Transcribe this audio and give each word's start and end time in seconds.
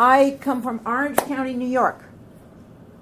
I 0.00 0.38
come 0.40 0.62
from 0.62 0.80
Orange 0.86 1.18
County, 1.18 1.52
New 1.52 1.68
York, 1.68 2.04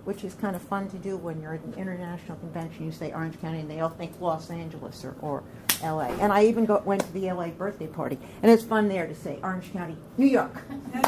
which 0.02 0.24
is 0.24 0.34
kind 0.34 0.56
of 0.56 0.62
fun 0.62 0.90
to 0.90 0.96
do 0.96 1.16
when 1.16 1.40
you're 1.40 1.54
at 1.54 1.62
an 1.62 1.74
international 1.74 2.36
convention. 2.38 2.86
You 2.86 2.90
say 2.90 3.12
Orange 3.12 3.40
County, 3.40 3.60
and 3.60 3.70
they 3.70 3.78
all 3.78 3.88
think 3.88 4.20
Los 4.20 4.50
Angeles 4.50 5.04
or, 5.04 5.14
or 5.20 5.44
LA. 5.80 6.08
And 6.18 6.32
I 6.32 6.46
even 6.46 6.64
go, 6.64 6.82
went 6.84 7.02
to 7.02 7.12
the 7.12 7.30
LA 7.30 7.50
birthday 7.50 7.86
party, 7.86 8.18
and 8.42 8.50
it's 8.50 8.64
fun 8.64 8.88
there 8.88 9.06
to 9.06 9.14
say 9.14 9.38
Orange 9.44 9.72
County, 9.72 9.96
New 10.16 10.26
York. 10.26 10.60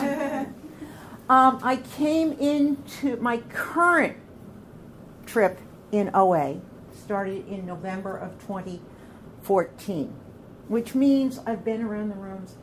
um, 1.29 1.59
I 1.61 1.83
came 1.97 2.35
into 2.35 3.17
my 3.17 3.39
current 3.49 4.17
trip 5.27 5.59
in 5.91 6.13
OA, 6.15 6.61
started 6.95 7.49
in 7.49 7.67
November 7.67 8.17
of 8.17 8.39
2014, 8.47 10.15
which 10.69 10.95
means 10.95 11.41
I've 11.45 11.65
been 11.65 11.83
around 11.83 12.11
the 12.11 12.15
rooms 12.15 12.55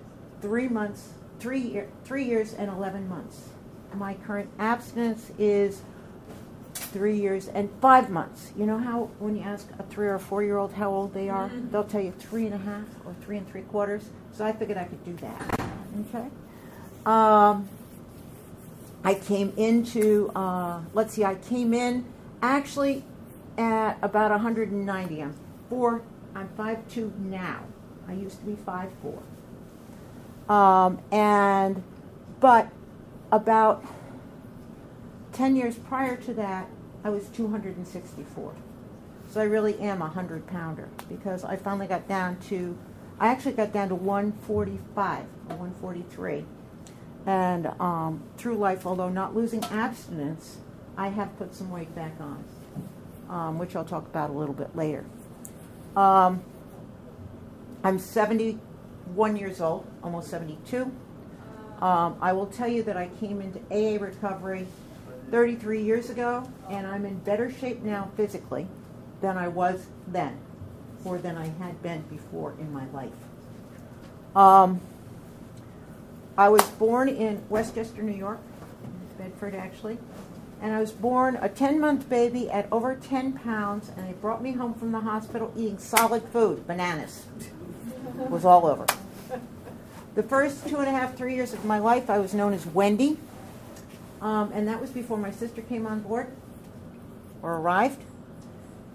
three 0.41 0.69
months, 0.69 1.09
three, 1.39 1.59
year, 1.59 1.87
three 2.03 2.23
years 2.23 2.53
and 2.53 2.69
11 2.69 3.07
months. 3.07 3.49
My 3.93 4.15
current 4.15 4.49
abstinence 4.59 5.31
is 5.37 5.81
three 6.73 7.19
years 7.19 7.47
and 7.47 7.69
five 7.81 8.09
months. 8.09 8.51
You 8.55 8.65
know 8.65 8.77
how 8.77 9.09
when 9.19 9.35
you 9.35 9.43
ask 9.43 9.67
a 9.79 9.83
three 9.83 10.07
or 10.07 10.19
four 10.19 10.43
year 10.43 10.57
old 10.57 10.73
how 10.73 10.89
old 10.89 11.13
they 11.13 11.29
are, 11.29 11.49
mm-hmm. 11.49 11.71
they'll 11.71 11.83
tell 11.83 12.01
you 12.01 12.11
three 12.11 12.45
and 12.45 12.55
a 12.55 12.57
half 12.57 12.85
or 13.05 13.15
three 13.21 13.37
and 13.37 13.49
three 13.49 13.61
quarters. 13.63 14.09
So 14.33 14.45
I 14.45 14.51
figured 14.51 14.77
I 14.77 14.85
could 14.85 15.03
do 15.03 15.13
that. 15.25 15.61
Okay. 16.09 16.27
Um, 17.05 17.69
I 19.03 19.13
came 19.13 19.53
into, 19.57 20.31
uh, 20.35 20.81
let's 20.93 21.13
see, 21.13 21.23
I 21.23 21.35
came 21.35 21.73
in 21.73 22.05
actually 22.41 23.03
at 23.57 23.97
about 24.01 24.31
190. 24.31 25.21
I'm 25.23 25.35
four, 25.69 26.01
I'm 26.35 26.49
5'2 26.57 27.17
now. 27.19 27.63
I 28.07 28.13
used 28.13 28.39
to 28.39 28.45
be 28.45 28.53
5'4. 28.53 29.21
Um, 30.49 30.99
and, 31.11 31.83
but 32.39 32.69
about 33.31 33.83
10 35.33 35.55
years 35.55 35.75
prior 35.75 36.15
to 36.15 36.33
that, 36.35 36.69
I 37.03 37.09
was 37.09 37.27
264. 37.29 38.55
So 39.29 39.41
I 39.41 39.43
really 39.43 39.77
am 39.79 39.97
a 40.01 40.05
100 40.05 40.47
pounder 40.47 40.89
because 41.09 41.43
I 41.43 41.57
finally 41.57 41.87
got 41.87 42.07
down 42.07 42.37
to, 42.47 42.77
I 43.19 43.27
actually 43.27 43.53
got 43.53 43.73
down 43.73 43.89
to 43.89 43.95
145 43.95 45.25
or 45.49 45.55
143. 45.55 46.45
And 47.25 47.67
um, 47.79 48.23
through 48.37 48.55
life, 48.55 48.85
although 48.85 49.09
not 49.09 49.35
losing 49.35 49.63
abstinence, 49.65 50.57
I 50.95 51.09
have 51.09 51.37
put 51.37 51.53
some 51.53 51.69
weight 51.69 51.93
back 51.93 52.13
on, 52.21 52.43
um, 53.29 53.59
which 53.59 53.75
I'll 53.75 53.85
talk 53.85 54.05
about 54.07 54.29
a 54.29 54.33
little 54.33 54.55
bit 54.55 54.75
later. 54.75 55.05
Um, 55.95 56.41
I'm 57.83 57.99
71 59.07 59.37
years 59.37 59.61
old, 59.61 59.85
almost 60.03 60.29
72. 60.29 60.91
Um, 61.81 62.17
I 62.21 62.33
will 62.33 62.47
tell 62.47 62.67
you 62.67 62.83
that 62.83 62.97
I 62.97 63.09
came 63.19 63.41
into 63.41 63.59
AA 63.71 64.03
recovery 64.03 64.67
33 65.31 65.83
years 65.83 66.09
ago, 66.09 66.49
and 66.69 66.85
I'm 66.87 67.05
in 67.05 67.19
better 67.19 67.51
shape 67.51 67.83
now 67.83 68.09
physically 68.17 68.67
than 69.21 69.37
I 69.37 69.47
was 69.47 69.87
then, 70.07 70.37
or 71.05 71.17
than 71.17 71.37
I 71.37 71.47
had 71.63 71.81
been 71.81 72.01
before 72.09 72.53
in 72.59 72.73
my 72.73 72.85
life. 72.87 73.11
Um, 74.35 74.81
I 76.37 76.49
was 76.49 76.63
born 76.71 77.09
in 77.09 77.41
Westchester, 77.49 78.01
New 78.01 78.15
York, 78.15 78.39
Bedford 79.17 79.55
actually, 79.55 79.97
and 80.61 80.73
I 80.73 80.79
was 80.79 80.91
born 80.91 81.37
a 81.41 81.49
10 81.49 81.79
month 81.79 82.09
baby 82.09 82.49
at 82.49 82.67
over 82.71 82.95
10 82.95 83.33
pounds, 83.33 83.89
and 83.95 84.07
they 84.07 84.13
brought 84.13 84.41
me 84.41 84.51
home 84.51 84.73
from 84.73 84.91
the 84.91 84.99
hospital 84.99 85.51
eating 85.55 85.77
solid 85.77 86.23
food, 86.23 86.65
bananas. 86.67 87.25
Was 88.29 88.45
all 88.45 88.65
over. 88.65 88.85
The 90.15 90.23
first 90.23 90.67
two 90.67 90.77
and 90.77 90.87
a 90.87 90.91
half, 90.91 91.15
three 91.15 91.35
years 91.35 91.53
of 91.53 91.63
my 91.63 91.79
life, 91.79 92.09
I 92.09 92.17
was 92.17 92.33
known 92.33 92.53
as 92.53 92.65
Wendy 92.65 93.17
um, 94.21 94.51
and 94.53 94.67
that 94.67 94.81
was 94.81 94.89
before 94.89 95.17
my 95.17 95.31
sister 95.31 95.61
came 95.61 95.85
on 95.85 96.01
board 96.01 96.27
or 97.41 97.57
arrived. 97.57 98.01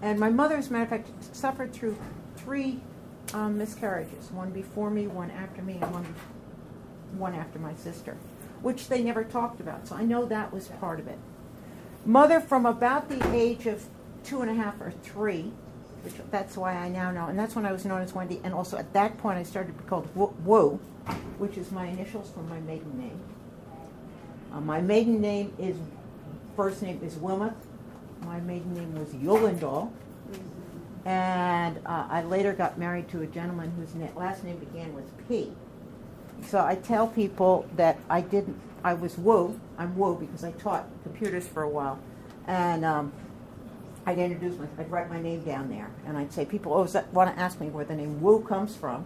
And 0.01 0.19
my 0.19 0.29
mother, 0.29 0.55
as 0.55 0.69
a 0.69 0.73
matter 0.73 0.83
of 0.83 0.89
fact, 0.89 1.35
suffered 1.35 1.71
through 1.71 1.97
three 2.35 2.81
um, 3.33 3.57
miscarriages 3.57 4.31
one 4.31 4.51
before 4.51 4.89
me, 4.89 5.07
one 5.07 5.31
after 5.31 5.61
me, 5.61 5.79
and 5.81 5.93
one, 5.93 6.15
one 7.17 7.33
after 7.33 7.57
my 7.57 7.73
sister, 7.75 8.17
which 8.61 8.89
they 8.89 9.01
never 9.01 9.23
talked 9.23 9.61
about. 9.61 9.87
So 9.87 9.95
I 9.95 10.03
know 10.03 10.25
that 10.25 10.51
was 10.51 10.67
part 10.67 10.99
of 10.99 11.07
it. 11.07 11.17
Mother, 12.05 12.41
from 12.41 12.65
about 12.65 13.07
the 13.07 13.33
age 13.33 13.65
of 13.65 13.85
two 14.25 14.41
and 14.41 14.51
a 14.51 14.53
half 14.55 14.81
or 14.81 14.91
three, 14.91 15.53
that's 16.31 16.57
why 16.57 16.75
I 16.75 16.89
now 16.89 17.11
know, 17.11 17.27
and 17.27 17.37
that's 17.37 17.55
when 17.55 17.65
I 17.65 17.71
was 17.71 17.85
known 17.85 18.01
as 18.01 18.13
Wendy, 18.13 18.41
and 18.43 18.53
also 18.53 18.77
at 18.77 18.91
that 18.93 19.17
point 19.17 19.37
I 19.37 19.43
started 19.43 19.75
to 19.75 19.83
be 19.83 19.87
called 19.87 20.09
Wu, 20.15 20.79
which 21.37 21.57
is 21.57 21.71
my 21.71 21.85
initials 21.87 22.29
for 22.31 22.41
my 22.41 22.59
maiden 22.61 22.97
name. 22.97 23.19
Uh, 24.53 24.61
my 24.61 24.81
maiden 24.81 25.19
name 25.21 25.53
is, 25.57 25.75
first 26.55 26.81
name 26.81 26.99
is 27.03 27.15
Wilmoth. 27.15 27.55
My 28.25 28.39
maiden 28.41 28.73
name 28.73 28.93
was 28.95 29.09
Yulendal. 29.09 29.91
And 31.05 31.79
uh, 31.85 32.07
I 32.09 32.23
later 32.23 32.53
got 32.53 32.77
married 32.77 33.09
to 33.09 33.21
a 33.21 33.27
gentleman 33.27 33.71
whose 33.71 33.93
na- 33.95 34.07
last 34.15 34.43
name 34.43 34.57
began 34.57 34.93
with 34.93 35.05
P. 35.27 35.51
So 36.47 36.63
I 36.63 36.75
tell 36.75 37.07
people 37.07 37.65
that 37.75 37.97
I 38.09 38.21
didn't, 38.21 38.59
I 38.83 38.93
was 38.93 39.17
Wu. 39.17 39.59
I'm 39.77 39.97
Wu 39.97 40.15
because 40.15 40.43
I 40.43 40.51
taught 40.51 40.87
computers 41.03 41.47
for 41.47 41.63
a 41.63 41.69
while. 41.69 41.99
And 42.47 42.85
um, 42.85 43.11
I'd 44.05 44.17
introduce 44.17 44.57
myself, 44.57 44.79
I'd 44.79 44.91
write 44.91 45.09
my 45.09 45.21
name 45.21 45.43
down 45.43 45.69
there. 45.69 45.89
And 46.05 46.17
I'd 46.17 46.33
say, 46.33 46.45
people 46.45 46.73
always 46.73 46.95
want 47.13 47.33
to 47.33 47.41
ask 47.41 47.59
me 47.59 47.67
where 47.69 47.85
the 47.85 47.95
name 47.95 48.21
Wu 48.21 48.41
comes 48.41 48.75
from. 48.75 49.05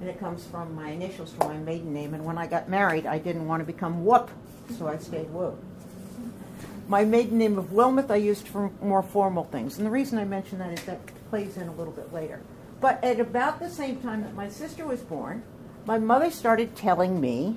And 0.00 0.08
it 0.08 0.18
comes 0.18 0.46
from 0.46 0.74
my 0.74 0.90
initials 0.90 1.32
for 1.32 1.48
my 1.48 1.56
maiden 1.56 1.92
name. 1.92 2.14
And 2.14 2.24
when 2.24 2.38
I 2.38 2.46
got 2.46 2.68
married, 2.68 3.06
I 3.06 3.18
didn't 3.18 3.46
want 3.46 3.60
to 3.60 3.64
become 3.64 4.04
Whoop 4.04 4.30
so 4.78 4.88
I 4.88 4.96
stayed 4.98 5.30
Wu. 5.30 5.56
My 6.88 7.04
maiden 7.04 7.38
name 7.38 7.58
of 7.58 7.66
Wilmoth 7.66 8.10
I 8.10 8.16
used 8.16 8.48
for 8.48 8.70
more 8.82 9.02
formal 9.02 9.44
things. 9.44 9.78
And 9.78 9.86
the 9.86 9.90
reason 9.90 10.18
I 10.18 10.24
mention 10.24 10.58
that 10.58 10.78
is 10.78 10.84
that 10.84 11.00
plays 11.30 11.56
in 11.56 11.68
a 11.68 11.72
little 11.72 11.92
bit 11.92 12.12
later. 12.12 12.40
But 12.80 13.02
at 13.02 13.20
about 13.20 13.60
the 13.60 13.70
same 13.70 14.00
time 14.00 14.22
that 14.22 14.34
my 14.34 14.48
sister 14.48 14.86
was 14.86 15.00
born, 15.00 15.42
my 15.86 15.98
mother 15.98 16.30
started 16.30 16.76
telling 16.76 17.20
me, 17.20 17.56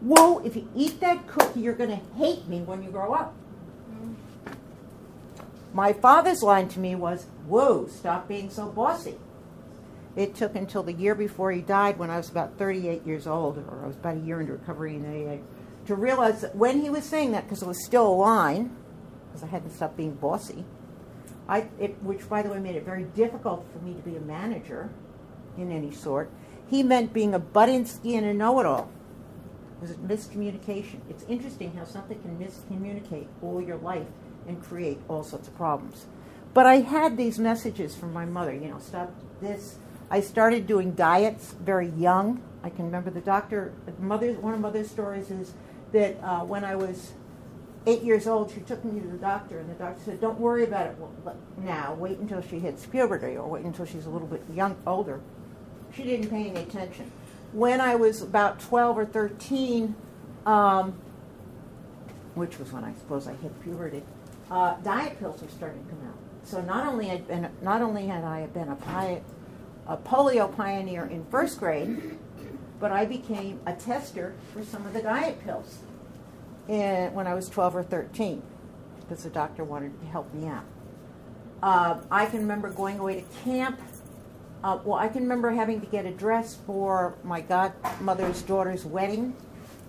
Whoa, 0.00 0.40
if 0.40 0.56
you 0.56 0.68
eat 0.74 1.00
that 1.00 1.26
cookie, 1.26 1.60
you're 1.60 1.74
going 1.74 1.90
to 1.90 2.16
hate 2.16 2.46
me 2.46 2.60
when 2.60 2.82
you 2.82 2.90
grow 2.90 3.14
up. 3.14 3.34
My 5.76 5.92
father's 5.92 6.42
line 6.42 6.68
to 6.68 6.80
me 6.80 6.94
was, 6.94 7.26
Whoa, 7.46 7.86
stop 7.86 8.28
being 8.28 8.48
so 8.48 8.70
bossy. 8.70 9.16
It 10.16 10.34
took 10.34 10.56
until 10.56 10.82
the 10.82 10.94
year 10.94 11.14
before 11.14 11.52
he 11.52 11.60
died, 11.60 11.98
when 11.98 12.08
I 12.08 12.16
was 12.16 12.30
about 12.30 12.56
38 12.56 13.06
years 13.06 13.26
old, 13.26 13.58
or 13.58 13.84
I 13.84 13.86
was 13.86 13.96
about 13.96 14.16
a 14.16 14.20
year 14.20 14.40
into 14.40 14.54
recovery 14.54 14.94
in 14.94 15.04
AA, 15.04 15.36
to 15.84 15.94
realize 15.94 16.40
that 16.40 16.56
when 16.56 16.80
he 16.80 16.88
was 16.88 17.04
saying 17.04 17.32
that, 17.32 17.44
because 17.44 17.60
it 17.60 17.68
was 17.68 17.84
still 17.84 18.06
a 18.06 18.16
line, 18.16 18.74
because 19.28 19.42
I 19.42 19.48
hadn't 19.48 19.72
stopped 19.72 19.98
being 19.98 20.14
bossy, 20.14 20.64
I, 21.46 21.68
it, 21.78 22.02
which 22.02 22.26
by 22.26 22.40
the 22.40 22.48
way 22.48 22.58
made 22.58 22.76
it 22.76 22.86
very 22.86 23.04
difficult 23.14 23.66
for 23.70 23.78
me 23.84 23.92
to 23.92 24.00
be 24.00 24.16
a 24.16 24.20
manager 24.20 24.88
in 25.58 25.70
any 25.70 25.90
sort, 25.90 26.30
he 26.70 26.82
meant 26.82 27.12
being 27.12 27.34
a 27.34 27.40
Budinsky 27.40 28.16
and 28.16 28.24
a 28.24 28.32
know-it-all. 28.32 28.90
It 29.82 29.88
was 29.88 29.96
miscommunication. 29.98 31.00
It's 31.10 31.24
interesting 31.24 31.74
how 31.76 31.84
something 31.84 32.18
can 32.22 32.38
miscommunicate 32.38 33.26
all 33.42 33.60
your 33.60 33.76
life 33.76 34.06
and 34.46 34.62
create 34.62 34.98
all 35.08 35.22
sorts 35.22 35.48
of 35.48 35.56
problems. 35.56 36.06
But 36.54 36.66
I 36.66 36.76
had 36.76 37.16
these 37.16 37.38
messages 37.38 37.94
from 37.94 38.12
my 38.12 38.24
mother, 38.24 38.54
you 38.54 38.68
know, 38.68 38.78
stop 38.78 39.12
this. 39.40 39.76
I 40.10 40.20
started 40.20 40.66
doing 40.66 40.92
diets 40.92 41.54
very 41.60 41.88
young. 41.88 42.40
I 42.62 42.70
can 42.70 42.86
remember 42.86 43.10
the 43.10 43.20
doctor, 43.20 43.72
mother, 43.98 44.32
one 44.34 44.54
of 44.54 44.60
mother's 44.60 44.90
stories 44.90 45.30
is 45.30 45.52
that 45.92 46.16
uh, 46.22 46.40
when 46.40 46.64
I 46.64 46.76
was 46.76 47.12
eight 47.86 48.02
years 48.02 48.26
old, 48.26 48.50
she 48.50 48.60
took 48.60 48.84
me 48.84 49.00
to 49.00 49.06
the 49.06 49.16
doctor, 49.16 49.58
and 49.58 49.70
the 49.70 49.74
doctor 49.74 50.02
said, 50.04 50.20
"Don't 50.20 50.38
worry 50.38 50.64
about 50.64 50.86
it 50.86 50.96
now. 51.58 51.94
Wait 51.94 52.18
until 52.18 52.42
she 52.42 52.58
hits 52.58 52.84
puberty, 52.86 53.36
or 53.36 53.48
wait 53.48 53.64
until 53.64 53.86
she's 53.86 54.06
a 54.06 54.10
little 54.10 54.26
bit 54.26 54.42
young, 54.52 54.76
older." 54.86 55.20
She 55.94 56.02
didn't 56.02 56.28
pay 56.28 56.50
any 56.50 56.60
attention. 56.60 57.10
When 57.52 57.80
I 57.80 57.94
was 57.94 58.22
about 58.22 58.60
12 58.60 58.98
or 58.98 59.06
13, 59.06 59.94
um, 60.44 60.98
which 62.34 62.58
was 62.58 62.72
when 62.72 62.84
I 62.84 62.92
suppose 62.94 63.26
I 63.26 63.34
hit 63.34 63.62
puberty, 63.62 64.02
uh, 64.50 64.74
diet 64.82 65.18
pills 65.18 65.42
were 65.42 65.48
starting 65.48 65.84
to 65.84 65.90
come 65.90 66.06
out. 66.06 66.18
So 66.44 66.60
not 66.62 66.86
only 66.86 67.06
had 67.06 67.26
been 67.26 67.48
not 67.62 67.82
only 67.82 68.06
had 68.06 68.24
I 68.24 68.46
been 68.46 68.68
a, 68.68 68.76
pi- 68.76 69.22
a 69.86 69.96
polio 69.96 70.54
pioneer 70.54 71.06
in 71.06 71.24
first 71.26 71.58
grade, 71.58 72.18
but 72.78 72.92
I 72.92 73.04
became 73.04 73.60
a 73.66 73.72
tester 73.72 74.34
for 74.52 74.62
some 74.64 74.86
of 74.86 74.92
the 74.92 75.02
diet 75.02 75.42
pills 75.44 75.78
in, 76.68 77.12
when 77.14 77.26
I 77.26 77.34
was 77.34 77.48
12 77.48 77.76
or 77.76 77.82
13 77.82 78.42
because 79.00 79.24
the 79.24 79.30
doctor 79.30 79.64
wanted 79.64 79.98
to 80.00 80.06
help 80.06 80.32
me 80.34 80.48
out. 80.48 80.64
Uh, 81.62 82.00
I 82.10 82.26
can 82.26 82.40
remember 82.40 82.70
going 82.70 82.98
away 82.98 83.20
to 83.20 83.38
camp. 83.44 83.80
Uh, 84.62 84.78
well, 84.84 84.98
I 84.98 85.08
can 85.08 85.22
remember 85.22 85.50
having 85.50 85.80
to 85.80 85.86
get 85.86 86.06
a 86.06 86.10
dress 86.10 86.56
for 86.66 87.14
my 87.22 87.40
godmother's 87.40 88.42
daughter's 88.42 88.84
wedding, 88.84 89.36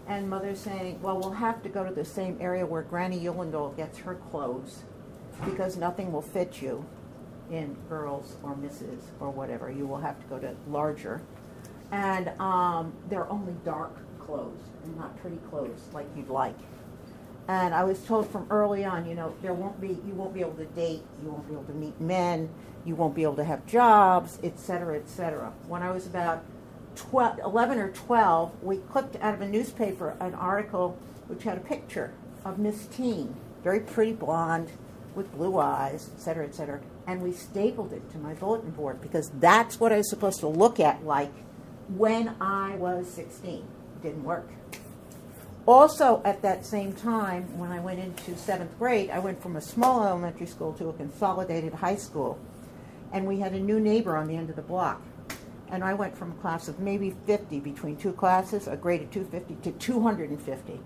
and 0.08 0.30
mother 0.30 0.56
saying, 0.56 1.02
"Well, 1.02 1.20
we'll 1.20 1.32
have 1.32 1.62
to 1.64 1.70
go 1.70 1.84
to 1.84 1.94
the 1.94 2.06
same 2.06 2.38
area 2.40 2.66
where 2.66 2.82
Granny 2.82 3.20
Yulendal 3.20 3.76
gets 3.76 4.00
her 4.00 4.16
clothes, 4.16 4.84
because 5.46 5.78
nothing 5.78 6.12
will 6.12 6.22
fit 6.22 6.62
you 6.62 6.86
in 7.52 7.76
girls 7.90 8.36
or 8.44 8.56
misses 8.56 9.04
or 9.20 9.30
whatever. 9.30 9.70
You 9.72 9.86
will 9.86 10.00
have 10.00 10.20
to 10.20 10.26
go 10.28 10.40
to 10.40 10.56
larger." 10.70 11.22
And 11.92 12.30
um, 12.40 12.94
they're 13.10 13.30
only 13.30 13.54
dark 13.64 13.96
clothes 14.20 14.60
and 14.84 14.98
not 14.98 15.18
pretty 15.22 15.38
clothes 15.50 15.88
like 15.94 16.06
you'd 16.16 16.30
like. 16.30 16.58
And 17.48 17.74
I 17.74 17.86
was 17.86 18.04
told 18.04 18.30
from 18.30 18.46
early 18.50 18.84
on, 18.84 19.08
you 19.08 19.16
know, 19.16 19.34
there 19.42 19.54
won't 19.54 19.80
be, 19.80 19.88
you 19.88 20.14
won't 20.14 20.34
be 20.34 20.42
able 20.42 20.56
to 20.56 20.66
date, 20.66 21.04
you 21.24 21.30
won't 21.30 21.48
be 21.48 21.54
able 21.54 21.64
to 21.64 21.74
meet 21.74 21.98
men, 22.02 22.50
you 22.84 22.94
won't 22.94 23.16
be 23.16 23.24
able 23.24 23.38
to 23.38 23.46
have 23.46 23.66
jobs, 23.66 24.38
et 24.44 24.60
cetera, 24.60 24.98
et 24.98 25.08
cetera. 25.08 25.54
When 25.70 25.82
I 25.82 25.92
was 25.92 26.06
about 26.06 26.44
12, 26.98 27.40
11 27.40 27.78
or 27.78 27.92
12, 27.92 28.64
we 28.64 28.78
clipped 28.78 29.16
out 29.18 29.34
of 29.34 29.42
a 29.42 29.48
newspaper 29.48 30.16
an 30.20 30.34
article 30.34 30.98
which 31.28 31.44
had 31.44 31.58
a 31.58 31.62
picture 31.62 32.14
of 32.44 32.60
Miss 32.60 32.86
Teen, 32.88 33.36
very 33.64 33.80
pretty 33.80 34.14
blonde 34.14 34.72
with 35.16 35.32
blue 35.34 35.58
eyes, 35.58 36.10
et 36.14 36.22
cetera, 36.22 36.46
et 36.46 36.56
cetera. 36.56 36.80
And 37.06 37.22
we 37.22 37.32
stapled 37.32 37.94
it 37.94 38.10
to 38.12 38.18
my 38.18 38.34
bulletin 38.34 38.72
board 38.72 39.02
because 39.02 39.32
that's 39.40 39.80
what 39.80 39.92
I 39.92 39.98
was 39.98 40.10
supposed 40.10 40.40
to 40.42 40.48
look 40.48 40.80
at 40.80 41.06
like 41.06 41.32
when 41.90 42.36
I 42.42 42.76
was 42.76 43.08
16. 43.10 43.54
It 43.56 44.02
didn't 44.02 44.24
work. 44.24 44.48
Also, 45.66 46.22
at 46.24 46.42
that 46.44 46.66
same 46.66 46.94
time, 46.94 47.58
when 47.58 47.72
I 47.72 47.80
went 47.80 48.00
into 48.00 48.38
seventh 48.38 48.78
grade, 48.80 49.10
I 49.10 49.20
went 49.20 49.42
from 49.42 49.58
a 49.58 49.62
small 49.62 50.06
elementary 50.06 50.48
school 50.48 50.72
to 50.74 50.88
a 50.88 50.94
consolidated 50.94 51.74
high 51.74 51.98
school. 51.98 52.40
And 53.12 53.26
we 53.26 53.40
had 53.40 53.54
a 53.54 53.60
new 53.60 53.80
neighbor 53.80 54.16
on 54.16 54.28
the 54.28 54.36
end 54.36 54.50
of 54.50 54.56
the 54.56 54.62
block. 54.62 55.02
And 55.70 55.84
I 55.84 55.94
went 55.94 56.18
from 56.18 56.32
a 56.32 56.36
class 56.36 56.68
of 56.68 56.80
maybe 56.80 57.16
50 57.26 57.60
between 57.60 57.98
two 57.98 58.14
classes, 58.14 58.68
a 58.68 58.78
grade 58.78 59.02
of 59.02 59.12
250 59.12 59.70
to 59.70 59.78
250. 59.78 60.80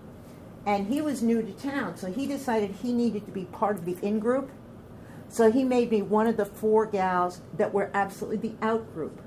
And 0.65 0.87
he 0.87 1.01
was 1.01 1.21
new 1.21 1.41
to 1.41 1.51
town, 1.53 1.97
so 1.97 2.11
he 2.11 2.27
decided 2.27 2.71
he 2.71 2.93
needed 2.93 3.25
to 3.25 3.31
be 3.31 3.45
part 3.45 3.77
of 3.77 3.85
the 3.85 3.97
in 4.01 4.19
group. 4.19 4.51
So 5.29 5.51
he 5.51 5.63
made 5.63 5.91
me 5.91 6.01
one 6.01 6.27
of 6.27 6.37
the 6.37 6.45
four 6.45 6.85
gals 6.85 7.41
that 7.57 7.73
were 7.73 7.89
absolutely 7.93 8.49
the 8.49 8.55
out 8.65 8.93
group. 8.93 9.21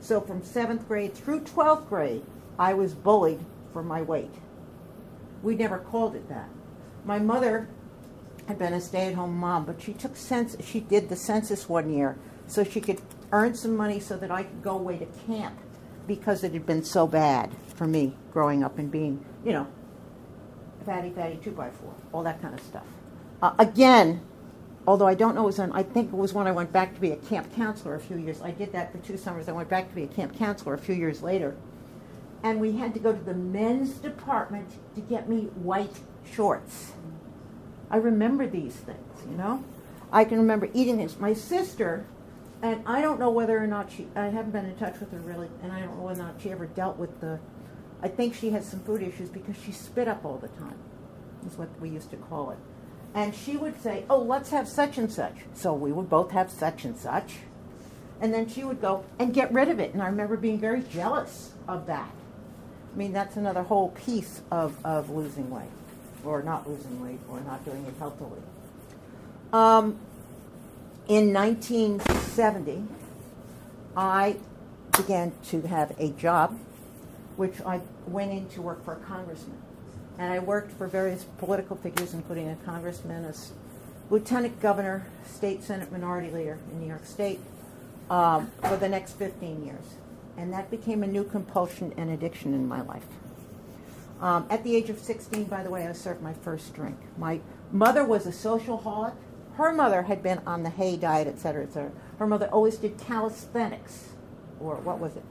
So 0.00 0.20
from 0.20 0.42
seventh 0.42 0.86
grade 0.88 1.14
through 1.14 1.40
12th 1.40 1.88
grade, 1.88 2.24
I 2.58 2.74
was 2.74 2.94
bullied 2.94 3.40
for 3.72 3.82
my 3.82 4.02
weight. 4.02 4.34
We 5.42 5.54
never 5.54 5.78
called 5.78 6.14
it 6.14 6.28
that. 6.28 6.48
My 7.04 7.18
mother 7.18 7.68
had 8.46 8.58
been 8.58 8.72
a 8.72 8.80
stay-at-home 8.80 9.36
mom, 9.36 9.64
but 9.64 9.80
she 9.80 9.92
took 9.92 10.16
sense. 10.16 10.56
She 10.64 10.80
did 10.80 11.08
the 11.08 11.16
census 11.16 11.68
one 11.68 11.92
year 11.92 12.16
so 12.46 12.64
she 12.64 12.80
could 12.80 13.00
earn 13.34 13.54
some 13.54 13.76
money 13.76 14.00
so 14.00 14.16
that 14.16 14.30
I 14.30 14.44
could 14.44 14.62
go 14.62 14.76
away 14.78 14.96
to 14.98 15.06
camp 15.26 15.58
because 16.06 16.44
it 16.44 16.52
had 16.52 16.64
been 16.64 16.84
so 16.84 17.06
bad 17.06 17.50
for 17.74 17.86
me 17.86 18.14
growing 18.32 18.62
up 18.62 18.78
and 18.78 18.90
being, 18.90 19.24
you 19.44 19.52
know, 19.52 19.66
fatty, 20.86 21.10
fatty, 21.10 21.36
two 21.42 21.50
by 21.50 21.70
four, 21.70 21.94
all 22.12 22.22
that 22.22 22.40
kind 22.40 22.54
of 22.54 22.60
stuff. 22.60 22.86
Uh, 23.42 23.54
again, 23.58 24.22
although 24.86 25.06
I 25.06 25.14
don't 25.14 25.34
know, 25.34 25.42
it 25.42 25.46
was 25.46 25.58
I 25.58 25.82
think 25.82 26.12
it 26.12 26.16
was 26.16 26.32
when 26.32 26.46
I 26.46 26.52
went 26.52 26.72
back 26.72 26.94
to 26.94 27.00
be 27.00 27.10
a 27.10 27.16
camp 27.16 27.54
counselor 27.54 27.94
a 27.94 28.00
few 28.00 28.16
years. 28.16 28.40
I 28.40 28.52
did 28.52 28.72
that 28.72 28.92
for 28.92 28.98
two 28.98 29.16
summers. 29.16 29.48
I 29.48 29.52
went 29.52 29.68
back 29.68 29.88
to 29.88 29.94
be 29.94 30.04
a 30.04 30.08
camp 30.08 30.38
counselor 30.38 30.74
a 30.74 30.78
few 30.78 30.94
years 30.94 31.22
later 31.22 31.56
and 32.44 32.60
we 32.60 32.76
had 32.76 32.92
to 32.92 33.00
go 33.00 33.10
to 33.10 33.24
the 33.24 33.34
men's 33.34 33.94
department 33.94 34.68
to 34.94 35.00
get 35.00 35.28
me 35.28 35.44
white 35.56 35.98
shorts. 36.30 36.92
I 37.90 37.96
remember 37.96 38.46
these 38.46 38.74
things, 38.74 39.24
you 39.28 39.36
know. 39.36 39.64
I 40.12 40.24
can 40.24 40.38
remember 40.38 40.68
eating 40.74 40.98
things. 40.98 41.18
My 41.18 41.32
sister, 41.32 42.04
and 42.64 42.82
I 42.86 43.02
don't 43.02 43.20
know 43.20 43.28
whether 43.28 43.62
or 43.62 43.66
not 43.66 43.92
she, 43.92 44.06
I 44.16 44.28
haven't 44.28 44.52
been 44.52 44.64
in 44.64 44.74
touch 44.76 44.98
with 44.98 45.12
her 45.12 45.18
really, 45.18 45.50
and 45.62 45.70
I 45.70 45.80
don't 45.80 45.98
know 45.98 46.04
whether 46.04 46.22
or 46.22 46.24
not 46.24 46.40
she 46.40 46.50
ever 46.50 46.64
dealt 46.64 46.96
with 46.96 47.20
the, 47.20 47.38
I 48.02 48.08
think 48.08 48.34
she 48.34 48.50
has 48.50 48.66
some 48.66 48.80
food 48.80 49.02
issues 49.02 49.28
because 49.28 49.54
she 49.62 49.70
spit 49.70 50.08
up 50.08 50.24
all 50.24 50.38
the 50.38 50.48
time, 50.48 50.78
is 51.46 51.58
what 51.58 51.68
we 51.78 51.90
used 51.90 52.10
to 52.12 52.16
call 52.16 52.52
it. 52.52 52.58
And 53.12 53.34
she 53.34 53.58
would 53.58 53.82
say, 53.82 54.06
oh, 54.08 54.18
let's 54.18 54.48
have 54.48 54.66
such 54.66 54.96
and 54.96 55.12
such. 55.12 55.34
So 55.52 55.74
we 55.74 55.92
would 55.92 56.08
both 56.08 56.30
have 56.30 56.50
such 56.50 56.86
and 56.86 56.96
such. 56.96 57.34
And 58.22 58.32
then 58.32 58.48
she 58.48 58.64
would 58.64 58.80
go 58.80 59.04
and 59.18 59.34
get 59.34 59.52
rid 59.52 59.68
of 59.68 59.78
it. 59.78 59.92
And 59.92 60.02
I 60.02 60.06
remember 60.06 60.38
being 60.38 60.58
very 60.58 60.80
jealous 60.84 61.52
of 61.68 61.86
that. 61.88 62.10
I 62.94 62.96
mean, 62.96 63.12
that's 63.12 63.36
another 63.36 63.62
whole 63.62 63.90
piece 63.90 64.40
of, 64.50 64.82
of 64.86 65.10
losing 65.10 65.50
weight, 65.50 65.68
or 66.24 66.42
not 66.42 66.66
losing 66.66 67.02
weight, 67.02 67.20
or 67.28 67.40
not 67.42 67.62
doing 67.66 67.84
it 67.84 67.94
healthily. 67.98 68.40
Um, 69.52 69.98
in 71.08 71.32
1970, 71.32 72.84
I 73.96 74.36
began 74.96 75.32
to 75.48 75.62
have 75.62 75.94
a 75.98 76.10
job, 76.10 76.58
which 77.36 77.60
I 77.66 77.80
went 78.06 78.32
in 78.32 78.48
to 78.50 78.62
work 78.62 78.84
for 78.84 78.92
a 78.94 79.00
congressman. 79.00 79.58
And 80.18 80.32
I 80.32 80.38
worked 80.38 80.72
for 80.72 80.86
various 80.86 81.24
political 81.38 81.76
figures, 81.76 82.14
including 82.14 82.48
a 82.48 82.56
congressman, 82.56 83.24
a 83.24 83.34
lieutenant 84.10 84.60
governor, 84.60 85.06
state 85.26 85.62
senate 85.64 85.90
minority 85.90 86.30
leader 86.30 86.58
in 86.70 86.80
New 86.80 86.86
York 86.86 87.04
State, 87.04 87.40
um, 88.10 88.50
for 88.60 88.76
the 88.76 88.88
next 88.88 89.14
15 89.14 89.64
years 89.64 89.96
and 90.36 90.52
that 90.52 90.70
became 90.70 91.02
a 91.02 91.06
new 91.06 91.24
compulsion 91.24 91.92
and 91.96 92.10
addiction 92.10 92.54
in 92.54 92.66
my 92.66 92.80
life. 92.82 93.06
Um, 94.20 94.46
at 94.50 94.64
the 94.64 94.74
age 94.74 94.90
of 94.90 94.98
16, 94.98 95.44
by 95.44 95.62
the 95.62 95.70
way, 95.70 95.86
I 95.86 95.92
served 95.92 96.22
my 96.22 96.32
first 96.32 96.74
drink. 96.74 96.96
My 97.18 97.40
mother 97.72 98.04
was 98.04 98.26
a 98.26 98.32
social 98.32 98.78
holic. 98.78 99.14
Her 99.56 99.72
mother 99.72 100.02
had 100.02 100.22
been 100.22 100.40
on 100.46 100.62
the 100.62 100.70
hay 100.70 100.96
diet, 100.96 101.28
et 101.28 101.38
cetera, 101.38 101.62
et 101.62 101.72
cetera. 101.72 101.92
Her 102.18 102.26
mother 102.26 102.48
always 102.48 102.76
did 102.76 102.98
calisthenics, 102.98 104.10
or 104.60 104.76
what 104.76 104.98
was 104.98 105.16
it? 105.16 105.22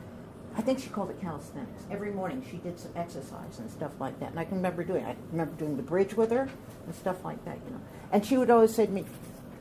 I 0.56 0.62
think 0.62 0.80
she 0.80 0.90
called 0.90 1.10
it 1.10 1.20
calisthenics. 1.20 1.84
Every 1.90 2.12
morning 2.12 2.46
she 2.50 2.58
did 2.58 2.80
some 2.80 2.92
exercise 2.96 3.60
and 3.60 3.70
stuff 3.70 3.92
like 4.00 4.20
that. 4.20 4.30
And 4.30 4.40
I 4.40 4.46
can 4.46 4.58
remember 4.58 4.84
doing 4.84 5.04
I 5.04 5.16
remember 5.31 5.56
doing 5.56 5.78
the 5.78 5.84
bridge 5.84 6.14
with 6.14 6.31
her 6.31 6.48
and 6.86 6.96
stuff 6.96 7.25
like 7.25 7.44
that, 7.46 7.58
you 7.66 7.72
know. 7.72 7.81
And 8.12 8.25
she 8.25 8.38
would 8.38 8.52
always 8.52 8.74
say 8.74 8.86
to 8.86 8.92
me, 8.92 9.06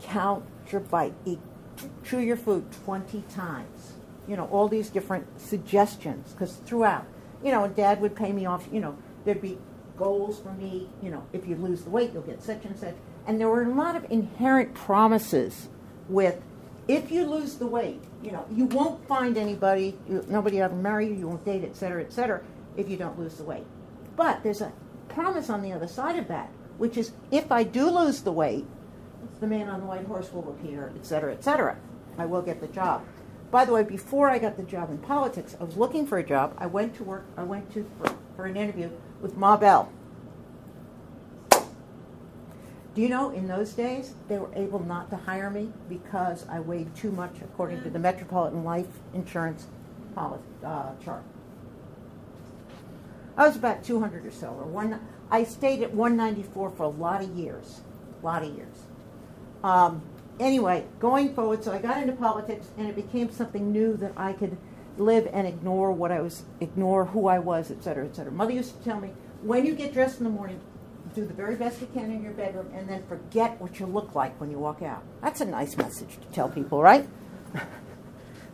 count 0.02 0.44
your 0.70 0.82
bite, 0.82 1.14
eat, 1.24 1.40
chew 2.04 2.20
your 2.20 2.36
food 2.36 2.70
20 2.84 3.24
times 3.34 3.94
you 4.28 4.36
know, 4.36 4.46
all 4.46 4.68
these 4.68 4.88
different 4.88 5.26
suggestions 5.40 6.32
because 6.32 6.54
throughout, 6.64 7.04
you 7.44 7.50
know, 7.50 7.66
dad 7.68 8.00
would 8.00 8.14
pay 8.14 8.32
me 8.32 8.46
off, 8.46 8.68
you 8.72 8.80
know, 8.80 8.96
there'd 9.24 9.42
be 9.42 9.58
goals 9.96 10.40
for 10.40 10.52
me, 10.52 10.88
you 11.02 11.10
know, 11.10 11.26
if 11.32 11.46
you 11.46 11.56
lose 11.56 11.82
the 11.82 11.90
weight, 11.90 12.10
you'll 12.12 12.22
get 12.22 12.42
such 12.42 12.64
and 12.64 12.78
such. 12.78 12.94
And 13.26 13.40
there 13.40 13.48
were 13.48 13.62
a 13.62 13.74
lot 13.74 13.96
of 13.96 14.10
inherent 14.10 14.74
promises 14.74 15.68
with 16.08 16.40
if 16.88 17.12
you 17.12 17.24
lose 17.24 17.54
the 17.54 17.66
weight, 17.66 18.02
you 18.22 18.32
know, 18.32 18.44
you 18.50 18.64
won't 18.66 19.06
find 19.06 19.36
anybody, 19.36 19.96
you, 20.08 20.24
nobody 20.28 20.60
ever 20.60 20.74
marry 20.74 21.06
you, 21.06 21.14
you 21.14 21.28
won't 21.28 21.44
date, 21.44 21.62
et 21.64 21.76
cetera, 21.76 22.02
et 22.02 22.12
cetera, 22.12 22.42
if 22.76 22.88
you 22.88 22.96
don't 22.96 23.18
lose 23.18 23.36
the 23.36 23.44
weight. 23.44 23.64
But 24.16 24.42
there's 24.42 24.60
a 24.60 24.72
promise 25.08 25.48
on 25.48 25.62
the 25.62 25.72
other 25.72 25.86
side 25.86 26.18
of 26.18 26.26
that, 26.28 26.50
which 26.78 26.96
is 26.96 27.12
if 27.30 27.52
I 27.52 27.62
do 27.62 27.88
lose 27.88 28.22
the 28.22 28.32
weight, 28.32 28.66
the 29.40 29.46
man 29.46 29.68
on 29.68 29.80
the 29.80 29.86
white 29.86 30.06
horse 30.06 30.32
will 30.32 30.48
appear, 30.50 30.92
et 30.96 31.06
cetera, 31.06 31.32
et 31.32 31.44
cetera. 31.44 31.76
I 32.18 32.26
will 32.26 32.42
get 32.42 32.60
the 32.60 32.68
job. 32.68 33.04
By 33.50 33.64
the 33.64 33.72
way, 33.72 33.84
before 33.84 34.30
I 34.30 34.38
got 34.38 34.56
the 34.56 34.62
job 34.62 34.90
in 34.90 34.98
politics, 34.98 35.56
I 35.60 35.64
was 35.64 35.76
looking 35.76 36.06
for 36.06 36.18
a 36.18 36.24
job. 36.24 36.54
I 36.58 36.66
went 36.66 36.96
to 36.96 37.04
work. 37.04 37.26
I 37.36 37.42
went 37.42 37.72
to 37.74 37.88
for, 37.98 38.14
for 38.34 38.46
an 38.46 38.56
interview 38.56 38.90
with 39.20 39.36
Ma 39.36 39.56
Bell. 39.56 39.92
Do 42.94 43.00
you 43.00 43.08
know, 43.08 43.30
in 43.30 43.48
those 43.48 43.72
days, 43.72 44.14
they 44.28 44.38
were 44.38 44.50
able 44.54 44.80
not 44.80 45.08
to 45.10 45.16
hire 45.16 45.48
me 45.48 45.72
because 45.88 46.46
I 46.48 46.60
weighed 46.60 46.94
too 46.94 47.10
much 47.10 47.36
according 47.42 47.82
to 47.84 47.90
the 47.90 47.98
Metropolitan 47.98 48.64
Life 48.64 49.00
Insurance 49.14 49.66
policy, 50.14 50.42
uh, 50.62 50.92
chart. 51.02 51.22
I 53.34 53.46
was 53.46 53.56
about 53.56 53.82
200 53.82 54.26
or 54.26 54.30
so. 54.30 54.48
Or 54.48 54.64
one, 54.64 55.00
I 55.30 55.44
stayed 55.44 55.82
at 55.82 55.94
194 55.94 56.70
for 56.70 56.82
a 56.82 56.88
lot 56.88 57.22
of 57.22 57.30
years. 57.30 57.80
A 58.22 58.26
lot 58.26 58.42
of 58.42 58.54
years. 58.54 58.76
Um, 59.64 60.02
anyway, 60.38 60.84
going 60.98 61.34
forward, 61.34 61.64
so 61.64 61.72
I 61.72 61.78
got 61.78 61.96
into 61.96 62.12
politics, 62.12 62.66
and 62.76 62.88
it 62.88 62.94
became 62.94 63.32
something 63.32 63.72
new 63.72 63.96
that 63.96 64.12
I 64.18 64.34
could 64.34 64.58
live 64.98 65.30
and 65.32 65.46
ignore 65.46 65.92
what 65.92 66.12
I 66.12 66.20
was, 66.20 66.42
ignore 66.60 67.06
who 67.06 67.26
I 67.26 67.38
was, 67.38 67.70
et 67.70 67.82
cetera, 67.82 68.04
et 68.04 68.14
cetera. 68.14 68.32
Mother 68.32 68.52
used 68.52 68.76
to 68.76 68.84
tell 68.84 69.00
me, 69.00 69.12
when 69.40 69.64
you 69.64 69.74
get 69.74 69.94
dressed 69.94 70.18
in 70.18 70.24
the 70.24 70.30
morning, 70.30 70.60
do 71.14 71.26
the 71.26 71.34
very 71.34 71.56
best 71.56 71.80
you 71.80 71.88
can 71.92 72.10
in 72.10 72.22
your 72.22 72.32
bedroom, 72.32 72.70
and 72.74 72.88
then 72.88 73.02
forget 73.06 73.60
what 73.60 73.78
you 73.78 73.86
look 73.86 74.14
like 74.14 74.38
when 74.40 74.50
you 74.50 74.58
walk 74.58 74.82
out. 74.82 75.02
That's 75.20 75.40
a 75.40 75.44
nice 75.44 75.76
message 75.76 76.18
to 76.20 76.26
tell 76.32 76.48
people, 76.48 76.82
right? 76.82 77.06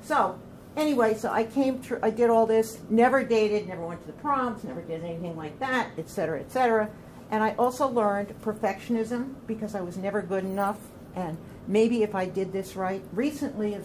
so, 0.02 0.38
anyway, 0.76 1.14
so 1.14 1.30
I 1.30 1.44
came 1.44 1.80
through, 1.80 2.00
I 2.02 2.10
did 2.10 2.30
all 2.30 2.46
this, 2.46 2.78
never 2.90 3.24
dated, 3.24 3.68
never 3.68 3.86
went 3.86 4.00
to 4.02 4.06
the 4.06 4.14
proms, 4.14 4.64
never 4.64 4.82
did 4.82 5.04
anything 5.04 5.36
like 5.36 5.58
that, 5.60 5.90
et 5.98 6.08
cetera, 6.08 6.40
et 6.40 6.50
cetera. 6.50 6.90
And 7.30 7.44
I 7.44 7.54
also 7.54 7.86
learned 7.88 8.34
perfectionism 8.42 9.34
because 9.46 9.74
I 9.74 9.80
was 9.80 9.96
never 9.96 10.22
good 10.22 10.44
enough 10.44 10.78
and 11.14 11.36
maybe 11.66 12.02
if 12.02 12.14
I 12.14 12.26
did 12.26 12.52
this 12.52 12.76
right. 12.76 13.02
Recently, 13.12 13.74
a 13.74 13.82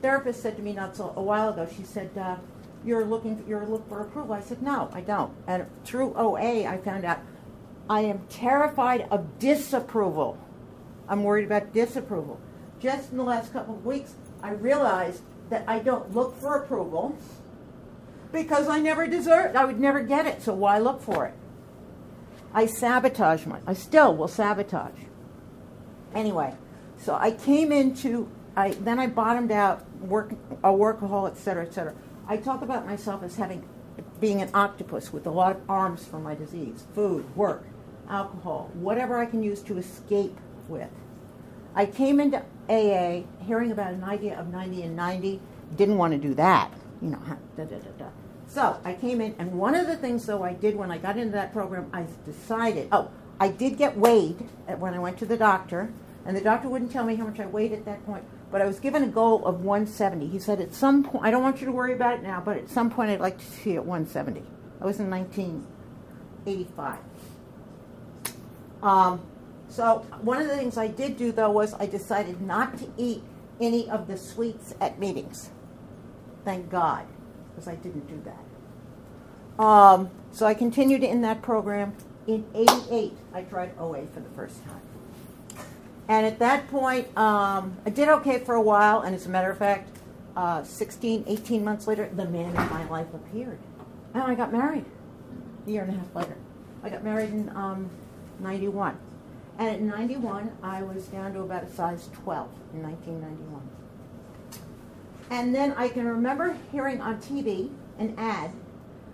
therapist 0.00 0.42
said 0.42 0.56
to 0.56 0.62
me 0.62 0.72
not 0.72 0.96
so 0.96 1.12
a 1.16 1.22
while 1.22 1.50
ago. 1.50 1.68
She 1.76 1.84
said, 1.84 2.10
uh, 2.16 2.36
"You're 2.84 3.04
looking, 3.04 3.44
you're 3.46 3.66
looking 3.66 3.88
for 3.88 4.00
approval." 4.00 4.32
I 4.34 4.40
said, 4.40 4.62
"No, 4.62 4.88
I 4.92 5.00
don't." 5.00 5.32
And 5.46 5.66
through 5.84 6.14
OA, 6.14 6.66
I 6.66 6.78
found 6.78 7.04
out 7.04 7.20
I 7.88 8.00
am 8.02 8.26
terrified 8.28 9.06
of 9.10 9.38
disapproval. 9.38 10.38
I'm 11.08 11.24
worried 11.24 11.44
about 11.44 11.72
disapproval. 11.72 12.40
Just 12.80 13.10
in 13.10 13.18
the 13.18 13.24
last 13.24 13.52
couple 13.52 13.74
of 13.74 13.84
weeks, 13.84 14.14
I 14.42 14.50
realized 14.50 15.22
that 15.50 15.64
I 15.68 15.78
don't 15.78 16.14
look 16.14 16.38
for 16.40 16.56
approval 16.56 17.16
because 18.32 18.68
I 18.68 18.80
never 18.80 19.06
deserve. 19.06 19.54
I 19.56 19.64
would 19.64 19.78
never 19.78 20.00
get 20.00 20.26
it. 20.26 20.42
So 20.42 20.54
why 20.54 20.78
look 20.78 21.02
for 21.02 21.26
it? 21.26 21.34
I 22.54 22.66
sabotage 22.66 23.46
my. 23.46 23.60
I 23.66 23.74
still 23.74 24.16
will 24.16 24.28
sabotage. 24.28 24.98
Anyway, 26.14 26.54
so 26.98 27.14
I 27.14 27.32
came 27.32 27.72
into, 27.72 28.28
I 28.56 28.70
then 28.72 28.98
I 28.98 29.06
bottomed 29.06 29.52
out, 29.52 29.88
work 30.00 30.32
a 30.62 30.68
workaholic, 30.68 31.32
et 31.32 31.38
cetera, 31.38 31.64
et 31.64 31.72
cetera. 31.72 31.94
I 32.26 32.36
talk 32.36 32.62
about 32.62 32.86
myself 32.86 33.22
as 33.22 33.36
having 33.36 33.66
being 34.20 34.40
an 34.40 34.50
octopus 34.54 35.12
with 35.12 35.26
a 35.26 35.30
lot 35.30 35.56
of 35.56 35.62
arms 35.68 36.04
for 36.04 36.18
my 36.18 36.34
disease 36.34 36.84
food, 36.94 37.34
work, 37.36 37.64
alcohol, 38.12 38.70
whatever 38.74 39.18
I 39.18 39.26
can 39.26 39.42
use 39.42 39.62
to 39.62 39.78
escape 39.78 40.38
with. 40.68 40.90
I 41.74 41.86
came 41.86 42.20
into 42.20 42.42
AA 42.68 43.22
hearing 43.44 43.72
about 43.72 43.92
an 43.92 44.04
idea 44.04 44.38
of 44.38 44.48
90 44.48 44.82
and 44.82 44.94
90, 44.94 45.40
didn't 45.76 45.96
want 45.96 46.12
to 46.12 46.18
do 46.18 46.34
that. 46.34 46.70
You 47.00 47.10
know, 47.10 47.18
da, 47.56 47.64
da, 47.64 47.78
da. 47.98 48.06
So 48.46 48.78
I 48.84 48.92
came 48.92 49.22
in, 49.22 49.34
and 49.38 49.52
one 49.52 49.74
of 49.74 49.86
the 49.86 49.96
things, 49.96 50.26
though, 50.26 50.42
I 50.42 50.52
did 50.52 50.76
when 50.76 50.90
I 50.90 50.98
got 50.98 51.16
into 51.16 51.32
that 51.32 51.54
program, 51.54 51.88
I 51.92 52.04
decided, 52.26 52.88
oh, 52.92 53.10
I 53.40 53.48
did 53.48 53.78
get 53.78 53.96
weighed 53.96 54.36
when 54.78 54.92
I 54.92 54.98
went 54.98 55.18
to 55.18 55.26
the 55.26 55.38
doctor, 55.38 55.90
and 56.26 56.36
the 56.36 56.42
doctor 56.42 56.68
wouldn't 56.68 56.92
tell 56.92 57.04
me 57.04 57.14
how 57.16 57.24
much 57.24 57.40
I 57.40 57.46
weighed 57.46 57.72
at 57.72 57.86
that 57.86 58.04
point, 58.04 58.24
but 58.50 58.60
I 58.60 58.66
was 58.66 58.78
given 58.78 59.02
a 59.02 59.08
goal 59.08 59.44
of 59.46 59.64
170. 59.64 60.28
He 60.28 60.38
said, 60.38 60.60
at 60.60 60.74
some 60.74 61.02
point, 61.02 61.24
I 61.24 61.30
don't 61.30 61.42
want 61.42 61.60
you 61.60 61.66
to 61.66 61.72
worry 61.72 61.94
about 61.94 62.14
it 62.14 62.22
now, 62.22 62.42
but 62.44 62.58
at 62.58 62.68
some 62.68 62.90
point 62.90 63.10
I'd 63.10 63.20
like 63.20 63.38
to 63.38 63.44
see 63.46 63.74
at 63.74 63.86
170. 63.86 64.42
I 64.80 64.84
was 64.84 65.00
in 65.00 65.08
1985. 65.08 66.98
Um, 68.82 69.20
so 69.68 70.06
one 70.20 70.40
of 70.40 70.48
the 70.48 70.56
things 70.56 70.76
I 70.76 70.88
did 70.88 71.16
do, 71.16 71.32
though, 71.32 71.50
was 71.50 71.74
I 71.74 71.86
decided 71.86 72.40
not 72.40 72.76
to 72.78 72.90
eat 72.96 73.22
any 73.60 73.88
of 73.88 74.06
the 74.06 74.16
sweets 74.16 74.74
at 74.80 74.98
meetings. 74.98 75.50
Thank 76.44 76.70
God, 76.70 77.06
because 77.50 77.68
I 77.68 77.76
didn't 77.76 78.08
do 78.08 78.22
that. 78.24 79.62
Um, 79.62 80.10
so 80.32 80.46
I 80.46 80.54
continued 80.54 81.04
in 81.04 81.22
that 81.22 81.42
program. 81.42 81.94
In 82.26 82.44
88, 82.54 83.12
I 83.34 83.42
tried 83.42 83.72
OA 83.78 84.06
for 84.06 84.20
the 84.20 84.28
first 84.30 84.64
time. 84.64 84.80
And 86.08 86.26
at 86.26 86.38
that 86.40 86.68
point, 86.68 87.16
um, 87.16 87.76
I 87.86 87.90
did 87.90 88.08
okay 88.08 88.38
for 88.38 88.54
a 88.54 88.62
while, 88.62 89.00
and 89.00 89.14
as 89.14 89.26
a 89.26 89.28
matter 89.28 89.50
of 89.50 89.58
fact, 89.58 89.88
uh, 90.36 90.62
16, 90.64 91.24
18 91.26 91.64
months 91.64 91.86
later, 91.86 92.08
the 92.14 92.24
man 92.26 92.50
in 92.50 92.54
my 92.54 92.88
life 92.88 93.12
appeared. 93.14 93.58
And 94.14 94.22
I 94.22 94.34
got 94.34 94.52
married 94.52 94.84
a 95.66 95.70
year 95.70 95.82
and 95.82 95.94
a 95.94 95.98
half 95.98 96.14
later. 96.14 96.36
I 96.82 96.90
got 96.90 97.04
married 97.04 97.30
in 97.30 97.48
um, 97.50 97.90
91. 98.40 98.98
And 99.58 99.68
at 99.68 99.80
91, 99.80 100.52
I 100.62 100.82
was 100.82 101.06
down 101.06 101.34
to 101.34 101.40
about 101.40 101.64
a 101.64 101.72
size 101.72 102.08
12 102.24 102.48
in 102.74 102.82
1991. 102.82 103.68
And 105.30 105.54
then 105.54 105.72
I 105.76 105.88
can 105.88 106.06
remember 106.06 106.56
hearing 106.70 107.00
on 107.00 107.18
TV 107.20 107.70
an 107.98 108.14
ad, 108.18 108.52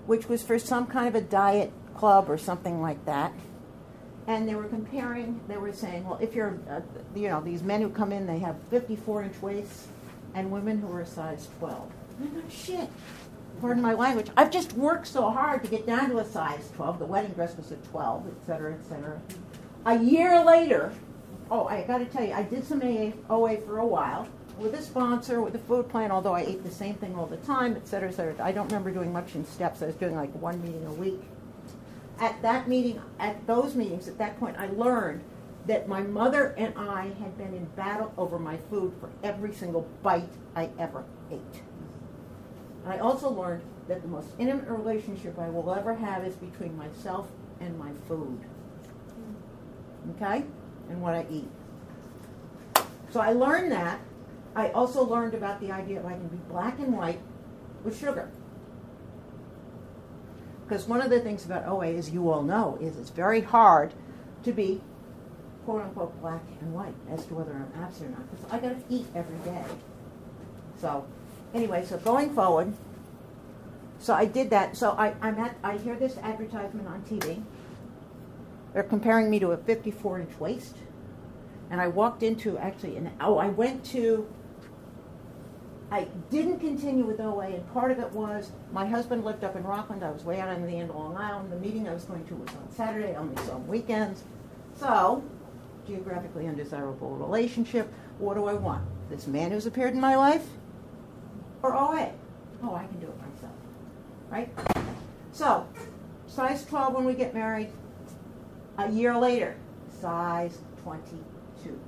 which 0.07 0.29
was 0.29 0.43
for 0.43 0.59
some 0.59 0.87
kind 0.87 1.09
of 1.09 1.15
a 1.15 1.21
diet 1.21 1.73
club 1.95 2.31
or 2.31 2.39
something 2.39 2.81
like 2.81 3.05
that 3.05 3.33
and 4.29 4.47
they 4.47 4.55
were 4.55 4.65
comparing. 4.65 5.41
They 5.49 5.57
were 5.57 5.73
saying, 5.73 6.07
well, 6.07 6.19
if 6.21 6.35
you're, 6.35 6.59
uh, 6.71 6.81
you 7.17 7.29
know, 7.29 7.41
these 7.41 7.63
men 7.63 7.81
who 7.81 7.89
come 7.89 8.13
in, 8.13 8.27
they 8.27 8.39
have 8.39 8.57
54 8.71 9.25
inch 9.25 9.43
waists, 9.43 9.89
and 10.35 10.53
women 10.53 10.81
who 10.81 10.93
are 10.93 11.01
a 11.01 11.07
size 11.07 11.49
12. 11.59 11.91
shit. 12.51 12.89
Pardon 13.61 13.83
my 13.83 13.95
language. 13.95 14.29
I've 14.37 14.51
just 14.51 14.73
worked 14.75 15.07
so 15.07 15.31
hard 15.31 15.65
to 15.65 15.71
get 15.71 15.87
down 15.87 16.11
to 16.11 16.19
a 16.19 16.25
size 16.25 16.71
12. 16.77 16.99
The 16.99 17.05
wedding 17.07 17.33
dress 17.33 17.57
was 17.57 17.73
a 17.73 17.77
12, 17.77 18.27
et 18.29 18.47
cetera, 18.47 18.73
et 18.73 18.85
cetera. 18.85 19.21
A 19.87 19.99
year 19.99 20.45
later, 20.45 20.93
oh, 21.51 21.67
I 21.67 21.83
got 21.83 21.99
to 21.99 22.05
tell 22.07 22.25
you, 22.25 22.33
I 22.33 22.43
did 22.43 22.65
some 22.65 22.81
AA, 22.81 23.13
OA 23.29 23.57
for 23.59 23.79
a 23.79 23.87
while 23.87 24.29
with 24.59 24.75
a 24.75 24.83
sponsor, 24.83 25.41
with 25.41 25.55
a 25.55 25.59
food 25.61 25.89
plan, 25.89 26.11
although 26.11 26.35
I 26.35 26.43
ate 26.43 26.63
the 26.63 26.71
same 26.71 26.95
thing 26.95 27.17
all 27.17 27.27
the 27.27 27.37
time, 27.39 27.77
et 27.77 27.87
cetera, 27.87 28.09
et 28.09 28.15
cetera. 28.15 28.35
I 28.41 28.53
don't 28.53 28.67
remember 28.67 28.91
doing 28.91 29.13
much 29.13 29.35
in 29.35 29.45
steps. 29.45 29.83
I 29.83 29.87
was 29.87 29.95
doing 29.95 30.15
like 30.17 30.33
one 30.35 30.63
meeting 30.63 30.85
a 30.87 30.93
week 30.93 31.23
at 32.21 32.41
that 32.43 32.69
meeting, 32.69 33.01
at 33.19 33.47
those 33.47 33.75
meetings, 33.75 34.09
at 34.09 34.19
that 34.19 34.39
point, 34.39 34.57
I 34.59 34.67
learned 34.69 35.23
that 35.67 35.89
my 35.89 36.03
mother 36.03 36.55
and 36.57 36.73
I 36.77 37.13
had 37.21 37.37
been 37.37 37.55
in 37.55 37.65
battle 37.77 38.13
over 38.17 38.39
my 38.39 38.57
food 38.71 38.93
for 39.01 39.11
every 39.23 39.53
single 39.53 39.87
bite 40.03 40.33
I 40.57 40.71
ever 40.79 41.05
ate. 41.31 41.63
I 42.87 42.99
also 42.99 43.31
learned 43.31 43.63
that 43.89 44.03
the 44.03 44.09
most 44.09 44.29
intimate 44.39 44.69
relationship 44.69 45.39
I 45.39 45.49
will 45.49 45.73
ever 45.73 45.95
have 45.95 46.25
is 46.25 46.35
between 46.37 46.77
myself 46.77 47.29
and 47.61 47.79
my 47.79 47.91
food. 48.07 48.41
Okay? 50.17 50.45
And 50.89 51.03
what 51.03 51.15
I 51.15 51.27
eat. 51.31 51.49
So 53.11 53.21
I 53.21 53.33
learned 53.33 53.73
that. 53.73 54.01
I 54.55 54.71
also 54.71 55.03
learned 55.03 55.35
about 55.35 55.61
the 55.61 55.71
idea 55.71 56.01
of 56.01 56.07
I 56.07 56.13
can 56.13 56.29
be 56.29 56.39
black 56.49 56.79
and 56.79 56.97
white 56.97 57.21
with 57.85 57.99
sugar. 57.99 58.31
Because 60.67 60.87
one 60.87 61.01
of 61.01 61.11
the 61.11 61.21
things 61.21 61.47
about 61.47 61.67
OA, 61.67 61.95
as 61.95 62.11
you 62.11 62.31
all 62.31 62.43
know, 62.43 62.77
is 62.81 62.97
it's 62.99 63.11
very 63.11 63.41
hard 63.41 63.95
to 64.45 64.53
be 64.53 64.81
quote 65.65 65.83
unquote 65.83 66.21
black 66.21 66.43
and 66.61 66.75
white 66.75 66.95
as 67.11 67.25
to 67.27 67.35
whether 67.35 67.53
I'm 67.53 67.73
absent 67.83 68.11
or 68.11 68.19
not. 68.19 68.31
Because 68.31 68.53
I 68.53 68.59
got 68.59 68.89
to 68.89 68.95
eat 68.95 69.07
every 69.15 69.39
day. 69.51 69.65
So, 70.81 71.07
anyway, 71.55 71.85
so 71.85 71.99
going 71.99 72.35
forward, 72.35 72.73
so 73.99 74.15
I 74.15 74.25
did 74.25 74.51
that. 74.51 74.77
So 74.77 74.93
I, 74.93 75.15
I'm 75.21 75.39
at, 75.39 75.57
I 75.63 75.77
hear 75.77 75.97
this 75.97 76.17
advertisement 76.19 76.89
on 76.89 77.03
TV. 77.03 77.43
They're 78.73 78.83
comparing 78.83 79.31
me 79.31 79.39
to 79.41 79.53
a 79.53 79.57
54 79.57 80.21
inch 80.21 80.39
waist. 80.39 80.77
And 81.71 81.81
I 81.81 81.89
walked 81.89 82.23
into 82.23 82.57
actually, 82.59 82.97
an, 82.97 83.11
oh, 83.21 83.37
I 83.37 83.49
went 83.49 83.85
to 83.87 84.27
I 85.91 86.07
didn't 86.31 86.61
continue 86.61 87.05
with 87.05 87.19
OA, 87.19 87.47
and 87.47 87.73
part 87.73 87.91
of 87.91 87.99
it 87.99 88.13
was 88.13 88.51
my 88.73 88.87
husband 88.87 89.25
lived 89.25 89.43
up 89.43 89.57
in 89.57 89.65
Rockland. 89.65 90.05
I 90.05 90.11
was 90.11 90.23
way 90.23 90.39
out 90.39 90.51
on 90.51 90.67
the 90.67 90.77
end 90.77 90.91
of 90.91 90.97
Long 90.97 91.17
Island. 91.17 91.51
The 91.51 91.57
meeting 91.57 91.89
I 91.89 91.95
was 91.95 92.05
going 92.05 92.27
to 92.27 92.35
was 92.35 92.51
on 92.51 92.71
Saturday, 92.71 93.15
only 93.17 93.35
on 93.51 93.67
weekends. 93.67 94.23
So, 94.77 95.25
geographically 95.87 96.47
undesirable 96.47 97.17
relationship. 97.17 97.91
What 98.19 98.35
do 98.35 98.45
I 98.45 98.53
want? 98.53 98.85
This 99.09 99.27
man 99.27 99.51
who's 99.51 99.65
appeared 99.65 99.95
in 99.95 100.01
my 100.01 100.15
life? 100.15 100.47
Or 101.63 101.75
oh, 101.75 101.93
OA? 101.93 102.13
Oh, 102.63 102.75
I 102.75 102.87
can 102.87 103.01
do 103.01 103.07
it 103.07 103.19
myself. 103.19 103.53
Right? 104.31 104.49
So, 105.33 105.67
size 106.27 106.65
12 106.67 106.95
when 106.95 107.05
we 107.05 107.15
get 107.15 107.35
married. 107.35 107.71
A 108.79 108.91
year 108.91 109.17
later, 109.17 109.57
size 110.01 110.59
22. 110.83 111.81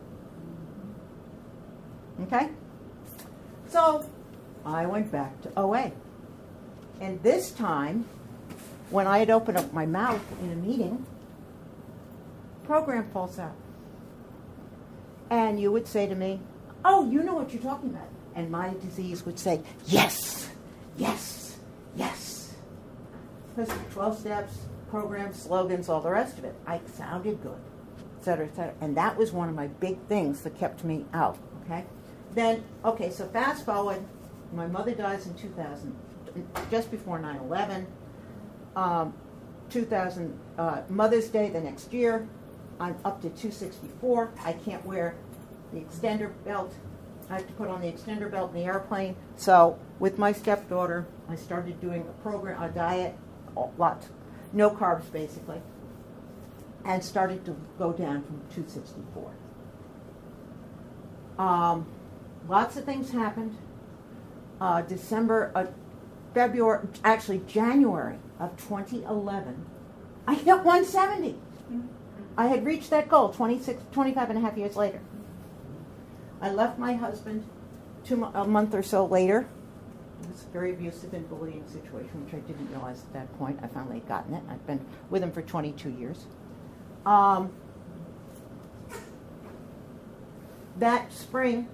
Okay? 2.22 2.48
So 3.68 4.04
I 4.64 4.86
went 4.86 5.12
back 5.12 5.40
to 5.42 5.52
OA. 5.56 5.92
And 7.00 7.22
this 7.22 7.50
time, 7.50 8.06
when 8.90 9.06
I 9.06 9.18
had 9.18 9.30
opened 9.30 9.56
up 9.56 9.72
my 9.72 9.86
mouth 9.86 10.22
in 10.42 10.50
a 10.50 10.56
meeting, 10.56 11.06
program 12.64 13.08
falls 13.10 13.38
out. 13.38 13.54
And 15.30 15.60
you 15.60 15.70
would 15.70 15.86
say 15.86 16.06
to 16.06 16.14
me, 16.14 16.40
Oh, 16.84 17.08
you 17.10 17.22
know 17.22 17.34
what 17.34 17.52
you're 17.52 17.62
talking 17.62 17.90
about. 17.90 18.08
And 18.34 18.50
my 18.50 18.74
disease 18.80 19.24
would 19.26 19.38
say, 19.38 19.60
Yes, 19.86 20.48
yes, 20.96 21.58
yes. 21.96 22.54
Because 23.54 23.72
12 23.92 24.18
steps, 24.18 24.58
programs, 24.88 25.42
slogans, 25.42 25.88
all 25.88 26.00
the 26.00 26.10
rest 26.10 26.38
of 26.38 26.44
it. 26.44 26.54
I 26.66 26.80
sounded 26.94 27.42
good, 27.42 27.58
et 28.18 28.24
cetera, 28.24 28.46
et 28.46 28.54
cetera. 28.56 28.74
And 28.80 28.96
that 28.96 29.16
was 29.16 29.32
one 29.32 29.48
of 29.48 29.54
my 29.54 29.66
big 29.66 29.98
things 30.08 30.42
that 30.42 30.58
kept 30.58 30.84
me 30.84 31.04
out, 31.12 31.38
okay? 31.64 31.84
then, 32.34 32.62
okay, 32.84 33.10
so 33.10 33.26
fast 33.26 33.64
forward, 33.64 34.02
my 34.52 34.66
mother 34.66 34.92
dies 34.92 35.26
in 35.26 35.34
2000, 35.34 35.94
just 36.70 36.90
before 36.90 37.18
9 37.18 37.36
11. 37.36 37.86
Um, 38.76 39.14
2000, 39.70 40.38
uh, 40.58 40.82
Mother's 40.88 41.28
Day 41.28 41.48
the 41.48 41.60
next 41.60 41.92
year, 41.92 42.26
I'm 42.78 42.96
up 43.04 43.20
to 43.22 43.28
264. 43.28 44.32
I 44.44 44.52
can't 44.52 44.84
wear 44.84 45.14
the 45.72 45.80
extender 45.80 46.32
belt. 46.44 46.74
I 47.30 47.34
have 47.34 47.46
to 47.46 47.52
put 47.52 47.68
on 47.68 47.80
the 47.80 47.86
extender 47.86 48.28
belt 48.30 48.50
in 48.50 48.60
the 48.60 48.66
airplane. 48.66 49.14
So, 49.36 49.78
with 50.00 50.18
my 50.18 50.32
stepdaughter, 50.32 51.06
I 51.28 51.36
started 51.36 51.80
doing 51.80 52.02
a 52.02 52.22
program, 52.22 52.60
a 52.60 52.68
diet, 52.68 53.16
lots, 53.78 54.08
no 54.52 54.70
carbs 54.70 55.10
basically, 55.12 55.62
and 56.84 57.04
started 57.04 57.44
to 57.44 57.56
go 57.78 57.92
down 57.92 58.24
from 58.24 58.40
264. 58.54 59.32
Um, 61.38 61.86
lots 62.48 62.76
of 62.76 62.84
things 62.84 63.12
happened. 63.12 63.56
Uh, 64.60 64.82
December, 64.82 65.52
uh, 65.54 65.66
February, 66.34 66.86
actually 67.04 67.38
January 67.46 68.18
of 68.40 68.56
2011, 68.56 69.66
I 70.26 70.34
hit 70.34 70.46
170. 70.46 71.36
I 72.36 72.46
had 72.46 72.64
reached 72.64 72.90
that 72.90 73.08
goal 73.08 73.30
26, 73.30 73.82
25 73.92 74.30
and 74.30 74.38
a 74.38 74.42
half 74.42 74.56
years 74.56 74.76
later. 74.76 75.00
I 76.40 76.50
left 76.50 76.78
my 76.78 76.94
husband 76.94 77.44
two, 78.04 78.24
a 78.24 78.46
month 78.46 78.74
or 78.74 78.82
so 78.82 79.04
later. 79.04 79.46
It 80.22 80.28
was 80.28 80.44
a 80.44 80.48
very 80.48 80.72
abusive 80.72 81.14
and 81.14 81.28
bullying 81.28 81.66
situation, 81.66 82.24
which 82.24 82.34
I 82.34 82.38
didn't 82.46 82.68
realize 82.70 83.02
at 83.02 83.12
that 83.14 83.38
point. 83.38 83.58
I 83.62 83.68
finally 83.68 83.98
had 84.00 84.08
gotten 84.08 84.34
it. 84.34 84.42
I've 84.48 84.66
been 84.66 84.84
with 85.08 85.22
him 85.22 85.32
for 85.32 85.42
22 85.42 85.90
years. 85.90 86.26
Um, 87.06 87.52
that 90.78 91.12
spring, 91.12 91.68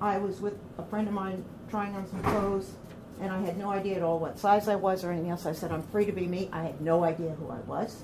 I 0.00 0.18
was 0.18 0.40
with 0.40 0.54
a 0.78 0.84
friend 0.84 1.08
of 1.08 1.14
mine 1.14 1.44
trying 1.68 1.94
on 1.94 2.06
some 2.08 2.22
clothes, 2.22 2.72
and 3.20 3.32
I 3.32 3.40
had 3.40 3.58
no 3.58 3.70
idea 3.70 3.96
at 3.96 4.02
all 4.02 4.18
what 4.18 4.38
size 4.38 4.68
I 4.68 4.76
was 4.76 5.04
or 5.04 5.12
anything 5.12 5.30
else. 5.30 5.46
I 5.46 5.52
said, 5.52 5.70
I'm 5.70 5.82
free 5.82 6.06
to 6.06 6.12
be 6.12 6.26
me. 6.26 6.48
I 6.52 6.62
had 6.62 6.80
no 6.80 7.04
idea 7.04 7.30
who 7.32 7.50
I 7.50 7.58
was. 7.60 8.02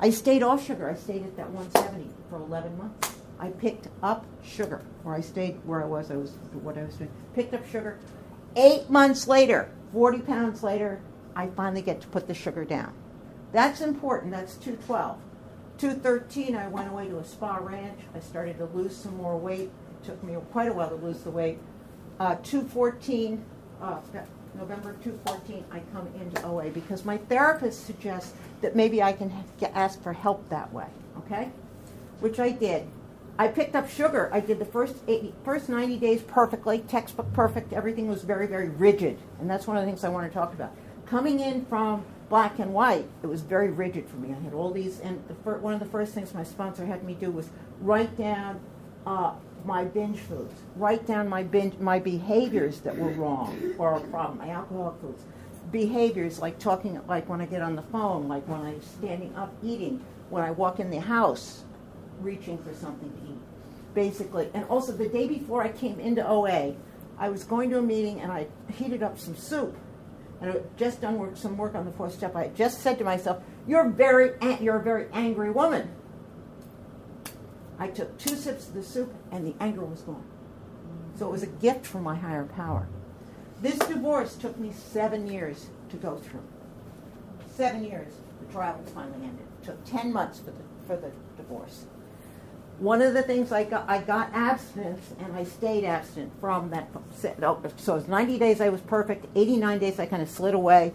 I 0.00 0.10
stayed 0.10 0.42
off 0.42 0.64
sugar. 0.64 0.90
I 0.90 0.94
stayed 0.94 1.22
at 1.24 1.36
that 1.36 1.50
170 1.50 2.10
for 2.28 2.36
11 2.36 2.76
months. 2.76 3.15
I 3.38 3.48
picked 3.48 3.88
up 4.02 4.24
sugar, 4.44 4.82
or 5.04 5.14
I 5.14 5.20
stayed 5.20 5.58
where 5.64 5.82
I 5.82 5.86
was. 5.86 6.10
I 6.10 6.16
was 6.16 6.32
what 6.52 6.78
I 6.78 6.84
was 6.84 6.94
doing. 6.94 7.10
Picked 7.34 7.54
up 7.54 7.66
sugar. 7.68 7.98
Eight 8.56 8.88
months 8.88 9.28
later, 9.28 9.70
40 9.92 10.20
pounds 10.20 10.62
later, 10.62 11.00
I 11.34 11.48
finally 11.48 11.82
get 11.82 12.00
to 12.00 12.08
put 12.08 12.26
the 12.26 12.34
sugar 12.34 12.64
down. 12.64 12.92
That's 13.52 13.80
important. 13.80 14.32
That's 14.32 14.54
212. 14.56 15.18
213, 15.78 16.56
I 16.56 16.68
went 16.68 16.90
away 16.90 17.08
to 17.08 17.18
a 17.18 17.24
spa 17.24 17.56
ranch. 17.56 18.00
I 18.14 18.20
started 18.20 18.56
to 18.58 18.64
lose 18.66 18.96
some 18.96 19.16
more 19.16 19.36
weight. 19.36 19.70
It 20.02 20.06
took 20.06 20.22
me 20.22 20.34
quite 20.50 20.68
a 20.68 20.72
while 20.72 20.88
to 20.88 20.94
lose 20.94 21.20
the 21.20 21.30
weight. 21.30 21.58
Uh, 22.18 22.36
214, 22.36 23.44
uh, 23.82 24.00
November 24.58 24.96
214, 25.04 25.64
I 25.70 25.80
come 25.92 26.08
into 26.18 26.42
OA 26.46 26.70
because 26.70 27.04
my 27.04 27.18
therapist 27.18 27.84
suggests 27.84 28.32
that 28.62 28.74
maybe 28.74 29.02
I 29.02 29.12
can 29.12 29.30
get, 29.60 29.72
ask 29.74 30.02
for 30.02 30.14
help 30.14 30.48
that 30.48 30.72
way, 30.72 30.86
okay? 31.18 31.50
Which 32.20 32.40
I 32.40 32.50
did. 32.50 32.86
I 33.38 33.48
picked 33.48 33.76
up 33.76 33.88
sugar. 33.90 34.30
I 34.32 34.40
did 34.40 34.58
the 34.58 34.64
first 34.64 34.96
80, 35.06 35.34
first 35.44 35.68
90 35.68 35.98
days 35.98 36.22
perfectly, 36.22 36.78
textbook 36.80 37.30
perfect. 37.34 37.72
Everything 37.72 38.08
was 38.08 38.22
very, 38.22 38.46
very 38.46 38.70
rigid. 38.70 39.18
And 39.40 39.50
that's 39.50 39.66
one 39.66 39.76
of 39.76 39.82
the 39.82 39.90
things 39.90 40.04
I 40.04 40.08
want 40.08 40.26
to 40.26 40.32
talk 40.32 40.54
about. 40.54 40.74
Coming 41.04 41.40
in 41.40 41.64
from 41.66 42.04
black 42.30 42.58
and 42.58 42.72
white, 42.72 43.06
it 43.22 43.26
was 43.26 43.42
very 43.42 43.70
rigid 43.70 44.08
for 44.08 44.16
me. 44.16 44.34
I 44.34 44.42
had 44.42 44.54
all 44.54 44.70
these, 44.70 45.00
and 45.00 45.22
the 45.28 45.34
fir- 45.34 45.58
one 45.58 45.74
of 45.74 45.80
the 45.80 45.86
first 45.86 46.14
things 46.14 46.32
my 46.32 46.42
sponsor 46.44 46.86
had 46.86 47.04
me 47.04 47.14
do 47.14 47.30
was 47.30 47.50
write 47.80 48.16
down 48.16 48.58
uh, 49.06 49.34
my 49.64 49.84
binge 49.84 50.18
foods, 50.18 50.54
write 50.74 51.06
down 51.06 51.28
my 51.28 51.42
binge, 51.42 51.78
my 51.78 51.98
behaviors 51.98 52.80
that 52.80 52.96
were 52.96 53.10
wrong 53.10 53.74
or 53.78 53.96
a 53.96 54.00
problem, 54.00 54.38
my 54.38 54.48
alcohol 54.48 54.96
foods, 55.00 55.22
behaviors 55.70 56.40
like 56.40 56.58
talking, 56.58 57.00
like 57.06 57.28
when 57.28 57.40
I 57.40 57.46
get 57.46 57.62
on 57.62 57.76
the 57.76 57.82
phone, 57.82 58.28
like 58.28 58.46
when 58.48 58.60
I'm 58.62 58.80
standing 58.82 59.34
up 59.36 59.52
eating, 59.62 60.02
when 60.30 60.42
I 60.42 60.50
walk 60.50 60.80
in 60.80 60.90
the 60.90 61.00
house, 61.00 61.64
reaching 62.20 62.58
for 62.58 62.74
something 62.74 63.10
to 63.10 63.32
eat, 63.32 63.40
basically. 63.94 64.50
And 64.54 64.64
also 64.64 64.92
the 64.92 65.08
day 65.08 65.26
before 65.26 65.62
I 65.62 65.68
came 65.68 66.00
into 66.00 66.26
OA, 66.26 66.74
I 67.18 67.28
was 67.28 67.44
going 67.44 67.70
to 67.70 67.78
a 67.78 67.82
meeting 67.82 68.20
and 68.20 68.30
I 68.30 68.46
heated 68.72 69.02
up 69.02 69.18
some 69.18 69.36
soup 69.36 69.76
and 70.40 70.50
I 70.50 70.54
had 70.54 70.76
just 70.76 71.00
done 71.00 71.18
work, 71.18 71.36
some 71.36 71.56
work 71.56 71.74
on 71.74 71.84
the 71.84 71.92
fourth 71.92 72.14
step. 72.14 72.36
I 72.36 72.48
just 72.48 72.80
said 72.80 72.98
to 72.98 73.04
myself, 73.04 73.42
"You're 73.66 73.88
very, 73.88 74.32
you're 74.60 74.76
a 74.76 74.82
very 74.82 75.06
angry 75.12 75.50
woman." 75.50 75.90
I 77.78 77.88
took 77.88 78.16
two 78.18 78.36
sips 78.36 78.68
of 78.68 78.74
the 78.74 78.82
soup, 78.82 79.14
and 79.30 79.46
the 79.46 79.54
anger 79.60 79.84
was 79.84 80.00
gone. 80.00 80.24
So 81.18 81.28
it 81.28 81.32
was 81.32 81.42
a 81.42 81.46
gift 81.46 81.86
from 81.86 82.02
my 82.02 82.14
higher 82.14 82.44
power. 82.44 82.88
This 83.60 83.78
divorce 83.78 84.36
took 84.36 84.58
me 84.58 84.72
seven 84.72 85.26
years 85.26 85.68
to 85.90 85.96
go 85.96 86.16
through. 86.16 86.42
Seven 87.54 87.84
years. 87.84 88.12
The 88.40 88.52
trial 88.52 88.78
was 88.82 88.92
finally 88.92 89.24
ended. 89.24 89.46
It 89.62 89.66
took 89.66 89.84
ten 89.84 90.12
months 90.12 90.38
for 90.38 90.50
the 90.50 90.62
for 90.86 90.96
the 90.96 91.10
divorce 91.36 91.86
one 92.78 93.00
of 93.00 93.14
the 93.14 93.22
things 93.22 93.52
I 93.52 93.64
got, 93.64 93.88
I 93.88 93.98
got 93.98 94.32
abstinence 94.34 95.14
and 95.18 95.34
I 95.34 95.44
stayed 95.44 95.84
abstinent 95.84 96.32
from 96.40 96.70
that. 96.70 96.88
So 97.16 97.94
it 97.94 97.96
was 97.96 98.08
90 98.08 98.38
days 98.38 98.60
I 98.60 98.68
was 98.68 98.80
perfect, 98.82 99.26
89 99.34 99.78
days 99.78 99.98
I 99.98 100.06
kind 100.06 100.22
of 100.22 100.28
slid 100.28 100.54
away. 100.54 100.92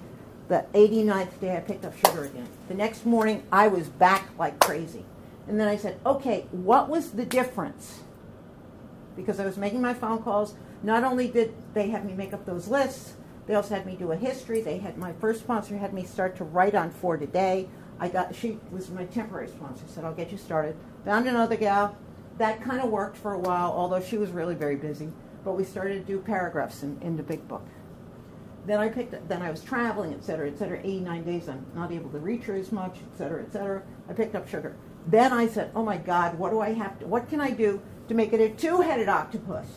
The 0.48 0.66
89th 0.74 1.40
day 1.40 1.56
I 1.56 1.60
picked 1.62 1.86
up 1.86 1.96
sugar 1.98 2.26
again. 2.26 2.48
The 2.68 2.74
next 2.74 3.06
morning 3.06 3.44
I 3.52 3.68
was 3.68 3.88
back 3.88 4.30
like 4.38 4.60
crazy. 4.60 5.06
And 5.48 5.60
then 5.60 5.68
I 5.68 5.78
said, 5.78 6.00
okay, 6.06 6.46
what 6.52 6.88
was 6.88 7.12
the 7.12 7.26
difference? 7.26 8.02
Because 9.16 9.40
I 9.40 9.46
was 9.46 9.58
making 9.58 9.82
my 9.82 9.94
phone 9.94 10.22
calls. 10.22 10.54
Not 10.84 11.04
only 11.04 11.28
did 11.28 11.54
they 11.74 11.90
have 11.90 12.06
me 12.06 12.14
make 12.14 12.34
up 12.34 12.46
those 12.46 12.68
lists, 12.68 13.14
they 13.48 13.56
also 13.56 13.76
had 13.76 13.86
me 13.86 13.96
do 13.96 14.12
a 14.12 14.16
history. 14.16 14.62
They 14.62 14.78
had 14.78 14.98
my 14.98 15.14
first 15.14 15.42
sponsor 15.42 15.78
had 15.78 15.94
me 15.94 16.04
start 16.04 16.36
to 16.38 16.44
write 16.44 16.76
on 16.76 16.92
for 16.92 17.18
today. 17.18 17.68
I 18.02 18.10
got 18.10 18.36
she 18.36 18.58
was 18.72 18.90
my 18.90 19.06
temporary 19.06 19.48
sponsor. 19.48 19.84
Said 19.88 20.04
I'll 20.04 20.14
get 20.14 20.32
you 20.32 20.38
started. 20.38 20.76
Found 21.06 21.28
another 21.28 21.56
gal. 21.56 21.96
That 22.40 22.62
kind 22.64 22.82
of 22.82 22.90
worked 22.90 23.16
for 23.16 23.34
a 23.34 23.40
while, 23.40 23.72
although 23.72 24.02
she 24.02 24.18
was 24.18 24.32
really 24.32 24.56
very 24.56 24.76
busy. 24.76 25.10
But 25.46 25.54
we 25.54 25.64
started 25.64 26.06
to 26.06 26.14
do 26.14 26.20
paragraphs 26.20 26.82
in, 26.82 27.00
in 27.02 27.16
the 27.16 27.24
big 27.24 27.48
book. 27.48 27.66
Then 28.66 28.80
I 28.80 28.90
picked. 28.90 29.30
Then 29.30 29.44
I 29.44 29.52
was 29.52 29.64
traveling, 29.64 30.14
et 30.14 30.24
cetera, 30.24 30.50
et 30.50 30.58
cetera. 30.58 30.80
89 30.80 31.24
days, 31.24 31.48
I'm 31.48 31.66
not 31.76 31.92
able 31.92 32.10
to 32.10 32.18
reach 32.18 32.46
her 32.46 32.56
as 32.56 32.72
much, 32.72 32.96
et 32.96 33.18
cetera, 33.18 33.44
et 33.44 33.54
cetera. 33.54 33.84
I 34.10 34.14
picked 34.14 34.36
up 34.36 34.48
sugar. 34.48 34.76
Then 35.06 35.32
I 35.32 35.48
said, 35.48 35.72
"Oh 35.76 35.84
my 35.84 35.98
God, 35.98 36.40
what 36.40 36.50
do 36.50 36.60
I 36.60 36.74
have 36.74 37.00
to? 37.00 37.08
What 37.08 37.30
can 37.30 37.40
I 37.40 37.52
do 37.52 37.82
to 38.08 38.16
make 38.16 38.34
it 38.34 38.42
a 38.42 38.50
two-headed 38.50 39.10
octopus? 39.10 39.68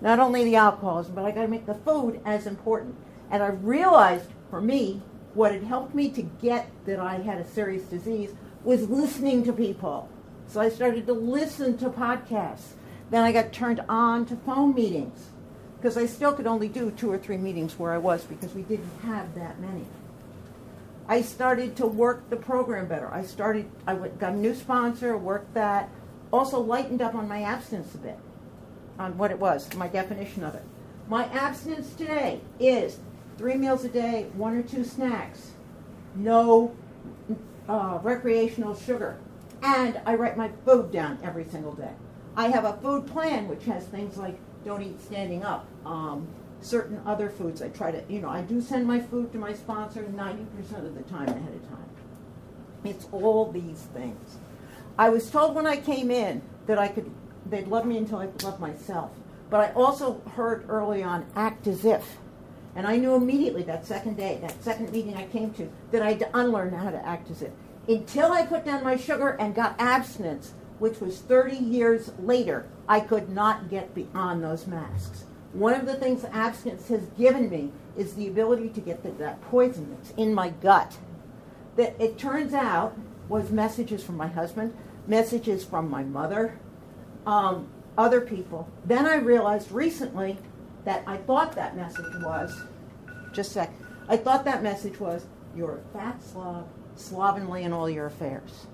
Not 0.00 0.18
only 0.18 0.44
the 0.44 0.56
alcoholism, 0.56 1.14
but 1.14 1.24
I 1.24 1.30
got 1.30 1.42
to 1.42 1.48
make 1.48 1.66
the 1.66 1.74
food 1.74 2.20
as 2.24 2.46
important." 2.46 2.96
And 3.30 3.42
I 3.42 3.48
realized, 3.48 4.30
for 4.50 4.60
me, 4.60 5.02
what 5.36 5.52
had 5.52 5.62
helped 5.62 5.94
me 5.94 6.08
to 6.10 6.22
get 6.22 6.70
that 6.86 6.98
I 6.98 7.16
had 7.16 7.38
a 7.38 7.46
serious 7.46 7.82
disease 7.84 8.32
was 8.64 8.88
listening 8.88 9.44
to 9.44 9.52
people. 9.52 10.08
So 10.48 10.60
I 10.60 10.70
started 10.70 11.06
to 11.06 11.12
listen 11.12 11.76
to 11.78 11.90
podcasts. 11.90 12.72
Then 13.10 13.22
I 13.22 13.32
got 13.32 13.52
turned 13.52 13.80
on 13.88 14.24
to 14.26 14.36
phone 14.36 14.74
meetings 14.74 15.26
because 15.76 15.96
I 15.96 16.06
still 16.06 16.32
could 16.32 16.46
only 16.46 16.68
do 16.68 16.90
two 16.90 17.12
or 17.12 17.18
three 17.18 17.36
meetings 17.36 17.78
where 17.78 17.92
I 17.92 17.98
was 17.98 18.24
because 18.24 18.54
we 18.54 18.62
didn't 18.62 18.90
have 19.02 19.34
that 19.34 19.60
many. 19.60 19.84
I 21.06 21.22
started 21.22 21.76
to 21.76 21.86
work 21.86 22.28
the 22.30 22.36
program 22.36 22.88
better. 22.88 23.12
I 23.12 23.22
started, 23.22 23.70
I 23.86 23.94
got 23.94 24.32
a 24.32 24.36
new 24.36 24.54
sponsor, 24.54 25.16
worked 25.16 25.54
that, 25.54 25.88
also 26.32 26.58
lightened 26.58 27.02
up 27.02 27.14
on 27.14 27.28
my 27.28 27.42
abstinence 27.42 27.94
a 27.94 27.98
bit, 27.98 28.18
on 28.98 29.16
what 29.16 29.30
it 29.30 29.38
was, 29.38 29.72
my 29.74 29.86
definition 29.86 30.42
of 30.42 30.54
it. 30.54 30.64
My 31.08 31.26
abstinence 31.26 31.94
today 31.94 32.40
is 32.58 32.98
three 33.38 33.56
meals 33.56 33.84
a 33.84 33.88
day, 33.88 34.26
one 34.34 34.56
or 34.56 34.62
two 34.62 34.84
snacks, 34.84 35.52
no 36.14 36.74
uh, 37.68 37.98
recreational 38.02 38.74
sugar, 38.74 39.18
and 39.62 40.00
I 40.06 40.14
write 40.14 40.36
my 40.36 40.50
food 40.64 40.90
down 40.90 41.18
every 41.22 41.44
single 41.44 41.72
day. 41.72 41.92
I 42.36 42.48
have 42.48 42.64
a 42.64 42.74
food 42.74 43.06
plan 43.06 43.48
which 43.48 43.64
has 43.64 43.84
things 43.86 44.16
like 44.16 44.38
don't 44.64 44.82
eat 44.82 45.00
standing 45.00 45.44
up, 45.44 45.66
um, 45.84 46.26
certain 46.60 47.00
other 47.06 47.30
foods. 47.30 47.62
I 47.62 47.68
try 47.68 47.90
to, 47.90 48.02
you 48.08 48.20
know, 48.20 48.28
I 48.28 48.42
do 48.42 48.60
send 48.60 48.86
my 48.86 49.00
food 49.00 49.32
to 49.32 49.38
my 49.38 49.54
sponsor 49.54 50.02
90% 50.02 50.86
of 50.86 50.94
the 50.94 51.02
time 51.02 51.28
ahead 51.28 51.54
of 51.54 51.68
time. 51.68 51.86
It's 52.84 53.06
all 53.12 53.50
these 53.50 53.88
things. 53.94 54.36
I 54.98 55.08
was 55.08 55.30
told 55.30 55.54
when 55.54 55.66
I 55.66 55.76
came 55.76 56.10
in 56.10 56.42
that 56.66 56.78
I 56.78 56.88
could, 56.88 57.10
they'd 57.46 57.68
love 57.68 57.86
me 57.86 57.98
until 57.98 58.18
I 58.18 58.26
could 58.26 58.42
love 58.42 58.60
myself. 58.60 59.10
But 59.50 59.60
I 59.60 59.72
also 59.72 60.20
heard 60.34 60.64
early 60.68 61.02
on, 61.02 61.26
act 61.36 61.66
as 61.66 61.84
if. 61.84 62.16
And 62.76 62.86
I 62.86 62.98
knew 62.98 63.14
immediately 63.14 63.62
that 63.62 63.86
second 63.86 64.18
day, 64.18 64.38
that 64.42 64.62
second 64.62 64.92
meeting 64.92 65.16
I 65.16 65.26
came 65.26 65.50
to, 65.54 65.68
that 65.92 66.02
I 66.02 66.10
had 66.10 66.18
to 66.20 66.38
unlearn 66.38 66.74
how 66.74 66.90
to 66.90 67.06
act 67.06 67.30
as 67.30 67.40
if. 67.40 67.50
Until 67.88 68.32
I 68.32 68.44
put 68.44 68.66
down 68.66 68.84
my 68.84 68.98
sugar 68.98 69.30
and 69.40 69.54
got 69.54 69.80
abstinence, 69.80 70.52
which 70.78 71.00
was 71.00 71.20
30 71.20 71.56
years 71.56 72.12
later, 72.20 72.66
I 72.86 73.00
could 73.00 73.30
not 73.30 73.70
get 73.70 73.94
beyond 73.94 74.44
those 74.44 74.66
masks. 74.66 75.24
One 75.54 75.72
of 75.72 75.86
the 75.86 75.94
things 75.94 76.24
abstinence 76.26 76.88
has 76.88 77.06
given 77.16 77.48
me 77.48 77.72
is 77.96 78.14
the 78.14 78.28
ability 78.28 78.68
to 78.70 78.80
get 78.80 79.02
the, 79.02 79.10
that 79.12 79.40
poison 79.50 79.88
that's 79.90 80.10
in 80.10 80.34
my 80.34 80.50
gut. 80.50 80.98
That 81.76 81.98
it 81.98 82.18
turns 82.18 82.52
out 82.52 82.98
was 83.26 83.50
messages 83.50 84.04
from 84.04 84.18
my 84.18 84.26
husband, 84.26 84.76
messages 85.06 85.64
from 85.64 85.88
my 85.88 86.02
mother, 86.02 86.58
um, 87.26 87.68
other 87.96 88.20
people. 88.20 88.68
Then 88.84 89.06
I 89.06 89.16
realized 89.16 89.72
recently 89.72 90.36
that 90.86 91.02
I 91.04 91.16
thought 91.16 91.52
that 91.56 91.76
message 91.76 92.14
was, 92.22 92.62
just 93.32 93.50
a 93.50 93.54
sec, 93.54 93.72
I 94.08 94.16
thought 94.16 94.44
that 94.44 94.62
message 94.62 95.00
was, 95.00 95.26
you're 95.54 95.78
a 95.78 95.98
fat 95.98 96.22
slob, 96.22 96.68
slovenly 96.94 97.64
in 97.64 97.72
all 97.72 97.90
your 97.90 98.06
affairs. 98.06 98.66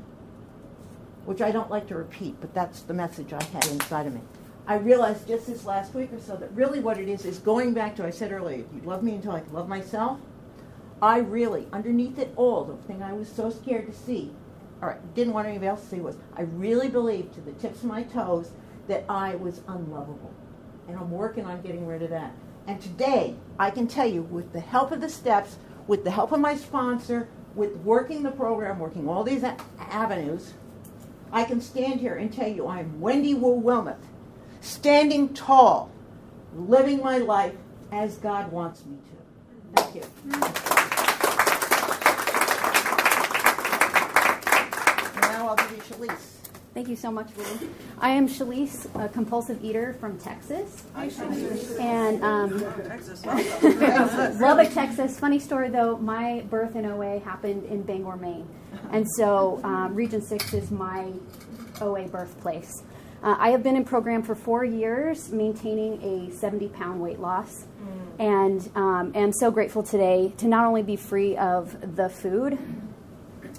Which 1.24 1.40
I 1.40 1.50
don't 1.50 1.70
like 1.70 1.88
to 1.88 1.96
repeat, 1.96 2.36
but 2.38 2.52
that's 2.52 2.82
the 2.82 2.92
message 2.92 3.32
I 3.32 3.42
had 3.42 3.66
inside 3.68 4.06
of 4.06 4.14
me. 4.14 4.20
I 4.66 4.74
realized 4.74 5.26
just 5.26 5.46
this 5.46 5.64
last 5.64 5.94
week 5.94 6.12
or 6.12 6.20
so 6.20 6.36
that 6.36 6.52
really 6.54 6.80
what 6.80 6.98
it 6.98 7.08
is 7.08 7.24
is 7.24 7.38
going 7.38 7.72
back 7.72 7.96
to 7.96 8.04
I 8.04 8.10
said 8.10 8.30
earlier, 8.30 8.58
you 8.58 8.82
love 8.84 9.02
me 9.02 9.14
until 9.14 9.32
I 9.32 9.40
can 9.40 9.54
love 9.54 9.68
myself. 9.68 10.20
I 11.00 11.18
really, 11.18 11.66
underneath 11.72 12.18
it 12.18 12.34
all, 12.36 12.62
the 12.64 12.76
thing 12.76 13.02
I 13.02 13.14
was 13.14 13.32
so 13.32 13.48
scared 13.48 13.86
to 13.86 13.98
see, 13.98 14.32
or 14.82 14.98
didn't 15.14 15.32
want 15.32 15.48
anybody 15.48 15.68
else 15.68 15.80
to 15.84 15.88
see 15.88 16.00
was, 16.00 16.16
I 16.36 16.42
really 16.42 16.88
believed 16.88 17.32
to 17.34 17.40
the 17.40 17.52
tips 17.52 17.78
of 17.78 17.86
my 17.86 18.02
toes 18.02 18.50
that 18.86 19.06
I 19.08 19.34
was 19.36 19.62
unlovable 19.66 20.34
and 20.88 20.96
I'm 20.96 21.10
working 21.10 21.44
on 21.44 21.60
getting 21.62 21.86
rid 21.86 22.02
of 22.02 22.10
that. 22.10 22.32
And 22.66 22.80
today, 22.80 23.34
I 23.58 23.70
can 23.70 23.86
tell 23.86 24.06
you, 24.06 24.22
with 24.22 24.52
the 24.52 24.60
help 24.60 24.92
of 24.92 25.00
the 25.00 25.08
steps, 25.08 25.56
with 25.86 26.04
the 26.04 26.10
help 26.10 26.32
of 26.32 26.40
my 26.40 26.56
sponsor, 26.56 27.28
with 27.54 27.74
working 27.78 28.22
the 28.22 28.30
program, 28.30 28.78
working 28.78 29.08
all 29.08 29.24
these 29.24 29.44
avenues, 29.78 30.54
I 31.32 31.44
can 31.44 31.60
stand 31.60 32.00
here 32.00 32.16
and 32.16 32.32
tell 32.32 32.48
you 32.48 32.66
I'm 32.68 33.00
Wendy 33.00 33.34
Wu 33.34 33.60
Wilmoth, 33.60 33.96
standing 34.60 35.34
tall, 35.34 35.90
living 36.54 37.02
my 37.02 37.18
life 37.18 37.54
as 37.90 38.18
God 38.18 38.52
wants 38.52 38.84
me 38.86 38.96
to. 38.96 39.82
Thank 39.82 39.94
you. 39.96 40.02
Now 45.20 45.48
I'll 45.48 45.56
give 45.56 45.72
you 45.72 45.78
Shalise. 45.78 46.31
Thank 46.74 46.88
you 46.88 46.96
so 46.96 47.10
much, 47.10 47.28
Lou. 47.36 47.68
I 48.00 48.10
am 48.10 48.26
Shalise, 48.26 48.86
a 48.94 49.06
compulsive 49.06 49.62
eater 49.62 49.92
from 50.00 50.18
Texas. 50.18 50.84
And 51.78 52.24
um, 52.24 52.60
Lubbock, 54.40 54.72
Texas. 54.72 55.18
Funny 55.18 55.38
story 55.38 55.68
though, 55.68 55.98
my 55.98 56.46
birth 56.48 56.74
in 56.74 56.86
OA 56.86 57.18
happened 57.20 57.64
in 57.66 57.82
Bangor, 57.82 58.16
Maine. 58.16 58.48
And 58.90 59.06
so 59.16 59.60
um, 59.64 59.94
Region 59.94 60.22
6 60.22 60.54
is 60.54 60.70
my 60.70 61.12
OA 61.82 62.08
birthplace. 62.08 62.82
Uh, 63.22 63.36
I 63.38 63.50
have 63.50 63.62
been 63.62 63.76
in 63.76 63.84
program 63.84 64.22
for 64.22 64.34
four 64.34 64.64
years, 64.64 65.30
maintaining 65.30 66.02
a 66.02 66.32
70 66.32 66.68
pound 66.68 67.02
weight 67.02 67.20
loss. 67.20 67.66
And 68.18 68.70
um, 68.74 69.12
am 69.14 69.32
so 69.32 69.50
grateful 69.50 69.82
today 69.82 70.32
to 70.38 70.48
not 70.48 70.64
only 70.64 70.82
be 70.82 70.96
free 70.96 71.36
of 71.36 71.96
the 71.96 72.08
food, 72.08 72.58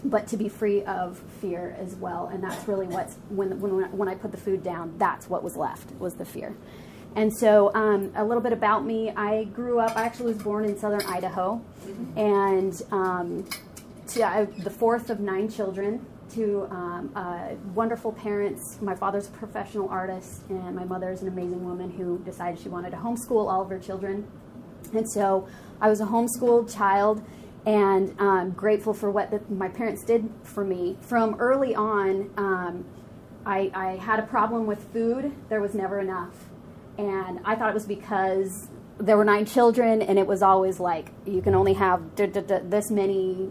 but 0.04 0.28
to 0.28 0.38
be 0.38 0.50
free 0.50 0.84
of 0.84 1.22
fear 1.44 1.76
as 1.78 1.96
well. 1.96 2.30
And 2.32 2.42
that's 2.42 2.68
really 2.68 2.88
what's 2.88 3.16
when 3.30 3.60
when 3.60 3.92
when 3.92 4.08
I 4.08 4.16
put 4.16 4.32
the 4.32 4.38
food 4.38 4.64
down, 4.64 4.96
that's 4.98 5.30
what 5.30 5.44
was 5.44 5.56
left 5.58 5.92
was 6.00 6.16
the 6.16 6.26
fear. 6.26 6.56
And 7.16 7.32
so, 7.32 7.72
um, 7.76 8.12
a 8.16 8.24
little 8.24 8.42
bit 8.42 8.54
about 8.54 8.86
me. 8.86 9.12
I 9.12 9.44
grew 9.44 9.80
up. 9.80 9.96
I 9.96 10.06
actually 10.06 10.34
was 10.34 10.42
born 10.42 10.66
in 10.66 10.80
southern 10.80 11.06
Idaho, 11.06 11.62
and 12.16 12.74
um, 12.92 13.48
to, 14.08 14.24
I, 14.24 14.46
the 14.46 14.72
fourth 14.72 15.12
of 15.12 15.20
nine 15.20 15.48
children 15.48 16.04
to 16.34 16.68
um, 16.72 17.12
uh, 17.16 17.50
wonderful 17.76 18.14
parents. 18.14 18.80
My 18.82 18.96
father's 18.96 19.28
a 19.28 19.32
professional 19.32 19.90
artist, 19.90 20.42
and 20.50 20.76
my 20.76 20.86
mother 20.86 21.12
is 21.12 21.22
an 21.22 21.28
amazing 21.28 21.64
woman 21.64 21.92
who 21.92 22.18
decided 22.20 22.60
she 22.60 22.70
wanted 22.70 22.92
to 22.92 22.98
homeschool 22.98 23.52
all 23.52 23.62
of 23.62 23.70
her 23.70 23.80
children. 23.80 24.26
And 24.94 25.08
so 25.12 25.48
I 25.80 25.90
was 25.90 26.02
a 26.02 26.06
homeschooled 26.06 26.76
child 26.76 27.24
and 27.66 28.20
um, 28.20 28.52
grateful 28.52 28.94
for 28.94 29.10
what 29.10 29.32
the, 29.32 29.42
my 29.54 29.70
parents 29.70 30.04
did 30.04 30.30
for 30.44 30.66
me. 30.66 30.98
From 31.02 31.36
early 31.40 31.74
on, 31.74 32.30
um, 32.38 32.86
I, 33.46 33.72
I 33.74 33.96
had 33.98 34.20
a 34.20 34.24
problem 34.24 34.66
with 34.66 34.92
food, 34.92 35.34
there 35.50 35.62
was 35.62 35.74
never 35.74 36.00
enough. 36.00 36.34
And 36.98 37.40
I 37.46 37.56
thought 37.56 37.70
it 37.70 37.74
was 37.74 37.86
because 37.86 38.70
there 39.00 39.18
were 39.18 39.26
nine 39.26 39.46
children, 39.46 40.02
and 40.02 40.20
it 40.20 40.28
was 40.28 40.42
always 40.42 40.80
like, 40.80 41.12
you 41.26 41.42
can 41.42 41.56
only 41.56 41.74
have 41.74 42.16
this 42.16 42.92
many, 42.92 43.50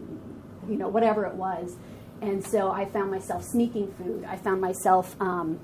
you 0.69 0.77
know, 0.77 0.89
whatever 0.89 1.27
it 1.27 1.35
was. 1.35 1.77
And 2.21 2.47
so 2.47 2.71
I 2.71 2.85
found 2.85 3.11
myself 3.11 3.43
sneaking 3.43 3.93
food. 3.99 4.25
I 4.25 4.37
found 4.37 4.61
myself, 4.61 5.17
um, 5.21 5.59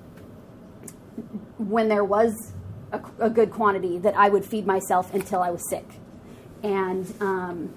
when 1.57 1.89
there 1.89 2.05
was 2.05 2.53
a, 2.91 3.01
a, 3.21 3.31
good 3.31 3.51
quantity, 3.53 3.99
that 3.99 4.17
I 4.17 4.29
would 4.29 4.45
feed 4.45 4.67
myself 4.67 5.15
until 5.15 5.41
I 5.41 5.51
was 5.51 5.69
sick. 5.71 5.87
And 6.65 7.15
um, 7.21 7.73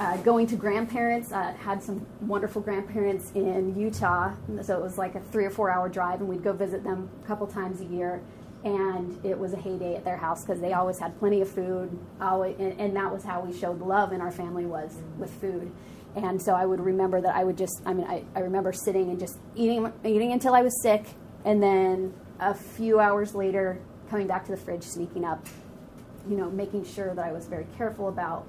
uh, 0.00 0.16
going 0.18 0.46
to 0.48 0.56
grandparents, 0.56 1.32
uh, 1.32 1.52
had 1.54 1.82
some 1.82 2.06
wonderful 2.22 2.62
grandparents 2.62 3.30
in 3.34 3.78
Utah. 3.78 4.32
So 4.62 4.76
it 4.76 4.82
was 4.82 4.98
like 4.98 5.14
a 5.14 5.20
three 5.20 5.44
or 5.44 5.50
four 5.50 5.70
hour 5.70 5.88
drive, 5.88 6.20
and 6.20 6.28
we'd 6.28 6.42
go 6.42 6.52
visit 6.52 6.82
them 6.82 7.10
a 7.22 7.26
couple 7.26 7.46
times 7.46 7.80
a 7.80 7.84
year. 7.84 8.22
And 8.64 9.24
it 9.24 9.36
was 9.36 9.52
a 9.52 9.56
heyday 9.56 9.96
at 9.96 10.04
their 10.04 10.16
house 10.16 10.44
because 10.44 10.60
they 10.60 10.72
always 10.72 10.98
had 10.98 11.18
plenty 11.18 11.40
of 11.40 11.48
food. 11.48 11.98
Always, 12.20 12.56
and, 12.58 12.80
and 12.80 12.96
that 12.96 13.12
was 13.12 13.24
how 13.24 13.40
we 13.40 13.56
showed 13.56 13.80
love 13.80 14.12
in 14.12 14.20
our 14.20 14.30
family 14.30 14.66
was 14.66 14.96
with 15.18 15.30
food. 15.40 15.72
And 16.14 16.40
so 16.40 16.54
I 16.54 16.66
would 16.66 16.80
remember 16.80 17.20
that 17.20 17.34
I 17.34 17.42
would 17.42 17.56
just, 17.56 17.80
I 17.86 17.94
mean, 17.94 18.06
I, 18.06 18.24
I 18.36 18.40
remember 18.40 18.72
sitting 18.72 19.10
and 19.10 19.18
just 19.18 19.38
eating, 19.56 19.92
eating 20.04 20.32
until 20.32 20.54
I 20.54 20.62
was 20.62 20.80
sick. 20.82 21.06
And 21.44 21.62
then 21.62 22.14
a 22.38 22.54
few 22.54 23.00
hours 23.00 23.34
later, 23.34 23.80
coming 24.10 24.26
back 24.26 24.44
to 24.44 24.50
the 24.52 24.56
fridge, 24.56 24.84
sneaking 24.84 25.24
up, 25.24 25.44
you 26.28 26.36
know, 26.36 26.50
making 26.50 26.84
sure 26.84 27.14
that 27.14 27.24
I 27.24 27.32
was 27.32 27.46
very 27.46 27.66
careful 27.76 28.08
about 28.08 28.46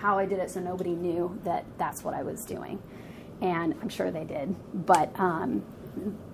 how 0.00 0.18
I 0.18 0.26
did 0.26 0.38
it 0.38 0.50
so 0.50 0.60
nobody 0.60 0.94
knew 0.94 1.38
that 1.44 1.64
that's 1.78 2.04
what 2.04 2.14
I 2.14 2.22
was 2.22 2.44
doing. 2.44 2.82
And 3.40 3.74
I'm 3.82 3.88
sure 3.88 4.10
they 4.10 4.24
did. 4.24 4.54
But 4.86 5.18
um, 5.18 5.62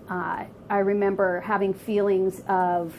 uh, 0.09 0.45
I 0.69 0.79
remember 0.79 1.41
having 1.41 1.75
feelings 1.75 2.43
of 2.49 2.95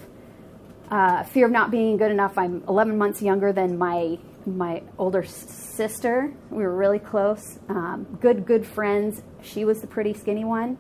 uh, 0.90 1.24
fear 1.24 1.46
of 1.46 1.52
not 1.52 1.72
being 1.72 1.98
good 1.98 2.12
enough. 2.12 2.38
I'm 2.38 2.64
11 2.68 2.98
months 2.98 3.22
younger 3.22 3.52
than 3.54 3.78
my 3.78 4.20
my 4.46 4.84
older 4.98 5.24
sister. 5.24 6.34
We 6.50 6.64
were 6.64 6.76
really 6.76 7.00
close. 7.00 7.60
Um, 7.70 8.18
good, 8.20 8.46
good 8.46 8.66
friends. 8.66 9.22
She 9.42 9.64
was 9.64 9.82
the 9.82 9.88
pretty 9.88 10.14
skinny 10.14 10.44
one, 10.44 10.78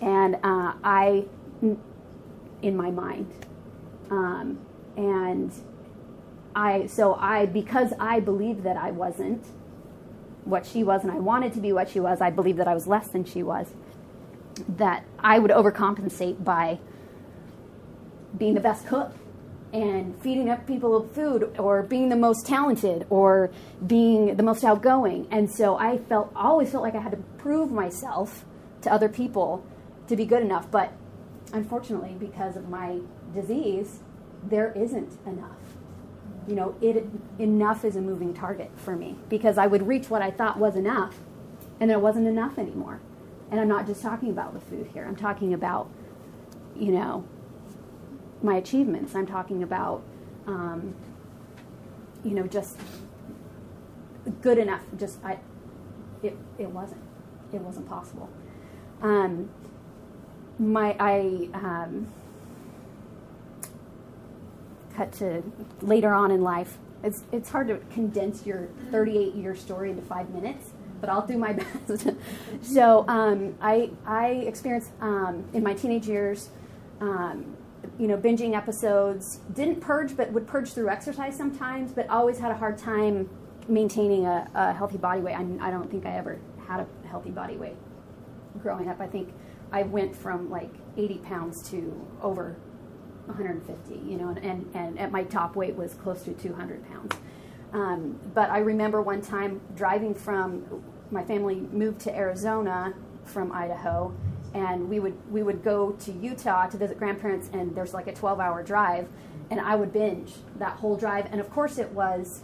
and 0.00 0.36
uh, 0.36 0.74
I, 0.84 1.24
in 2.62 2.76
my 2.76 2.90
mind, 2.90 3.26
um, 4.10 4.58
and 4.96 5.52
I. 6.54 6.86
So 6.86 7.14
I, 7.14 7.46
because 7.46 7.92
I 7.98 8.20
believed 8.20 8.62
that 8.64 8.76
I 8.76 8.90
wasn't 8.90 9.44
what 10.44 10.66
she 10.66 10.82
was, 10.82 11.02
and 11.02 11.12
I 11.12 11.18
wanted 11.18 11.52
to 11.54 11.60
be 11.60 11.72
what 11.72 11.88
she 11.88 12.00
was. 12.00 12.20
I 12.20 12.30
believed 12.30 12.58
that 12.58 12.68
I 12.68 12.74
was 12.74 12.86
less 12.86 13.08
than 13.08 13.24
she 13.24 13.42
was. 13.42 13.68
That 14.68 15.04
I 15.18 15.38
would 15.38 15.50
overcompensate 15.50 16.44
by 16.44 16.78
being 18.36 18.54
the 18.54 18.60
best 18.60 18.86
cook 18.86 19.12
and 19.72 20.20
feeding 20.20 20.50
up 20.50 20.66
people 20.66 21.06
food 21.08 21.54
or 21.58 21.82
being 21.82 22.08
the 22.08 22.16
most 22.16 22.46
talented 22.46 23.06
or 23.08 23.50
being 23.86 24.36
the 24.36 24.42
most 24.42 24.64
outgoing. 24.64 25.26
And 25.30 25.50
so 25.50 25.76
I 25.76 25.98
felt 25.98 26.32
always 26.34 26.70
felt 26.70 26.82
like 26.82 26.94
I 26.94 27.00
had 27.00 27.12
to 27.12 27.18
prove 27.38 27.70
myself 27.70 28.44
to 28.82 28.92
other 28.92 29.08
people 29.08 29.64
to 30.08 30.16
be 30.16 30.24
good 30.24 30.42
enough. 30.42 30.70
But 30.70 30.92
unfortunately, 31.52 32.16
because 32.18 32.56
of 32.56 32.68
my 32.68 33.00
disease, 33.32 34.00
there 34.42 34.72
isn't 34.72 35.18
enough. 35.26 35.59
You 36.50 36.56
know, 36.56 36.74
it 36.80 37.06
enough 37.38 37.84
is 37.84 37.94
a 37.94 38.00
moving 38.00 38.34
target 38.34 38.72
for 38.74 38.96
me 38.96 39.14
because 39.28 39.56
I 39.56 39.68
would 39.68 39.86
reach 39.86 40.10
what 40.10 40.20
I 40.20 40.32
thought 40.32 40.58
was 40.58 40.74
enough 40.74 41.14
and 41.78 41.88
then 41.88 41.98
it 41.98 42.00
wasn't 42.00 42.26
enough 42.26 42.58
anymore. 42.58 42.98
And 43.52 43.60
I'm 43.60 43.68
not 43.68 43.86
just 43.86 44.02
talking 44.02 44.30
about 44.30 44.52
the 44.52 44.58
food 44.58 44.90
here. 44.92 45.04
I'm 45.06 45.14
talking 45.14 45.54
about, 45.54 45.88
you 46.76 46.90
know, 46.90 47.24
my 48.42 48.56
achievements. 48.56 49.14
I'm 49.14 49.28
talking 49.28 49.62
about, 49.62 50.02
um, 50.48 50.96
you 52.24 52.32
know, 52.32 52.48
just 52.48 52.76
good 54.40 54.58
enough. 54.58 54.82
Just 54.98 55.24
I, 55.24 55.38
it 56.20 56.36
it 56.58 56.70
wasn't, 56.70 57.00
it 57.52 57.60
wasn't 57.60 57.88
possible. 57.88 58.28
Um, 59.02 59.50
my 60.58 60.96
I 60.98 61.48
um, 61.54 62.08
cut 65.00 65.12
to 65.12 65.42
later 65.80 66.12
on 66.12 66.30
in 66.30 66.42
life. 66.42 66.78
It's 67.02 67.24
it's 67.32 67.48
hard 67.48 67.68
to 67.68 67.78
condense 67.94 68.44
your 68.44 68.68
38 68.90 69.34
year 69.34 69.54
story 69.54 69.90
into 69.90 70.02
five 70.02 70.30
minutes 70.30 70.70
but 71.00 71.08
I'll 71.08 71.26
do 71.26 71.38
my 71.38 71.52
best. 71.88 72.08
so 72.60 73.06
um, 73.08 73.54
I 73.62 73.90
I 74.04 74.26
experienced 74.52 74.90
um, 75.00 75.48
in 75.54 75.62
my 75.62 75.72
teenage 75.72 76.06
years 76.06 76.50
um, 77.00 77.56
you 77.98 78.06
know, 78.06 78.16
binging 78.16 78.54
episodes. 78.56 79.40
Didn't 79.52 79.80
purge, 79.80 80.16
but 80.16 80.30
would 80.32 80.46
purge 80.46 80.72
through 80.72 80.88
exercise 80.88 81.36
sometimes, 81.36 81.92
but 81.92 82.08
always 82.08 82.38
had 82.38 82.50
a 82.50 82.54
hard 82.54 82.78
time 82.78 83.28
maintaining 83.68 84.26
a, 84.26 84.48
a 84.54 84.72
healthy 84.72 84.98
body 84.98 85.20
weight. 85.20 85.34
I, 85.34 85.46
I, 85.60 85.70
don't 85.70 85.90
think 85.90 86.04
I 86.06 86.16
ever 86.16 86.38
had 86.66 86.80
a 86.80 87.08
healthy 87.08 87.30
body 87.30 87.56
weight 87.56 87.76
growing 88.62 88.88
up. 88.88 89.00
I 89.00 89.06
think 89.06 89.32
I 89.72 89.82
went 89.82 90.14
from 90.14 90.50
like 90.50 90.72
80 90.96 91.18
pounds 91.18 91.70
to 91.70 92.06
over 92.22 92.56
150, 93.30 93.94
you 93.94 94.16
know, 94.16 94.28
and, 94.28 94.38
and, 94.38 94.70
and 94.74 94.98
at 94.98 95.10
my 95.10 95.24
top 95.24 95.56
weight 95.56 95.74
was 95.74 95.94
close 95.94 96.22
to 96.22 96.32
200 96.32 96.88
pounds. 96.88 97.14
Um, 97.72 98.18
but 98.34 98.50
I 98.50 98.58
remember 98.58 99.00
one 99.00 99.22
time 99.22 99.60
driving 99.76 100.14
from, 100.14 100.82
my 101.10 101.24
family 101.24 101.56
moved 101.72 102.00
to 102.02 102.16
Arizona 102.16 102.94
from 103.24 103.52
Idaho, 103.52 104.12
and 104.54 104.88
we 104.88 104.98
would 104.98 105.16
we 105.30 105.42
would 105.42 105.62
go 105.62 105.92
to 105.92 106.12
Utah 106.12 106.66
to 106.66 106.76
visit 106.76 106.98
grandparents, 106.98 107.50
and 107.52 107.74
there's 107.74 107.94
like 107.94 108.08
a 108.08 108.14
12 108.14 108.40
hour 108.40 108.62
drive, 108.62 109.08
and 109.50 109.60
I 109.60 109.76
would 109.76 109.92
binge 109.92 110.32
that 110.58 110.76
whole 110.76 110.96
drive, 110.96 111.26
and 111.30 111.40
of 111.40 111.50
course 111.50 111.78
it 111.78 111.90
was 111.92 112.42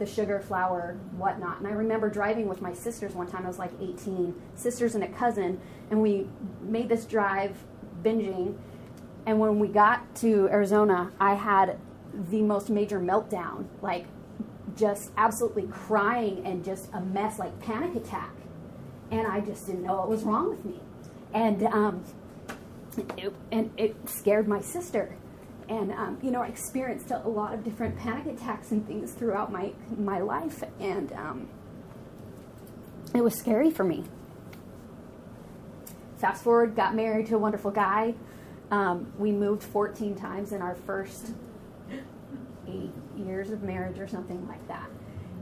the 0.00 0.06
sugar, 0.06 0.40
flour, 0.40 0.98
whatnot. 1.16 1.58
And 1.58 1.68
I 1.68 1.72
remember 1.72 2.08
driving 2.08 2.48
with 2.48 2.62
my 2.62 2.72
sisters 2.72 3.14
one 3.14 3.26
time. 3.26 3.44
I 3.44 3.48
was 3.48 3.58
like 3.58 3.70
18, 3.80 4.34
sisters 4.54 4.94
and 4.94 5.04
a 5.04 5.08
cousin, 5.08 5.60
and 5.90 6.00
we 6.00 6.26
made 6.62 6.88
this 6.88 7.04
drive 7.04 7.56
binging. 8.02 8.56
And 9.26 9.38
when 9.38 9.58
we 9.58 9.68
got 9.68 10.14
to 10.16 10.48
Arizona, 10.50 11.12
I 11.20 11.34
had 11.34 11.78
the 12.30 12.42
most 12.42 12.70
major 12.70 13.00
meltdown, 13.00 13.66
like 13.82 14.06
just 14.76 15.10
absolutely 15.16 15.68
crying 15.68 16.44
and 16.44 16.64
just 16.64 16.88
a 16.92 17.00
mess, 17.00 17.38
like 17.38 17.58
panic 17.60 17.94
attack 17.94 18.32
and 19.10 19.26
I 19.26 19.40
just 19.40 19.66
didn't 19.66 19.82
know 19.82 19.96
what 19.96 20.08
was 20.08 20.22
wrong 20.22 20.48
with 20.48 20.64
me. 20.64 20.80
And 21.32 21.62
um, 21.64 22.04
it, 23.16 23.32
and 23.50 23.70
it 23.76 23.96
scared 24.08 24.48
my 24.48 24.60
sister. 24.60 25.16
And 25.68 25.92
um, 25.92 26.18
you 26.22 26.30
know, 26.30 26.42
I 26.42 26.48
experienced 26.48 27.10
a 27.10 27.18
lot 27.28 27.54
of 27.54 27.64
different 27.64 27.96
panic 27.96 28.26
attacks 28.26 28.70
and 28.72 28.86
things 28.86 29.12
throughout 29.12 29.52
my 29.52 29.72
my 29.96 30.18
life, 30.18 30.64
and 30.80 31.12
um, 31.12 31.48
it 33.14 33.22
was 33.22 33.38
scary 33.38 33.70
for 33.70 33.84
me. 33.84 34.04
Fast 36.18 36.42
forward, 36.42 36.74
got 36.74 36.94
married 36.94 37.28
to 37.28 37.36
a 37.36 37.38
wonderful 37.38 37.70
guy. 37.70 38.14
Um, 38.70 39.12
we 39.18 39.32
moved 39.32 39.62
14 39.62 40.14
times 40.14 40.52
in 40.52 40.62
our 40.62 40.74
first 40.74 41.32
eight 42.68 42.92
years 43.16 43.50
of 43.50 43.62
marriage, 43.62 43.98
or 43.98 44.06
something 44.06 44.46
like 44.48 44.66
that. 44.68 44.88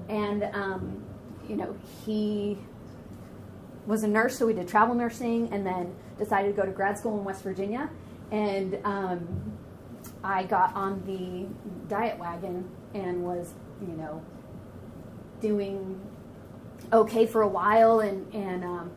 And 0.08 0.44
um, 0.54 1.04
you 1.48 1.56
know, 1.56 1.76
he 2.04 2.58
was 3.86 4.02
a 4.02 4.08
nurse, 4.08 4.38
so 4.38 4.46
we 4.46 4.52
did 4.52 4.68
travel 4.68 4.94
nursing, 4.94 5.52
and 5.52 5.66
then 5.66 5.94
decided 6.18 6.54
to 6.54 6.60
go 6.60 6.66
to 6.66 6.72
grad 6.72 6.98
school 6.98 7.18
in 7.18 7.24
West 7.24 7.42
Virginia. 7.42 7.88
And 8.30 8.78
um, 8.84 9.52
I 10.22 10.44
got 10.44 10.74
on 10.74 11.02
the 11.06 11.46
diet 11.88 12.18
wagon 12.18 12.68
and 12.94 13.24
was, 13.24 13.54
you 13.80 13.94
know, 13.94 14.22
doing 15.40 16.00
okay 16.92 17.26
for 17.26 17.42
a 17.42 17.48
while, 17.48 18.00
and 18.00 18.32
and 18.34 18.64
um, 18.64 18.90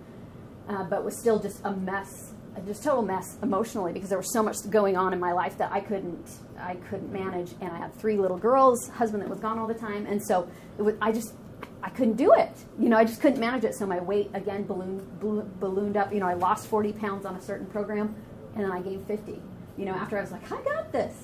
uh, 0.67 0.83
but 0.83 1.03
was 1.03 1.15
still 1.15 1.39
just 1.39 1.61
a 1.63 1.71
mess, 1.71 2.33
just 2.65 2.83
total 2.83 3.01
mess 3.01 3.37
emotionally 3.41 3.93
because 3.93 4.09
there 4.09 4.17
was 4.17 4.31
so 4.31 4.43
much 4.43 4.57
going 4.69 4.97
on 4.97 5.13
in 5.13 5.19
my 5.19 5.31
life 5.31 5.57
that 5.57 5.71
I 5.71 5.79
couldn't, 5.79 6.27
I 6.59 6.75
couldn't 6.75 7.11
manage. 7.11 7.51
And 7.61 7.71
I 7.71 7.77
had 7.77 7.93
three 7.95 8.17
little 8.17 8.37
girls, 8.37 8.89
husband 8.89 9.23
that 9.23 9.29
was 9.29 9.39
gone 9.39 9.57
all 9.57 9.67
the 9.67 9.73
time, 9.73 10.05
and 10.05 10.21
so 10.21 10.47
was, 10.77 10.95
I 11.01 11.11
just, 11.11 11.33
I 11.81 11.89
couldn't 11.89 12.17
do 12.17 12.33
it. 12.33 12.51
You 12.77 12.89
know, 12.89 12.97
I 12.97 13.05
just 13.05 13.21
couldn't 13.21 13.39
manage 13.39 13.63
it. 13.63 13.75
So 13.75 13.85
my 13.85 13.99
weight 13.99 14.29
again 14.33 14.65
ballooned, 14.65 15.01
ballooned 15.59 15.97
up. 15.97 16.13
You 16.13 16.19
know, 16.19 16.27
I 16.27 16.33
lost 16.33 16.67
40 16.67 16.93
pounds 16.93 17.25
on 17.25 17.35
a 17.35 17.41
certain 17.41 17.67
program, 17.67 18.15
and 18.55 18.63
then 18.63 18.71
I 18.71 18.81
gained 18.81 19.07
50. 19.07 19.41
You 19.77 19.85
know, 19.85 19.93
after 19.93 20.17
I 20.17 20.21
was 20.21 20.31
like, 20.31 20.51
I 20.51 20.61
got 20.61 20.91
this. 20.91 21.15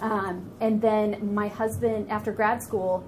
Um, 0.00 0.50
and 0.60 0.80
then 0.80 1.34
my 1.34 1.48
husband, 1.48 2.10
after 2.10 2.32
grad 2.32 2.62
school, 2.62 3.04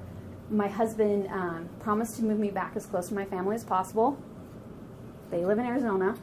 my 0.50 0.68
husband 0.68 1.28
um, 1.28 1.68
promised 1.80 2.16
to 2.16 2.24
move 2.24 2.38
me 2.38 2.50
back 2.50 2.76
as 2.76 2.84
close 2.86 3.08
to 3.08 3.14
my 3.14 3.24
family 3.24 3.54
as 3.54 3.64
possible. 3.64 4.18
They 5.30 5.44
live 5.46 5.58
in 5.58 5.64
Arizona, 5.64 6.14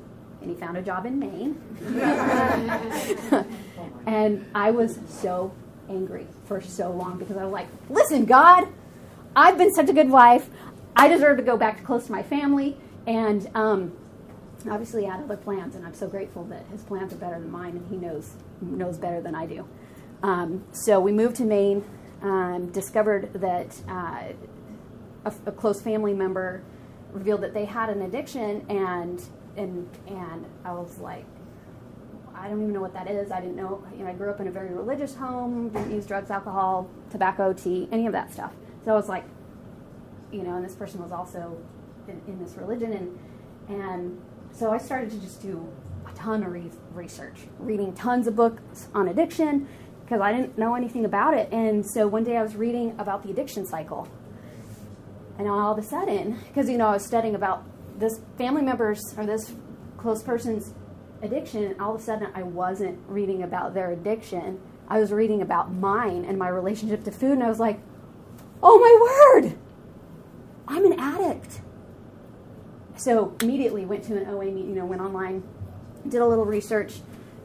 and 0.41 0.49
he 0.49 0.55
found 0.55 0.77
a 0.77 0.81
job 0.81 1.05
in 1.05 1.19
Maine. 1.19 1.61
and 4.05 4.45
I 4.55 4.71
was 4.71 4.99
so 5.07 5.53
angry 5.89 6.27
for 6.45 6.61
so 6.61 6.91
long 6.91 7.17
because 7.17 7.37
I 7.37 7.43
was 7.43 7.51
like, 7.51 7.67
listen, 7.89 8.25
God, 8.25 8.67
I've 9.35 9.57
been 9.57 9.73
such 9.73 9.89
a 9.89 9.93
good 9.93 10.09
wife. 10.09 10.49
I 10.95 11.07
deserve 11.07 11.37
to 11.37 11.43
go 11.43 11.57
back 11.57 11.77
to 11.77 11.83
close 11.83 12.05
to 12.07 12.11
my 12.11 12.23
family. 12.23 12.77
And 13.07 13.49
um, 13.55 13.97
obviously, 14.69 15.01
he 15.03 15.07
had 15.07 15.21
other 15.21 15.37
plans, 15.37 15.75
and 15.75 15.85
I'm 15.85 15.93
so 15.93 16.07
grateful 16.07 16.43
that 16.45 16.65
his 16.71 16.83
plans 16.83 17.13
are 17.13 17.17
better 17.17 17.39
than 17.39 17.49
mine, 17.49 17.71
and 17.71 17.87
he 17.89 17.97
knows 17.97 18.31
knows 18.61 18.97
better 18.97 19.21
than 19.21 19.35
I 19.35 19.45
do. 19.45 19.67
Um, 20.21 20.65
so 20.73 20.99
we 20.99 21.13
moved 21.13 21.37
to 21.37 21.45
Maine 21.45 21.83
um, 22.21 22.71
discovered 22.71 23.31
that 23.33 23.79
uh, 23.87 24.33
a, 25.25 25.33
a, 25.45 25.51
close 25.51 25.81
family 25.81 26.13
member 26.13 26.61
revealed 27.13 27.41
that 27.41 27.53
they 27.53 27.65
had 27.65 27.89
an 27.89 28.01
addiction, 28.01 28.65
and 28.69 29.23
and 29.59 29.89
and 30.07 30.45
I 30.63 30.71
was 30.71 30.97
like, 30.99 31.25
I 32.33 32.47
don't 32.47 32.61
even 32.61 32.73
know 32.73 32.81
what 32.81 32.93
that 32.93 33.09
is. 33.09 33.31
I 33.31 33.41
didn't 33.41 33.57
know. 33.57 33.83
You 33.95 34.03
know, 34.03 34.09
I 34.09 34.13
grew 34.13 34.29
up 34.29 34.39
in 34.39 34.47
a 34.47 34.51
very 34.51 34.73
religious 34.73 35.13
home, 35.13 35.69
didn't 35.69 35.91
use 35.91 36.05
drugs, 36.05 36.31
alcohol, 36.31 36.89
tobacco, 37.11 37.53
tea, 37.53 37.87
any 37.91 38.07
of 38.07 38.13
that 38.13 38.31
stuff. 38.33 38.53
So 38.85 38.91
I 38.91 38.95
was 38.95 39.09
like, 39.09 39.25
you 40.31 40.43
know, 40.43 40.55
and 40.55 40.63
this 40.63 40.75
person 40.75 41.01
was 41.01 41.11
also 41.11 41.57
in, 42.07 42.21
in 42.27 42.43
this 42.43 42.55
religion, 42.55 42.93
and 42.93 43.19
and 43.67 44.21
so 44.51 44.71
I 44.71 44.77
started 44.77 45.11
to 45.11 45.19
just 45.19 45.41
do 45.41 45.67
a 46.07 46.15
ton 46.15 46.43
of 46.43 46.51
re- 46.51 46.71
research, 46.93 47.37
reading 47.59 47.93
tons 47.93 48.27
of 48.27 48.35
books 48.35 48.87
on 48.95 49.09
addiction, 49.09 49.67
because 50.05 50.21
I 50.21 50.31
didn't 50.31 50.57
know 50.57 50.75
anything 50.75 51.03
about 51.03 51.33
it. 51.33 51.51
And 51.51 51.85
so 51.85 52.07
one 52.07 52.23
day 52.23 52.37
I 52.37 52.43
was 52.43 52.55
reading 52.55 52.95
about 52.97 53.23
the 53.23 53.29
addiction 53.29 53.65
cycle. 53.65 54.07
And 55.37 55.47
all 55.47 55.71
of 55.71 55.77
a 55.77 55.83
sudden, 55.83 56.39
because 56.47 56.69
you 56.69 56.77
know, 56.77 56.87
I 56.87 56.93
was 56.93 57.05
studying 57.05 57.35
about 57.35 57.63
this 57.99 58.21
family 58.37 58.61
member's 58.61 59.01
or 59.17 59.25
this 59.25 59.53
close 59.97 60.23
person's 60.23 60.73
addiction, 61.21 61.75
all 61.79 61.95
of 61.95 62.01
a 62.01 62.03
sudden 62.03 62.29
I 62.33 62.43
wasn't 62.43 62.97
reading 63.07 63.43
about 63.43 63.73
their 63.73 63.91
addiction. 63.91 64.59
I 64.87 64.99
was 64.99 65.11
reading 65.11 65.41
about 65.41 65.73
mine 65.73 66.25
and 66.25 66.37
my 66.37 66.47
relationship 66.47 67.03
to 67.03 67.11
food, 67.11 67.33
and 67.33 67.43
I 67.43 67.49
was 67.49 67.59
like, 67.59 67.79
oh 68.63 68.79
my 68.79 69.43
word, 69.43 69.57
I'm 70.67 70.85
an 70.85 70.99
addict. 70.99 71.61
So 72.95 73.35
immediately 73.41 73.85
went 73.85 74.03
to 74.05 74.17
an 74.17 74.27
OA 74.27 74.45
meeting, 74.45 74.69
you 74.69 74.75
know, 74.75 74.85
went 74.85 75.01
online, 75.01 75.43
did 76.07 76.21
a 76.21 76.25
little 76.25 76.45
research, 76.45 77.01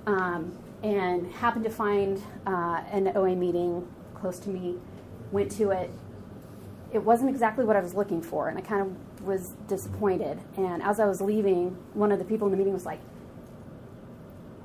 um, 0.06 0.56
and 0.82 1.30
happened 1.32 1.64
to 1.64 1.70
find 1.70 2.22
uh, 2.46 2.82
an 2.90 3.12
OA 3.16 3.34
meeting 3.34 3.86
close 4.14 4.38
to 4.40 4.50
me. 4.50 4.76
Went 5.32 5.50
to 5.52 5.70
it. 5.70 5.90
It 6.92 7.02
wasn't 7.02 7.30
exactly 7.30 7.64
what 7.64 7.76
I 7.76 7.80
was 7.80 7.94
looking 7.94 8.22
for, 8.22 8.48
and 8.48 8.56
I 8.56 8.60
kind 8.60 8.82
of 8.82 8.96
was 9.24 9.54
disappointed. 9.68 10.40
And 10.56 10.82
as 10.82 11.00
I 11.00 11.06
was 11.06 11.20
leaving, 11.20 11.76
one 11.94 12.12
of 12.12 12.18
the 12.18 12.24
people 12.24 12.46
in 12.46 12.52
the 12.52 12.56
meeting 12.56 12.72
was 12.72 12.86
like, 12.86 13.00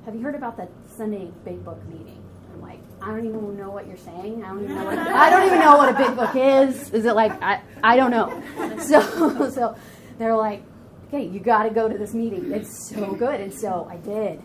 "Have 0.04 0.14
you 0.14 0.22
heard 0.22 0.34
about 0.34 0.56
that 0.58 0.70
Sunday 0.96 1.30
Big 1.44 1.64
Book 1.64 1.84
meeting?" 1.88 2.22
I'm 2.52 2.60
like, 2.60 2.80
"I 3.00 3.08
don't 3.08 3.26
even 3.26 3.56
know 3.56 3.70
what 3.70 3.86
you're 3.86 3.96
saying. 3.96 4.44
I 4.44 4.48
don't 4.48 4.64
even 4.64 4.76
know 4.76 4.84
what 4.84 4.98
a, 4.98 5.00
I 5.16 5.30
don't 5.30 5.46
even 5.46 5.58
know 5.60 5.76
what 5.76 5.94
a 5.94 5.98
big 5.98 6.16
book 6.16 6.34
is. 6.34 6.90
Is 6.90 7.04
it 7.04 7.14
like 7.14 7.32
I 7.42 7.60
I 7.82 7.96
don't 7.96 8.10
know." 8.10 8.42
So 8.80 9.50
so 9.50 9.76
they're 10.18 10.36
like, 10.36 10.62
"Okay, 11.08 11.24
you 11.26 11.40
got 11.40 11.64
to 11.64 11.70
go 11.70 11.88
to 11.88 11.98
this 11.98 12.14
meeting. 12.14 12.52
It's 12.52 12.88
so 12.88 13.12
good." 13.14 13.40
And 13.40 13.52
so 13.52 13.86
I 13.90 13.96
did 13.96 14.42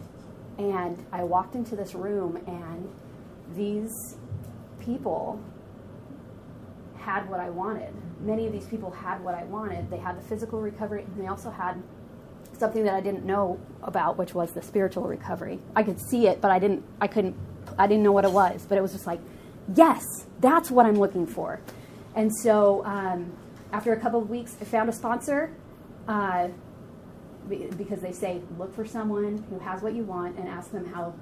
and 0.57 1.05
I 1.11 1.23
walked 1.23 1.55
into 1.55 1.75
this 1.75 1.95
room, 1.95 2.37
and 2.47 2.89
these 3.55 4.17
people 4.79 5.39
had 6.97 7.29
what 7.29 7.39
I 7.39 7.49
wanted. 7.49 7.93
Many 8.19 8.47
of 8.47 8.53
these 8.53 8.65
people 8.65 8.91
had 8.91 9.23
what 9.23 9.35
I 9.35 9.43
wanted. 9.45 9.89
They 9.89 9.97
had 9.97 10.17
the 10.17 10.21
physical 10.21 10.61
recovery, 10.61 11.03
and 11.03 11.21
they 11.21 11.27
also 11.27 11.51
had 11.51 11.81
something 12.57 12.83
that 12.85 12.93
I 12.93 13.01
didn't 13.01 13.25
know 13.25 13.59
about, 13.83 14.17
which 14.17 14.33
was 14.33 14.51
the 14.53 14.61
spiritual 14.61 15.03
recovery. 15.03 15.59
I 15.75 15.83
could 15.83 15.99
see 15.99 16.27
it, 16.27 16.41
but 16.41 16.51
I 16.51 16.59
didn't. 16.59 16.83
I 17.01 17.07
couldn't. 17.07 17.35
I 17.77 17.87
didn't 17.87 18.03
know 18.03 18.11
what 18.11 18.25
it 18.25 18.31
was. 18.31 18.65
But 18.67 18.77
it 18.77 18.81
was 18.81 18.93
just 18.93 19.07
like, 19.07 19.19
yes, 19.75 20.03
that's 20.39 20.71
what 20.71 20.85
I'm 20.85 20.95
looking 20.95 21.27
for. 21.27 21.59
And 22.15 22.31
so, 22.33 22.85
um, 22.85 23.33
after 23.73 23.91
a 23.91 23.99
couple 23.99 24.21
of 24.21 24.29
weeks, 24.29 24.55
I 24.61 24.65
found 24.65 24.89
a 24.89 24.93
sponsor. 24.93 25.53
Uh, 26.07 26.49
because 27.77 28.01
they 28.01 28.11
say 28.11 28.41
look 28.57 28.73
for 28.73 28.85
someone 28.85 29.43
who 29.49 29.59
has 29.59 29.81
what 29.81 29.93
you 29.93 30.03
want 30.03 30.37
and 30.37 30.47
ask 30.47 30.71
them 30.71 30.85
how 30.85 31.13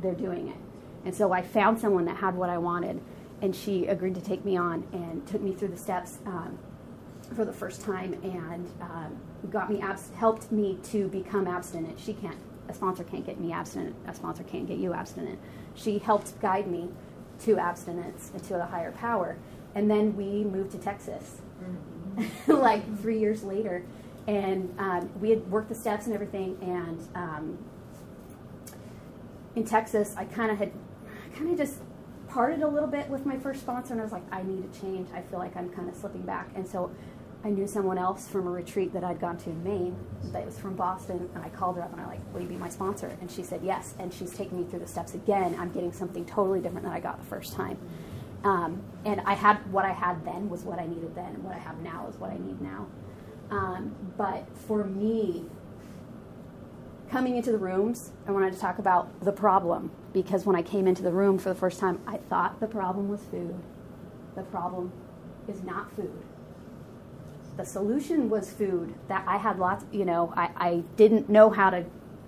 they're 0.00 0.14
doing 0.14 0.48
it. 0.48 0.56
And 1.04 1.14
so 1.14 1.32
I 1.32 1.42
found 1.42 1.80
someone 1.80 2.04
that 2.06 2.16
had 2.16 2.34
what 2.34 2.50
I 2.50 2.58
wanted, 2.58 3.00
and 3.42 3.54
she 3.54 3.86
agreed 3.86 4.14
to 4.14 4.20
take 4.20 4.44
me 4.44 4.56
on 4.56 4.86
and 4.92 5.26
took 5.26 5.40
me 5.40 5.52
through 5.52 5.68
the 5.68 5.76
steps 5.76 6.18
um, 6.26 6.58
for 7.34 7.44
the 7.44 7.52
first 7.52 7.80
time 7.82 8.14
and 8.22 8.70
um, 8.80 9.16
got 9.50 9.70
me 9.70 9.80
abs- 9.80 10.10
helped 10.16 10.50
me 10.50 10.78
to 10.84 11.08
become 11.08 11.46
abstinent. 11.46 11.98
She 11.98 12.12
can't 12.14 12.36
a 12.68 12.74
sponsor 12.74 13.04
can't 13.04 13.24
get 13.24 13.38
me 13.38 13.52
abstinent. 13.52 13.94
A 14.08 14.14
sponsor 14.14 14.42
can't 14.42 14.66
get 14.66 14.78
you 14.78 14.92
abstinent. 14.92 15.38
She 15.76 15.98
helped 15.98 16.40
guide 16.40 16.66
me 16.66 16.88
to 17.42 17.58
abstinence 17.58 18.32
and 18.34 18.42
to 18.44 18.60
a 18.60 18.66
higher 18.66 18.90
power. 18.90 19.36
And 19.76 19.88
then 19.88 20.16
we 20.16 20.42
moved 20.42 20.72
to 20.72 20.78
Texas, 20.78 21.36
mm-hmm. 21.62 22.52
like 22.52 22.98
three 23.00 23.20
years 23.20 23.44
later 23.44 23.84
and 24.26 24.74
um, 24.78 25.10
we 25.20 25.30
had 25.30 25.48
worked 25.50 25.68
the 25.68 25.74
steps 25.74 26.06
and 26.06 26.14
everything. 26.14 26.58
And 26.60 27.08
um, 27.14 27.58
in 29.54 29.64
Texas, 29.64 30.14
I 30.16 30.24
kind 30.24 30.50
of 30.50 30.58
had, 30.58 30.72
kind 31.36 31.50
of 31.50 31.56
just 31.56 31.80
parted 32.36 32.60
a 32.60 32.68
little 32.68 32.86
bit 32.86 33.08
with 33.08 33.24
my 33.24 33.38
first 33.38 33.62
sponsor, 33.62 33.94
and 33.94 34.00
I 34.02 34.04
was 34.04 34.12
like, 34.12 34.22
I 34.30 34.42
need 34.42 34.62
a 34.62 34.78
change. 34.78 35.08
I 35.14 35.22
feel 35.22 35.38
like 35.38 35.56
I'm 35.56 35.70
kind 35.70 35.88
of 35.88 35.94
slipping 35.96 36.20
back, 36.20 36.50
and 36.54 36.68
so 36.68 36.90
I 37.42 37.48
knew 37.48 37.66
someone 37.66 37.96
else 37.96 38.28
from 38.28 38.46
a 38.46 38.50
retreat 38.50 38.92
that 38.92 39.02
I'd 39.02 39.18
gone 39.18 39.38
to 39.38 39.48
in 39.48 39.64
Maine 39.64 39.96
that 40.32 40.44
was 40.44 40.58
from 40.58 40.76
Boston, 40.76 41.30
and 41.34 41.42
I 41.42 41.48
called 41.48 41.76
her 41.76 41.82
up 41.82 41.92
and 41.92 42.00
I 42.02 42.06
like, 42.06 42.20
"Will 42.34 42.42
you 42.42 42.48
be 42.48 42.58
my 42.58 42.68
sponsor?" 42.68 43.16
And 43.22 43.30
she 43.30 43.42
said 43.42 43.62
yes, 43.64 43.94
and 43.98 44.12
she's 44.12 44.34
taking 44.34 44.58
me 44.58 44.64
through 44.68 44.80
the 44.80 44.86
steps 44.86 45.14
again. 45.14 45.56
I'm 45.58 45.72
getting 45.72 45.92
something 45.92 46.26
totally 46.26 46.60
different 46.60 46.84
than 46.84 46.92
I 46.92 47.00
got 47.00 47.18
the 47.18 47.24
first 47.24 47.54
time. 47.54 47.78
Um, 48.44 48.82
and 49.06 49.22
I 49.24 49.32
had 49.32 49.56
what 49.72 49.86
I 49.86 49.92
had 49.92 50.22
then 50.26 50.50
was 50.50 50.62
what 50.62 50.78
I 50.78 50.86
needed 50.86 51.14
then, 51.14 51.36
and 51.36 51.42
what 51.42 51.54
I 51.54 51.58
have 51.58 51.78
now 51.80 52.06
is 52.06 52.16
what 52.16 52.32
I 52.32 52.36
need 52.36 52.60
now. 52.60 52.86
Um, 53.50 53.94
but 54.18 54.46
for 54.66 54.84
me, 54.84 55.46
coming 57.10 57.36
into 57.36 57.52
the 57.52 57.58
rooms, 57.58 58.10
I 58.26 58.32
wanted 58.32 58.52
to 58.52 58.58
talk 58.58 58.78
about 58.78 59.20
the 59.20 59.32
problem 59.32 59.90
because 60.12 60.44
when 60.44 60.56
I 60.56 60.62
came 60.62 60.86
into 60.86 61.02
the 61.02 61.12
room 61.12 61.38
for 61.38 61.48
the 61.48 61.54
first 61.54 61.78
time, 61.78 62.00
I 62.06 62.16
thought 62.16 62.60
the 62.60 62.66
problem 62.66 63.08
was 63.08 63.20
food. 63.30 63.54
The 64.34 64.42
problem 64.42 64.92
is 65.48 65.62
not 65.62 65.94
food. 65.94 66.22
The 67.56 67.64
solution 67.64 68.28
was 68.28 68.50
food. 68.50 68.94
That 69.08 69.24
I 69.26 69.38
had 69.38 69.58
lots, 69.58 69.84
you 69.92 70.04
know, 70.04 70.32
I, 70.36 70.50
I 70.56 70.82
didn't 70.96 71.28
know 71.28 71.50
how 71.50 71.70
to 71.70 71.84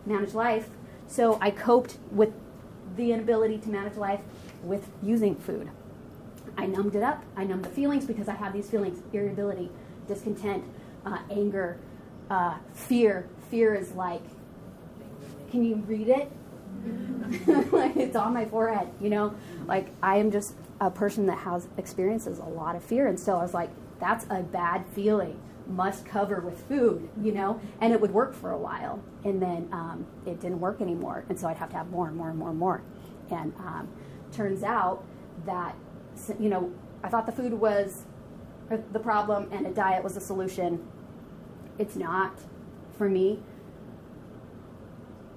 manage 0.07 0.33
life, 0.33 0.69
so 1.07 1.39
I 1.41 1.51
coped 1.51 1.99
with 2.11 2.33
the 2.97 3.13
inability 3.13 3.59
to 3.59 3.69
manage 3.69 3.97
life 3.97 4.21
with 4.63 4.89
using 5.03 5.35
food. 5.35 5.71
I 6.57 6.67
numbed 6.67 6.97
it 6.97 7.03
up. 7.03 7.23
I 7.37 7.45
numbed 7.45 7.65
the 7.65 7.71
feelings 7.71 8.05
because 8.05 8.29
I 8.29 8.35
have 8.35 8.53
these 8.53 8.71
feelings 8.71 9.01
irritability, 9.13 9.71
discontent, 10.07 10.65
uh, 11.05 11.19
anger, 11.31 11.79
uh, 12.31 12.57
fear. 12.73 13.29
Fear 13.51 13.75
is 13.75 13.93
like, 13.93 14.23
can 15.51 15.65
you 15.65 15.77
read 15.77 16.09
it? 16.09 16.31
like 17.73 17.97
it's 17.97 18.17
on 18.17 18.33
my 18.33 18.45
forehead, 18.45 18.89
you 19.01 19.11
know? 19.11 19.35
Like 19.67 19.91
I 20.03 20.17
am 20.17 20.31
just 20.31 20.55
a 20.81 20.91
person 20.91 21.27
that 21.27 21.39
has 21.39 21.69
experiences 21.77 22.39
a 22.39 22.45
lot 22.45 22.77
of 22.77 22.83
fear. 22.83 23.07
And 23.07 23.19
so 23.19 23.37
I 23.37 23.43
was 23.43 23.55
like, 23.55 23.71
that's 24.01 24.27
a 24.31 24.43
bad 24.43 24.87
feeling. 24.87 25.41
Must 25.67 26.07
cover 26.07 26.41
with 26.41 26.67
food, 26.67 27.09
you 27.21 27.33
know? 27.33 27.61
And 27.81 27.93
it 27.93 28.01
would 28.01 28.13
work 28.13 28.35
for 28.35 28.51
a 28.51 28.59
while. 28.59 29.03
And 29.25 29.43
then 29.43 29.69
um, 29.73 30.07
it 30.25 30.41
didn't 30.41 30.61
work 30.61 30.81
anymore. 30.81 31.25
And 31.29 31.39
so 31.39 31.49
I'd 31.49 31.59
have 31.59 31.71
to 31.71 31.77
have 31.77 31.91
more 31.91 32.09
and 32.09 32.17
more 32.17 32.31
and 32.31 32.39
more 32.39 32.51
and 32.51 32.59
more. 32.59 32.83
And 33.31 33.53
um, 33.59 33.89
turns 34.33 34.63
out 34.63 35.05
that, 35.45 35.75
you 36.39 36.49
know, 36.49 36.73
I 37.03 37.09
thought 37.09 37.27
the 37.27 37.33
food 37.33 37.53
was 37.53 38.05
the 38.93 38.99
problem 38.99 39.49
and 39.51 39.67
a 39.67 39.71
diet 39.71 40.05
was 40.05 40.15
the 40.15 40.21
solution. 40.21 40.87
It's 41.79 41.97
not 41.97 42.39
for 42.97 43.09
me. 43.09 43.41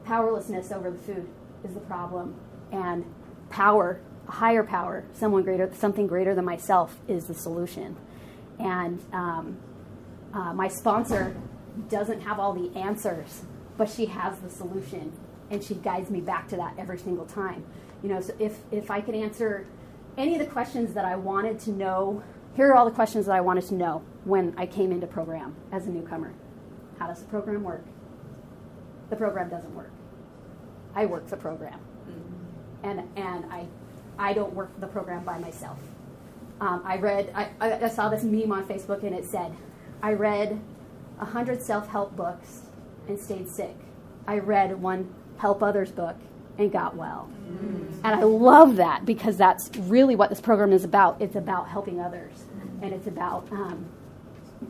Powerlessness 0.05 0.71
over 0.71 0.91
the 0.91 0.97
food 0.97 1.27
is 1.63 1.73
the 1.73 1.79
problem, 1.81 2.35
and 2.71 3.05
power, 3.49 4.01
a 4.27 4.31
higher 4.31 4.63
power, 4.63 5.03
someone 5.13 5.43
greater, 5.43 5.71
something 5.75 6.07
greater 6.07 6.33
than 6.33 6.45
myself, 6.45 6.97
is 7.07 7.25
the 7.25 7.33
solution. 7.33 7.95
And 8.59 8.99
um, 9.13 9.57
uh, 10.33 10.53
my 10.53 10.67
sponsor 10.67 11.35
doesn't 11.89 12.21
have 12.21 12.39
all 12.39 12.53
the 12.53 12.77
answers 12.77 13.43
but 13.81 13.89
she 13.89 14.05
has 14.05 14.37
the 14.41 14.49
solution 14.49 15.11
and 15.49 15.63
she 15.63 15.73
guides 15.73 16.11
me 16.11 16.21
back 16.21 16.47
to 16.47 16.55
that 16.55 16.75
every 16.77 16.99
single 16.99 17.25
time. 17.25 17.65
You 18.03 18.09
know, 18.09 18.21
so 18.21 18.31
if, 18.37 18.59
if 18.71 18.91
I 18.91 19.01
could 19.01 19.15
answer 19.15 19.65
any 20.19 20.33
of 20.33 20.39
the 20.39 20.45
questions 20.45 20.93
that 20.93 21.03
I 21.03 21.15
wanted 21.15 21.59
to 21.61 21.71
know, 21.71 22.21
here 22.55 22.69
are 22.69 22.75
all 22.75 22.85
the 22.85 22.91
questions 22.91 23.25
that 23.25 23.35
I 23.35 23.41
wanted 23.41 23.65
to 23.69 23.73
know 23.73 24.03
when 24.23 24.53
I 24.55 24.67
came 24.67 24.91
into 24.91 25.07
program 25.07 25.55
as 25.71 25.87
a 25.87 25.89
newcomer. 25.89 26.31
How 26.99 27.07
does 27.07 27.21
the 27.21 27.27
program 27.27 27.63
work? 27.63 27.83
The 29.12 29.17
program 29.17 29.50
doesn't 29.50 29.76
work. 29.76 29.91
I 30.95 31.06
work 31.06 31.28
the 31.28 31.38
program. 31.38 31.80
Mm-hmm. 32.10 32.88
And, 32.88 33.00
and 33.17 33.45
I, 33.52 33.67
I 34.17 34.34
don't 34.34 34.54
work 34.54 34.71
the 34.80 34.88
program 34.88 35.24
by 35.26 35.38
myself. 35.38 35.78
Um, 36.62 36.82
I 36.86 36.95
read, 36.97 37.32
I, 37.36 37.50
I 37.60 37.89
saw 37.89 38.08
this 38.08 38.24
meme 38.24 38.52
on 38.52 38.65
Facebook 38.65 39.04
and 39.04 39.13
it 39.13 39.26
said, 39.26 39.54
I 40.02 40.13
read 40.13 40.62
100 41.17 41.62
self 41.62 41.89
help 41.89 42.15
books 42.15 42.62
and 43.08 43.19
stayed 43.19 43.50
sick. 43.50 43.76
I 44.26 44.39
read 44.39 44.82
one 44.82 45.13
help 45.38 45.62
others 45.62 45.91
book 45.91 46.15
and 46.58 46.71
got 46.71 46.95
well. 46.95 47.30
Mm-hmm. 47.50 48.06
And 48.06 48.15
I 48.15 48.24
love 48.24 48.78
that 48.78 49.06
because 49.06 49.36
that's 49.36 49.69
really 49.78 50.15
what 50.15 50.30
this 50.30 50.39
program 50.39 50.71
is 50.71 50.86
about. 50.86 51.21
It's 51.21 51.36
about 51.36 51.67
helping 51.67 52.00
others 52.00 52.45
and 52.82 52.93
it's 52.93 53.08
about 53.08 53.52
um, 53.52 53.86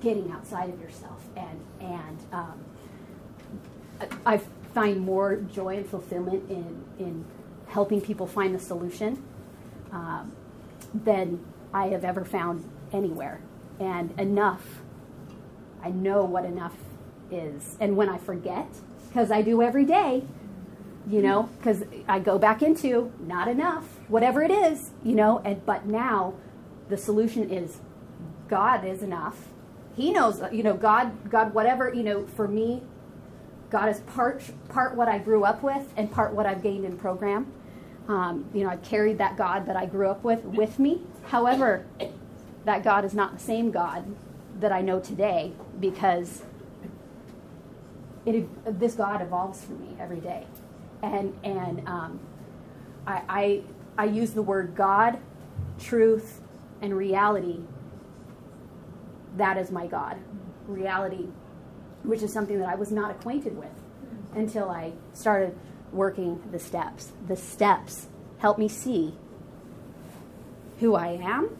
getting 0.02 0.32
outside 0.32 0.70
of 0.70 0.82
yourself. 0.82 1.22
And, 1.36 1.62
and 1.80 2.18
um, 2.32 2.64
I 4.26 4.42
find 4.74 5.00
more 5.00 5.36
joy 5.36 5.78
and 5.78 5.88
fulfillment 5.88 6.50
in, 6.50 6.84
in 7.00 7.26
helping 7.68 8.02
people 8.02 8.28
find 8.28 8.56
the 8.56 8.60
solution 8.60 9.24
um, 9.92 10.32
than 10.94 11.44
I 11.74 11.88
have 11.88 12.04
ever 12.04 12.26
found 12.26 12.70
anywhere. 12.94 13.42
And 13.80 14.18
enough, 14.20 14.82
I 15.84 15.90
know 15.90 16.24
what 16.24 16.46
enough 16.46 16.76
is. 17.32 17.78
And 17.80 17.98
when 17.98 18.10
I 18.10 18.18
forget, 18.18 18.68
because 19.08 19.32
I 19.32 19.42
do 19.42 19.62
every 19.62 19.86
day, 19.86 20.24
you 21.10 21.22
know, 21.22 21.50
because 21.58 21.84
I 22.08 22.20
go 22.20 22.38
back 22.38 22.62
into 22.62 23.12
not 23.20 23.48
enough, 23.48 23.86
whatever 24.08 24.44
it 24.44 24.52
is, 24.52 24.92
you 25.04 25.16
know, 25.16 25.40
and 25.40 25.66
but 25.66 25.86
now 25.86 26.36
the 26.90 26.98
solution 26.98 27.50
is 27.50 27.80
God 28.48 28.86
is 28.86 29.02
enough. 29.02 29.48
He 29.96 30.12
knows, 30.12 30.42
you 30.52 30.64
know, 30.64 30.76
God, 30.76 31.30
God, 31.30 31.54
whatever, 31.54 31.94
you 31.94 32.04
know, 32.04 32.28
for 32.28 32.48
me, 32.48 32.84
God 33.72 33.90
is 33.90 34.02
part 34.02 34.44
part 34.70 34.96
what 34.96 35.08
I 35.08 35.18
grew 35.18 35.46
up 35.46 35.64
with 35.64 35.92
and 35.96 36.12
part 36.12 36.34
what 36.34 36.46
I've 36.46 36.62
gained 36.62 36.86
in 36.86 36.98
program. 36.98 37.52
Um, 38.08 38.50
you 38.54 38.64
know, 38.64 38.70
I 38.70 38.76
carried 38.78 39.18
that 39.20 39.38
God 39.38 39.66
that 39.68 39.78
I 39.78 39.86
grew 39.86 40.10
up 40.10 40.24
with 40.24 40.44
with 40.44 40.78
me. 40.78 41.02
However, 41.24 41.86
that 42.66 42.84
God 42.84 43.06
is 43.06 43.14
not 43.14 43.34
the 43.34 43.40
same 43.40 43.72
God 43.72 44.06
that 44.60 44.72
I 44.72 44.82
know 44.82 45.00
today 45.00 45.54
because 45.80 46.44
it, 48.26 48.80
this 48.80 48.94
God 48.94 49.22
evolves 49.22 49.64
for 49.64 49.74
me 49.74 49.96
every 50.00 50.20
day, 50.20 50.46
and 51.02 51.34
and 51.44 51.88
um, 51.88 52.20
I, 53.08 53.24
I 53.30 53.62
I 53.98 54.06
use 54.06 54.32
the 54.32 54.42
word 54.42 54.76
God, 54.76 55.18
truth, 55.80 56.42
and 56.82 56.96
reality. 56.96 57.62
That 59.38 59.58
is 59.58 59.72
my 59.72 59.88
God, 59.88 60.18
reality, 60.68 61.28
which 62.04 62.22
is 62.22 62.32
something 62.32 62.60
that 62.60 62.70
I 62.70 62.76
was 62.76 62.92
not 62.92 63.12
acquainted 63.12 63.58
with 63.58 63.72
until 64.36 64.70
I 64.70 64.94
started 65.14 65.58
working 65.92 66.42
the 66.52 66.60
steps. 66.60 67.12
The 67.28 67.36
steps 67.36 68.08
help 68.40 68.58
me 68.58 68.68
see 68.68 69.14
who 70.80 70.96
I 70.96 71.10
am. 71.10 71.58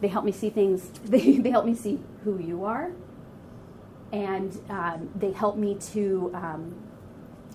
They 0.00 0.08
help 0.08 0.24
me 0.24 0.32
see 0.32 0.50
things, 0.50 0.88
they, 1.04 1.38
they 1.38 1.50
help 1.50 1.66
me 1.66 1.74
see 1.74 2.00
who 2.24 2.38
you 2.38 2.64
are. 2.64 2.92
And 4.12 4.60
um, 4.68 5.10
they 5.14 5.32
help 5.32 5.56
me 5.56 5.76
to 5.92 6.30
um, 6.34 6.74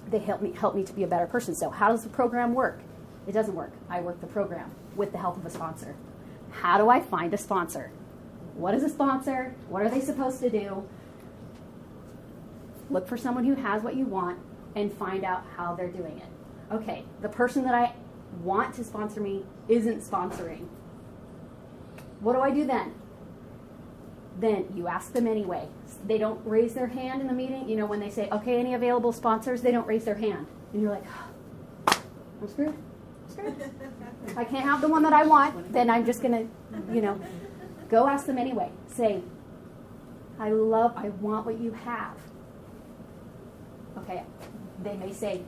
they 0.10 0.20
help 0.20 0.42
me 0.42 0.54
help 0.54 0.74
me 0.74 0.84
to 0.84 0.94
be 0.94 1.04
a 1.04 1.08
better 1.08 1.28
person. 1.28 1.54
So 1.54 1.70
how 1.70 1.90
does 1.90 2.04
the 2.04 2.10
program 2.10 2.54
work? 2.54 2.82
It 3.28 3.34
doesn't 3.34 3.54
work. 3.54 3.74
I 3.90 4.02
work 4.02 4.22
the 4.22 4.28
program 4.28 4.72
with 4.96 5.12
the 5.12 5.18
help 5.18 5.38
of 5.38 5.46
a 5.46 5.50
sponsor. 5.50 5.96
How 6.50 6.78
do 6.78 6.90
I 6.90 7.02
find 7.02 7.34
a 7.34 7.38
sponsor? 7.38 7.92
What 8.56 8.74
is 8.74 8.84
a 8.84 8.90
sponsor? 8.90 9.54
What 9.70 9.84
are 9.84 9.90
they 9.90 10.02
supposed 10.02 10.40
to 10.40 10.50
do? 10.50 10.88
Look 12.90 13.08
for 13.08 13.18
someone 13.18 13.44
who 13.44 13.56
has 13.56 13.84
what 13.84 13.96
you 13.96 14.06
want 14.06 14.40
and 14.76 14.92
find 14.92 15.24
out 15.24 15.44
how 15.56 15.76
they're 15.76 15.92
doing 15.92 16.18
it. 16.18 16.74
Okay, 16.74 17.06
the 17.22 17.30
person 17.30 17.64
that 17.64 17.74
I 17.74 17.94
want 18.44 18.76
to 18.76 18.84
sponsor 18.84 19.20
me 19.20 19.44
isn't 19.68 20.02
sponsoring. 20.02 20.68
What 22.20 22.34
do 22.34 22.42
I 22.42 22.52
do 22.52 22.66
then? 22.66 22.94
Then 24.40 24.68
you 24.76 24.88
ask 24.88 25.14
them 25.14 25.28
anyway. 25.28 25.68
They 26.06 26.18
don't 26.18 26.40
raise 26.46 26.74
their 26.74 26.88
hand 26.88 27.22
in 27.22 27.28
the 27.28 27.34
meeting. 27.34 27.68
You 27.68 27.76
know, 27.76 27.86
when 27.86 28.00
they 28.00 28.10
say, 28.10 28.30
okay, 28.32 28.60
any 28.60 28.74
available 28.74 29.12
sponsors, 29.12 29.62
they 29.62 29.72
don't 29.72 29.88
raise 29.88 30.06
their 30.06 30.16
hand. 30.16 30.48
And 30.74 30.82
you're 30.82 30.92
like, 30.92 31.06
I'm 31.88 32.48
screwed. 32.48 32.76
I'm 33.24 33.32
screwed. 33.32 33.72
if 34.28 34.38
I 34.38 34.44
can't 34.44 34.66
have 34.66 34.82
the 34.82 34.88
one 34.88 35.04
that 35.04 35.14
I 35.14 35.26
want, 35.26 35.74
then 35.74 35.90
I'm 35.90 36.06
just 36.06 36.22
going 36.22 36.34
to, 36.34 36.94
you 36.94 37.02
know, 37.02 37.20
go 37.90 38.08
ask 38.08 38.26
them 38.26 38.38
anyway. 38.38 38.70
Say, 38.88 39.22
I 40.40 40.52
love, 40.52 40.94
I 40.96 41.10
want 41.10 41.46
what 41.46 41.60
you 41.60 41.72
have. 41.72 42.18
Okay, 43.98 44.24
they 44.84 44.96
may 44.96 45.12
say, 45.12 45.42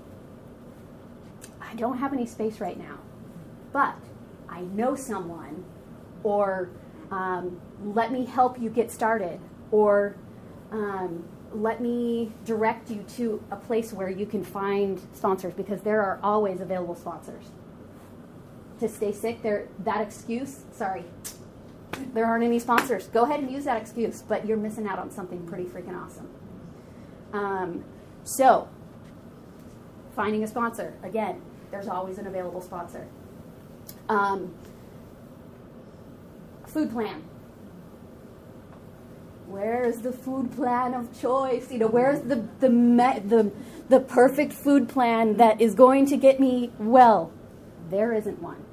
I 1.61 1.75
don't 1.75 1.97
have 1.97 2.13
any 2.13 2.25
space 2.25 2.59
right 2.59 2.77
now, 2.77 2.97
but 3.71 3.95
I 4.49 4.61
know 4.61 4.95
someone, 4.95 5.63
or 6.23 6.69
um, 7.11 7.59
let 7.83 8.11
me 8.11 8.25
help 8.25 8.59
you 8.59 8.69
get 8.69 8.91
started, 8.91 9.39
or 9.71 10.15
um, 10.71 11.23
let 11.53 11.81
me 11.81 12.31
direct 12.45 12.89
you 12.89 13.03
to 13.17 13.43
a 13.51 13.55
place 13.55 13.93
where 13.93 14.09
you 14.09 14.25
can 14.25 14.43
find 14.43 14.99
sponsors 15.13 15.53
because 15.53 15.81
there 15.81 16.01
are 16.01 16.19
always 16.23 16.61
available 16.61 16.95
sponsors. 16.95 17.45
To 18.79 18.87
stay 18.87 19.11
sick, 19.11 19.41
there 19.41 19.67
that 19.83 20.01
excuse, 20.01 20.61
sorry, 20.71 21.03
there 22.13 22.25
aren't 22.25 22.43
any 22.43 22.59
sponsors. 22.59 23.07
Go 23.07 23.23
ahead 23.23 23.41
and 23.41 23.51
use 23.51 23.65
that 23.65 23.81
excuse, 23.81 24.21
but 24.21 24.45
you're 24.45 24.57
missing 24.57 24.87
out 24.87 24.99
on 24.99 25.11
something 25.11 25.45
pretty 25.45 25.65
freaking 25.65 25.99
awesome. 26.01 26.29
Um, 27.33 27.83
so, 28.23 28.67
finding 30.15 30.43
a 30.43 30.47
sponsor. 30.47 30.93
Again, 31.03 31.41
there's 31.71 31.87
always 31.87 32.17
an 32.17 32.27
available 32.27 32.61
sponsor. 32.61 33.07
Um, 34.07 34.53
food 36.65 36.91
plan. 36.91 37.23
Where's 39.47 39.99
the 39.99 40.11
food 40.11 40.51
plan 40.55 40.93
of 40.93 41.19
choice? 41.19 41.71
You 41.71 41.79
know, 41.79 41.87
where's 41.87 42.21
the 42.21 42.47
the 42.59 42.69
me, 42.69 43.19
the 43.19 43.51
the 43.89 43.99
perfect 43.99 44.53
food 44.53 44.87
plan 44.87 45.37
that 45.37 45.59
is 45.59 45.73
going 45.73 46.05
to 46.07 46.17
get 46.17 46.39
me 46.39 46.71
well? 46.77 47.31
There 47.89 48.13
isn't 48.13 48.41
one. 48.41 48.63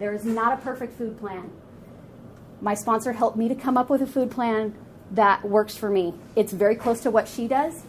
There 0.00 0.12
is 0.12 0.24
not 0.24 0.58
a 0.58 0.60
perfect 0.60 0.98
food 0.98 1.18
plan. 1.18 1.52
My 2.60 2.74
sponsor 2.74 3.12
helped 3.12 3.36
me 3.36 3.48
to 3.48 3.54
come 3.54 3.76
up 3.76 3.88
with 3.88 4.02
a 4.02 4.06
food 4.06 4.30
plan 4.30 4.74
that 5.12 5.44
works 5.44 5.76
for 5.76 5.90
me. 5.90 6.14
It's 6.34 6.52
very 6.52 6.74
close 6.74 7.00
to 7.02 7.10
what 7.10 7.28
she 7.28 7.46
does, 7.46 7.84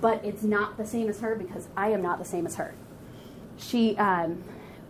but 0.00 0.24
it's 0.24 0.42
not 0.42 0.76
the 0.76 0.86
same 0.86 1.08
as 1.08 1.20
her 1.20 1.34
because 1.34 1.68
I 1.76 1.90
am 1.90 2.02
not 2.02 2.18
the 2.18 2.24
same 2.24 2.46
as 2.46 2.56
her. 2.56 2.74
She, 3.56 3.96
um, 3.96 4.42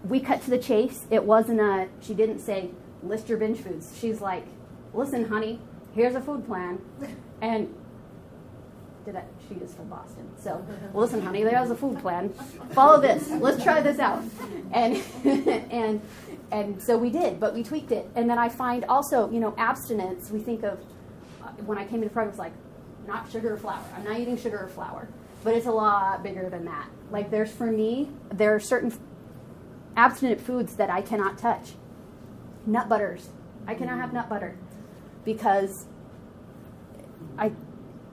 we 0.04 0.20
cut 0.20 0.42
to 0.42 0.50
the 0.50 0.58
chase. 0.58 1.06
It 1.10 1.24
wasn't 1.24 1.60
a, 1.60 1.88
she 2.00 2.14
didn't 2.14 2.40
say, 2.40 2.70
list 3.02 3.28
your 3.28 3.38
binge 3.38 3.58
foods. 3.58 3.96
She's 3.98 4.20
like, 4.20 4.44
listen, 4.92 5.26
honey, 5.26 5.60
here's 5.94 6.14
a 6.14 6.20
food 6.20 6.46
plan. 6.46 6.80
And 7.40 7.74
did 9.06 9.16
I, 9.16 9.24
she 9.48 9.54
is 9.54 9.72
from 9.72 9.88
Boston. 9.88 10.28
So, 10.36 10.66
listen, 10.92 11.22
honey, 11.22 11.44
there's 11.44 11.70
a 11.70 11.76
food 11.76 11.98
plan. 12.00 12.30
Follow 12.72 13.00
this. 13.00 13.30
Let's 13.30 13.62
try 13.62 13.80
this 13.80 14.00
out. 14.00 14.22
And, 14.72 15.00
and, 15.24 16.00
and 16.50 16.82
so 16.82 16.98
we 16.98 17.10
did, 17.10 17.38
but 17.38 17.54
we 17.54 17.62
tweaked 17.62 17.92
it. 17.92 18.10
And 18.16 18.28
then 18.28 18.38
I 18.38 18.48
find 18.48 18.84
also, 18.86 19.30
you 19.30 19.38
know, 19.38 19.54
abstinence, 19.56 20.30
we 20.30 20.40
think 20.40 20.64
of, 20.64 20.80
uh, 21.42 21.50
when 21.64 21.78
I 21.78 21.86
came 21.86 22.02
into 22.02 22.12
program, 22.12 22.28
it 22.28 22.32
was 22.32 22.38
like, 22.38 22.52
not 23.06 23.30
sugar 23.30 23.54
or 23.54 23.56
flour. 23.56 23.82
I'm 23.96 24.04
not 24.04 24.18
eating 24.18 24.36
sugar 24.36 24.58
or 24.58 24.68
flour. 24.68 25.08
But 25.44 25.54
it's 25.54 25.66
a 25.66 25.72
lot 25.72 26.22
bigger 26.22 26.48
than 26.50 26.64
that. 26.64 26.88
Like 27.10 27.30
there's 27.30 27.52
for 27.52 27.66
me, 27.66 28.10
there 28.32 28.54
are 28.54 28.60
certain 28.60 28.92
abstinent 29.96 30.40
foods 30.40 30.76
that 30.76 30.90
I 30.90 31.02
cannot 31.02 31.38
touch. 31.38 31.74
Nut 32.66 32.88
butters. 32.88 33.28
I 33.66 33.74
cannot 33.74 33.98
have 33.98 34.12
nut 34.12 34.28
butter 34.28 34.56
because 35.24 35.86
I 37.38 37.52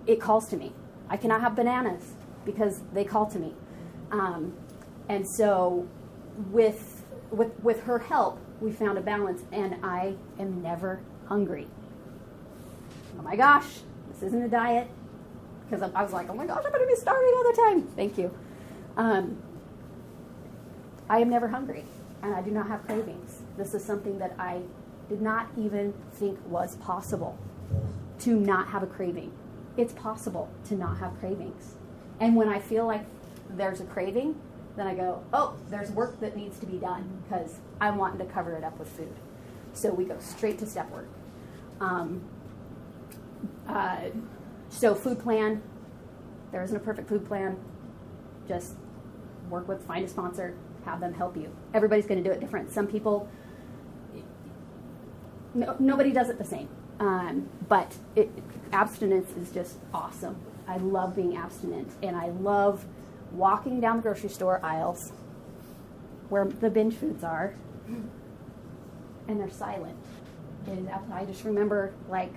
it 0.05 0.19
calls 0.19 0.47
to 0.49 0.57
me. 0.57 0.73
I 1.09 1.17
cannot 1.17 1.41
have 1.41 1.55
bananas 1.55 2.13
because 2.45 2.81
they 2.93 3.05
call 3.05 3.25
to 3.27 3.39
me. 3.39 3.53
Um, 4.11 4.53
and 5.09 5.25
so 5.37 5.87
with 6.51 7.03
with 7.31 7.51
with 7.63 7.83
her 7.83 7.99
help, 7.99 8.39
we 8.61 8.71
found 8.71 8.97
a 8.97 9.01
balance 9.01 9.43
and 9.51 9.75
I 9.83 10.15
am 10.39 10.61
never 10.61 11.01
hungry. 11.27 11.67
Oh 13.17 13.21
my 13.21 13.35
gosh, 13.35 13.81
isn't 14.23 14.41
a 14.41 14.49
diet. 14.49 14.87
Because 15.69 15.89
I 15.95 16.03
was 16.03 16.13
like, 16.13 16.29
oh 16.29 16.35
my 16.35 16.45
gosh, 16.45 16.63
I'm 16.65 16.71
going 16.71 16.83
to 16.83 16.87
be 16.87 16.99
starving 16.99 17.33
all 17.35 17.43
the 17.43 17.61
time. 17.61 17.81
Thank 17.95 18.17
you. 18.17 18.31
Um, 18.97 19.37
I 21.09 21.19
am 21.19 21.29
never 21.29 21.47
hungry, 21.47 21.85
and 22.21 22.33
I 22.33 22.41
do 22.41 22.51
not 22.51 22.67
have 22.67 22.85
cravings. 22.85 23.41
This 23.57 23.73
is 23.73 23.83
something 23.83 24.19
that 24.19 24.35
I 24.37 24.61
did 25.09 25.21
not 25.21 25.47
even 25.57 25.93
think 26.13 26.39
was 26.47 26.75
possible 26.77 27.37
to 28.19 28.35
not 28.39 28.67
have 28.67 28.83
a 28.83 28.87
craving. 28.87 29.31
It's 29.77 29.93
possible 29.93 30.49
to 30.65 30.75
not 30.75 30.97
have 30.97 31.17
cravings. 31.19 31.75
And 32.19 32.35
when 32.35 32.47
I 32.47 32.59
feel 32.59 32.85
like 32.85 33.05
there's 33.49 33.81
a 33.81 33.85
craving, 33.85 34.39
then 34.75 34.87
I 34.87 34.95
go, 34.95 35.23
oh, 35.33 35.55
there's 35.69 35.91
work 35.91 36.19
that 36.19 36.35
needs 36.35 36.59
to 36.59 36.65
be 36.65 36.77
done 36.77 37.23
because 37.23 37.59
I'm 37.81 37.97
wanting 37.97 38.25
to 38.25 38.31
cover 38.31 38.55
it 38.55 38.63
up 38.63 38.77
with 38.79 38.89
food. 38.89 39.13
So 39.73 39.91
we 39.91 40.05
go 40.05 40.17
straight 40.19 40.59
to 40.59 40.65
step 40.65 40.89
work. 40.91 41.07
Um, 41.79 42.21
uh, 43.67 43.97
so 44.69 44.95
food 44.95 45.19
plan, 45.19 45.61
there 46.51 46.63
isn't 46.63 46.75
a 46.75 46.79
perfect 46.79 47.09
food 47.09 47.25
plan. 47.25 47.57
Just 48.47 48.75
work 49.49 49.67
with, 49.67 49.85
find 49.85 50.05
a 50.05 50.07
sponsor, 50.07 50.55
have 50.85 50.99
them 50.99 51.13
help 51.13 51.37
you. 51.37 51.55
Everybody's 51.73 52.05
going 52.05 52.21
to 52.23 52.29
do 52.29 52.33
it 52.33 52.39
different. 52.39 52.71
Some 52.71 52.87
people, 52.87 53.27
no, 55.53 55.75
nobody 55.79 56.11
does 56.11 56.29
it 56.29 56.37
the 56.37 56.45
same. 56.45 56.67
Um, 56.99 57.49
but 57.67 57.95
it, 58.15 58.29
abstinence 58.71 59.31
is 59.37 59.51
just 59.51 59.77
awesome. 59.93 60.35
I 60.67 60.77
love 60.77 61.15
being 61.15 61.35
abstinent, 61.35 61.91
and 62.01 62.15
I 62.15 62.29
love 62.29 62.85
walking 63.31 63.79
down 63.79 63.97
the 63.97 64.03
grocery 64.03 64.29
store 64.29 64.63
aisles 64.63 65.11
where 66.29 66.45
the 66.45 66.69
binge 66.69 66.95
foods 66.95 67.23
are, 67.23 67.53
and 69.27 69.39
they're 69.39 69.49
silent. 69.49 69.97
And 70.67 70.89
I 71.11 71.25
just 71.25 71.43
remember 71.43 71.93
like 72.09 72.33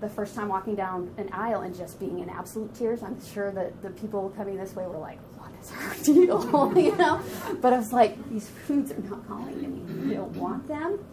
the 0.00 0.08
first 0.08 0.34
time 0.34 0.48
walking 0.48 0.74
down 0.74 1.12
an 1.16 1.28
aisle 1.32 1.62
and 1.62 1.76
just 1.76 1.98
being 1.98 2.20
in 2.20 2.28
absolute 2.28 2.74
tears. 2.74 3.02
I'm 3.02 3.18
sure 3.32 3.50
that 3.52 3.82
the 3.82 3.90
people 3.90 4.32
coming 4.36 4.56
this 4.56 4.74
way 4.74 4.86
were 4.86 4.98
like, 4.98 5.18
"What 5.38 5.50
is 5.60 5.70
her 5.70 6.04
deal?" 6.04 6.72
you 6.76 6.96
know. 6.96 7.20
But 7.60 7.72
I 7.72 7.78
was 7.78 7.92
like, 7.92 8.16
"These 8.30 8.48
foods 8.48 8.92
are 8.92 9.00
not 9.00 9.26
calling 9.26 9.60
to 9.60 9.68
me. 9.68 10.12
I 10.12 10.16
don't 10.16 10.36
want 10.36 10.68
them. 10.68 11.04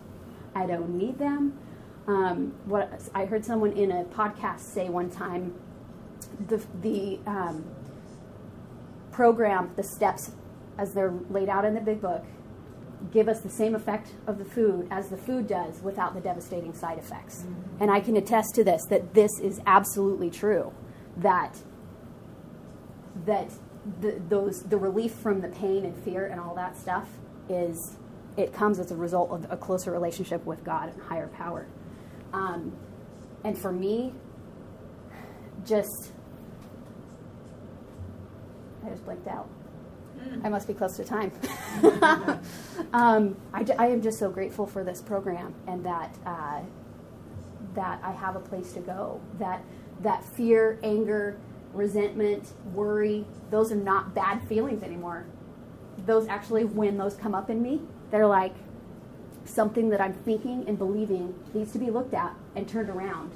I 0.54 0.66
don't 0.66 0.98
need 0.98 1.18
them." 1.18 1.58
Um, 2.08 2.54
what 2.66 3.02
I 3.16 3.26
heard 3.26 3.44
someone 3.44 3.72
in 3.72 3.92
a 3.92 4.04
podcast 4.06 4.60
say 4.60 4.90
one 4.90 5.10
time, 5.10 5.56
the 6.48 6.64
the 6.82 7.20
um, 7.26 7.66
program, 9.12 9.72
the 9.76 9.84
steps 9.84 10.32
as 10.78 10.94
they're 10.94 11.14
laid 11.30 11.50
out 11.50 11.66
in 11.66 11.74
the 11.74 11.82
big 11.82 12.02
book, 12.02 12.24
give 13.12 13.28
us 13.28 13.41
the 13.41 13.49
same 13.49 13.76
effect 13.76 14.12
of 14.28 14.38
the 14.38 14.45
food 14.45 14.88
as 14.91 15.10
the 15.10 15.18
food 15.18 15.47
does 15.47 15.82
without 15.82 16.14
the 16.14 16.22
devastating 16.22 16.74
side 16.74 16.97
effects. 16.97 17.43
Mm-hmm. 17.43 17.84
And 17.84 17.91
I 17.91 17.99
can 17.99 18.18
attest 18.18 18.56
to 18.56 18.64
this 18.64 18.86
that 18.89 19.14
this 19.14 19.32
is 19.41 19.62
absolutely 19.66 20.30
true. 20.30 20.74
That 21.18 21.58
that 23.26 23.51
the, 24.01 24.22
those 24.28 24.64
the 24.64 24.78
relief 24.78 25.14
from 25.14 25.41
the 25.41 25.47
pain 25.47 25.86
and 25.86 25.95
fear 26.03 26.26
and 26.28 26.39
all 26.39 26.56
that 26.56 26.78
stuff 26.78 27.10
is 27.49 27.97
it 28.38 28.53
comes 28.53 28.80
as 28.80 28.91
a 28.91 28.95
result 28.95 29.32
of 29.32 29.49
a 29.51 29.58
closer 29.58 29.91
relationship 29.91 30.45
with 30.45 30.64
God 30.64 30.91
and 30.91 31.01
higher 31.01 31.28
power. 31.28 31.68
Um, 32.34 32.76
and 33.43 33.58
for 33.58 33.72
me, 33.72 34.14
just 35.66 36.12
I 38.86 38.89
just 38.89 39.06
blinked 39.06 39.28
out. 39.28 39.47
I 40.43 40.49
must 40.49 40.67
be 40.67 40.73
close 40.73 40.95
to 40.97 41.03
time. 41.03 41.32
um, 42.93 43.36
I, 43.53 43.65
I, 43.78 43.88
am 43.88 44.01
just 44.01 44.19
so 44.19 44.30
grateful 44.30 44.65
for 44.65 44.84
this 44.84 45.01
program 45.01 45.53
and 45.67 45.86
that 45.86 46.15
uh, 46.26 46.61
that 47.73 47.99
I 48.03 48.11
have 48.11 48.36
a 48.36 48.39
place 48.39 48.73
to 48.73 48.80
go. 48.80 49.21
That 49.39 49.63
that 50.01 50.23
fear, 50.23 50.80
anger, 50.84 51.38
resentment, 51.73 52.53
worry, 52.73 53.26
those 53.49 53.71
are 53.71 53.78
not 53.78 54.13
bad 54.13 54.47
feelings 54.47 54.84
anymore. 54.84 55.26
Those 56.05 56.28
actually, 56.28 56.65
when 56.65 56.97
those 56.97 57.15
come 57.15 57.34
up 57.34 57.49
in 57.49 57.61
me, 57.61 57.82
they're 58.11 58.28
like 58.28 58.55
something 59.45 59.89
that 59.89 60.01
I'm 60.01 60.13
thinking 60.13 60.65
and 60.67 60.78
believing 60.78 61.36
needs 61.53 61.71
to 61.73 61.80
be 61.80 61.89
looked 61.89 62.13
at 62.13 62.36
and 62.55 62.67
turned 62.67 62.89
around 62.89 63.32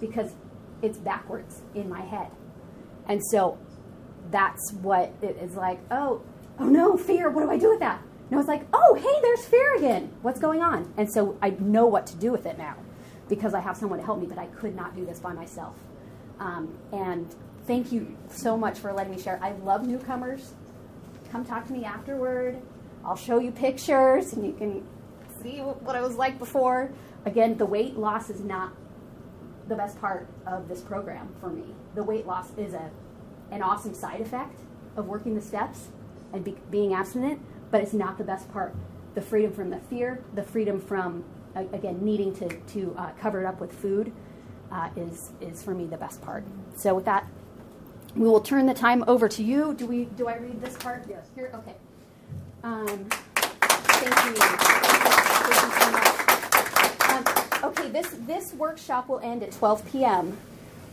because 0.00 0.34
it's 0.82 0.98
backwards 0.98 1.62
in 1.74 1.88
my 1.88 2.02
head. 2.02 2.30
And 3.08 3.20
so 3.30 3.58
that's 4.30 4.72
what 4.74 5.12
it 5.22 5.36
is 5.40 5.54
like, 5.54 5.80
oh, 5.90 6.22
oh 6.58 6.66
no, 6.66 6.96
fear, 6.96 7.30
what 7.30 7.42
do 7.42 7.50
I 7.50 7.58
do 7.58 7.70
with 7.70 7.80
that? 7.80 8.00
No, 8.30 8.38
it's 8.38 8.48
like, 8.48 8.66
oh, 8.72 8.94
hey, 8.94 9.20
there's 9.22 9.44
fear 9.44 9.76
again. 9.76 10.12
What's 10.22 10.40
going 10.40 10.62
on? 10.62 10.92
And 10.96 11.10
so 11.10 11.38
I 11.42 11.50
know 11.50 11.86
what 11.86 12.06
to 12.08 12.16
do 12.16 12.32
with 12.32 12.46
it 12.46 12.56
now 12.56 12.76
because 13.28 13.54
I 13.54 13.60
have 13.60 13.76
someone 13.76 13.98
to 13.98 14.04
help 14.04 14.20
me, 14.20 14.26
but 14.26 14.38
I 14.38 14.46
could 14.46 14.74
not 14.74 14.96
do 14.96 15.04
this 15.04 15.20
by 15.20 15.32
myself. 15.32 15.76
Um, 16.40 16.76
and 16.92 17.32
thank 17.66 17.92
you 17.92 18.16
so 18.28 18.56
much 18.56 18.78
for 18.78 18.92
letting 18.92 19.14
me 19.14 19.20
share. 19.20 19.38
I 19.42 19.52
love 19.52 19.86
newcomers. 19.86 20.54
Come 21.30 21.44
talk 21.44 21.66
to 21.66 21.72
me 21.72 21.84
afterward. 21.84 22.60
I'll 23.04 23.16
show 23.16 23.38
you 23.38 23.50
pictures 23.50 24.32
and 24.32 24.46
you 24.46 24.52
can 24.52 24.86
see 25.42 25.58
what 25.58 25.96
I 25.96 26.00
was 26.00 26.16
like 26.16 26.38
before. 26.38 26.90
Again, 27.26 27.56
the 27.56 27.66
weight 27.66 27.96
loss 27.96 28.30
is 28.30 28.40
not 28.40 28.72
the 29.68 29.74
best 29.74 30.00
part 30.00 30.28
of 30.46 30.68
this 30.68 30.80
program 30.80 31.34
for 31.40 31.50
me. 31.50 31.74
The 31.94 32.02
weight 32.02 32.26
loss 32.26 32.48
is 32.56 32.74
a 32.74 32.90
an 33.50 33.62
awesome 33.62 33.94
side 33.94 34.20
effect 34.20 34.58
of 34.96 35.06
working 35.06 35.34
the 35.34 35.40
steps 35.40 35.88
and 36.34 36.44
be, 36.44 36.56
being 36.70 36.92
abstinent, 36.92 37.40
but 37.70 37.80
it's 37.80 37.94
not 37.94 38.18
the 38.18 38.24
best 38.24 38.52
part. 38.52 38.74
The 39.14 39.22
freedom 39.22 39.52
from 39.52 39.70
the 39.70 39.78
fear, 39.78 40.22
the 40.34 40.42
freedom 40.42 40.80
from 40.80 41.24
again 41.72 42.04
needing 42.04 42.34
to 42.34 42.48
to 42.48 42.94
uh, 42.98 43.10
cover 43.20 43.40
it 43.40 43.46
up 43.46 43.60
with 43.60 43.72
food 43.72 44.12
uh, 44.72 44.90
is 44.96 45.30
is 45.40 45.62
for 45.62 45.72
me 45.72 45.86
the 45.86 45.96
best 45.96 46.20
part. 46.20 46.44
So 46.74 46.94
with 46.94 47.04
that, 47.04 47.26
we 48.16 48.28
will 48.28 48.40
turn 48.40 48.66
the 48.66 48.74
time 48.74 49.04
over 49.06 49.28
to 49.28 49.42
you. 49.42 49.74
Do 49.74 49.86
we? 49.86 50.06
Do 50.06 50.26
I 50.26 50.36
read 50.36 50.60
this 50.60 50.76
part? 50.76 51.06
Yes. 51.08 51.26
Here. 51.34 51.52
Okay. 51.54 51.74
Um, 52.64 52.86
thank 52.86 54.24
you. 54.24 54.34
Thank 54.34 55.62
you 55.62 55.80
so 55.80 55.90
much. 55.92 57.62
Um, 57.62 57.70
okay. 57.70 57.90
This 57.90 58.16
this 58.26 58.52
workshop 58.54 59.08
will 59.08 59.20
end 59.20 59.44
at 59.44 59.52
12 59.52 59.92
p.m. 59.92 60.36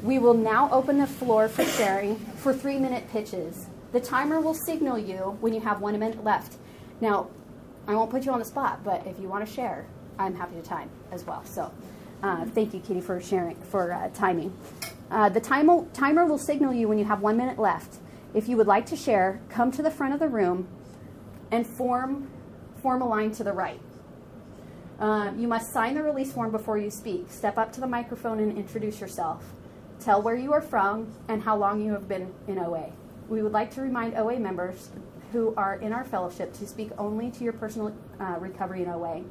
We 0.03 0.19
will 0.19 0.33
now 0.33 0.69
open 0.71 0.99
the 0.99 1.07
floor 1.07 1.47
for 1.47 1.63
sharing 1.63 2.17
for 2.17 2.53
three 2.53 2.77
minute 2.77 3.09
pitches. 3.11 3.67
The 3.91 3.99
timer 3.99 4.39
will 4.39 4.53
signal 4.53 4.97
you 4.97 5.37
when 5.41 5.53
you 5.53 5.59
have 5.61 5.81
one 5.81 5.97
minute 5.99 6.23
left. 6.23 6.55
Now, 7.01 7.29
I 7.87 7.95
won't 7.95 8.09
put 8.09 8.25
you 8.25 8.31
on 8.31 8.39
the 8.39 8.45
spot, 8.45 8.83
but 8.83 9.05
if 9.05 9.19
you 9.19 9.27
want 9.27 9.45
to 9.45 9.51
share, 9.51 9.85
I'm 10.17 10.35
happy 10.35 10.55
to 10.55 10.61
time 10.61 10.89
as 11.11 11.25
well. 11.25 11.43
So, 11.45 11.71
uh, 12.23 12.45
thank 12.45 12.73
you, 12.73 12.79
Kitty, 12.79 13.01
for 13.01 13.19
sharing, 13.19 13.55
for 13.63 13.91
uh, 13.91 14.09
timing. 14.13 14.55
Uh, 15.09 15.27
the 15.27 15.41
timer, 15.41 16.25
will 16.25 16.37
signal 16.37 16.73
you 16.73 16.87
when 16.87 16.97
you 16.97 17.05
have 17.05 17.21
one 17.21 17.35
minute 17.35 17.59
left. 17.59 17.97
If 18.33 18.47
you 18.47 18.55
would 18.55 18.67
like 18.67 18.85
to 18.87 18.95
share, 18.95 19.41
come 19.49 19.71
to 19.71 19.81
the 19.81 19.91
front 19.91 20.13
of 20.13 20.19
the 20.19 20.29
room 20.29 20.67
and 21.51 21.67
form, 21.67 22.29
form 22.81 23.01
a 23.01 23.07
line 23.07 23.31
to 23.31 23.43
the 23.43 23.51
right. 23.51 23.81
Uh, 24.99 25.31
you 25.35 25.47
must 25.47 25.73
sign 25.73 25.95
the 25.95 26.03
release 26.03 26.31
form 26.31 26.51
before 26.51 26.77
you 26.77 26.89
speak. 26.89 27.25
Step 27.29 27.57
up 27.57 27.73
to 27.73 27.81
the 27.81 27.87
microphone 27.87 28.39
and 28.39 28.57
introduce 28.57 29.01
yourself. 29.01 29.43
Tell 29.99 30.21
where 30.21 30.35
you 30.35 30.53
are 30.53 30.61
from 30.61 31.11
and 31.27 31.41
how 31.43 31.57
long 31.57 31.81
you 31.81 31.91
have 31.91 32.07
been 32.07 32.31
in 32.47 32.57
OA. 32.57 32.91
We 33.29 33.41
would 33.41 33.53
like 33.53 33.71
to 33.75 33.81
remind 33.81 34.15
OA 34.15 34.39
members 34.39 34.89
who 35.31 35.53
are 35.55 35.75
in 35.75 35.93
our 35.93 36.03
fellowship 36.03 36.53
to 36.53 36.67
speak 36.67 36.89
only 36.97 37.31
to 37.31 37.43
your 37.43 37.53
personal 37.53 37.93
uh, 38.19 38.35
recovery 38.39 38.83
in 38.83 38.89
OA. 38.89 39.23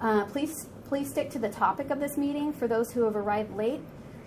Uh, 0.00 0.24
please, 0.26 0.68
please 0.88 1.08
stick 1.08 1.30
to 1.30 1.38
the 1.38 1.48
topic 1.48 1.90
of 1.90 2.00
this 2.00 2.16
meeting. 2.16 2.52
For 2.52 2.66
those 2.66 2.92
who 2.92 3.04
have 3.04 3.16
arrived 3.16 3.54
late, 3.56 3.80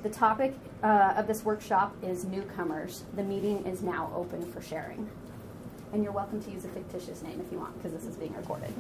the 0.03 0.09
topic 0.09 0.55
uh, 0.84 1.13
of 1.17 1.28
this 1.28 1.43
workshop 1.43 1.95
is 2.03 2.23
newcomers. 2.23 3.03
The 3.15 3.23
meeting 3.23 3.65
is 3.65 3.82
now 3.82 4.11
open 4.15 4.45
for 4.51 4.61
sharing. 4.61 5.09
And 5.93 6.03
you're 6.03 6.11
welcome 6.11 6.41
to 6.43 6.51
use 6.51 6.65
a 6.65 6.69
fictitious 6.69 7.23
name 7.23 7.41
if 7.43 7.51
you 7.51 7.59
want, 7.59 7.75
because 7.78 7.93
this 7.93 8.05
is 8.05 8.15
being 8.15 8.34
recorded. 8.36 8.73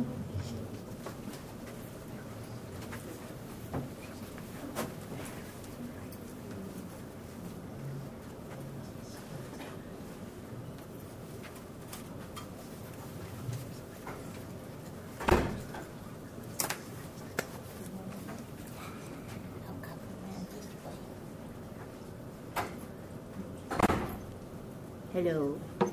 Hello. 25.17 25.59
Uh, 25.81 25.87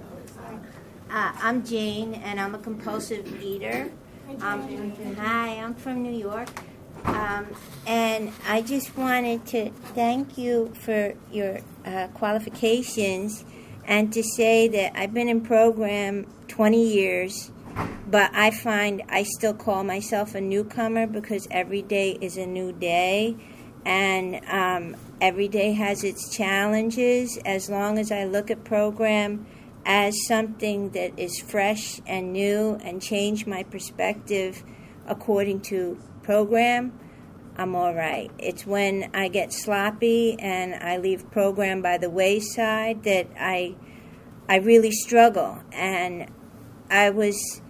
I'm 1.10 1.64
Jane, 1.64 2.12
and 2.12 2.38
I'm 2.38 2.54
a 2.54 2.58
compulsive 2.58 3.42
eater. 3.42 3.90
Um, 4.42 4.92
hi, 5.16 5.60
I'm 5.62 5.74
from 5.74 6.02
New 6.02 6.12
York. 6.12 6.50
Um, 7.06 7.46
and 7.86 8.32
I 8.46 8.60
just 8.60 8.94
wanted 8.98 9.46
to 9.46 9.70
thank 9.94 10.36
you 10.36 10.74
for 10.74 11.14
your 11.32 11.60
uh, 11.86 12.08
qualifications 12.08 13.46
and 13.86 14.12
to 14.12 14.22
say 14.22 14.68
that 14.68 14.92
I've 14.94 15.14
been 15.14 15.30
in 15.30 15.40
program 15.40 16.26
20 16.48 16.86
years, 16.86 17.50
but 18.06 18.30
I 18.34 18.50
find 18.50 19.04
I 19.08 19.22
still 19.22 19.54
call 19.54 19.84
myself 19.84 20.34
a 20.34 20.40
newcomer 20.42 21.06
because 21.06 21.48
every 21.50 21.80
day 21.80 22.18
is 22.20 22.36
a 22.36 22.44
new 22.44 22.72
day. 22.72 23.36
And 23.84 24.44
um, 24.46 24.96
Every 25.24 25.48
day 25.48 25.72
has 25.72 26.04
its 26.04 26.28
challenges. 26.28 27.38
As 27.46 27.70
long 27.70 27.98
as 27.98 28.12
I 28.12 28.24
look 28.24 28.50
at 28.50 28.62
program 28.62 29.46
as 29.86 30.26
something 30.26 30.90
that 30.90 31.18
is 31.18 31.40
fresh 31.40 31.98
and 32.06 32.30
new 32.30 32.78
and 32.84 33.00
change 33.00 33.46
my 33.46 33.62
perspective 33.62 34.62
according 35.06 35.60
to 35.62 35.98
program, 36.22 36.92
I'm 37.56 37.74
all 37.74 37.94
right. 37.94 38.30
It's 38.38 38.66
when 38.66 39.10
I 39.14 39.28
get 39.28 39.50
sloppy 39.50 40.36
and 40.38 40.74
I 40.74 40.98
leave 40.98 41.30
program 41.30 41.80
by 41.80 41.96
the 41.96 42.10
wayside 42.10 43.04
that 43.04 43.28
I 43.40 43.76
I 44.46 44.56
really 44.56 44.90
struggle. 44.90 45.62
And 45.72 46.30
I 46.90 47.08
was 47.08 47.62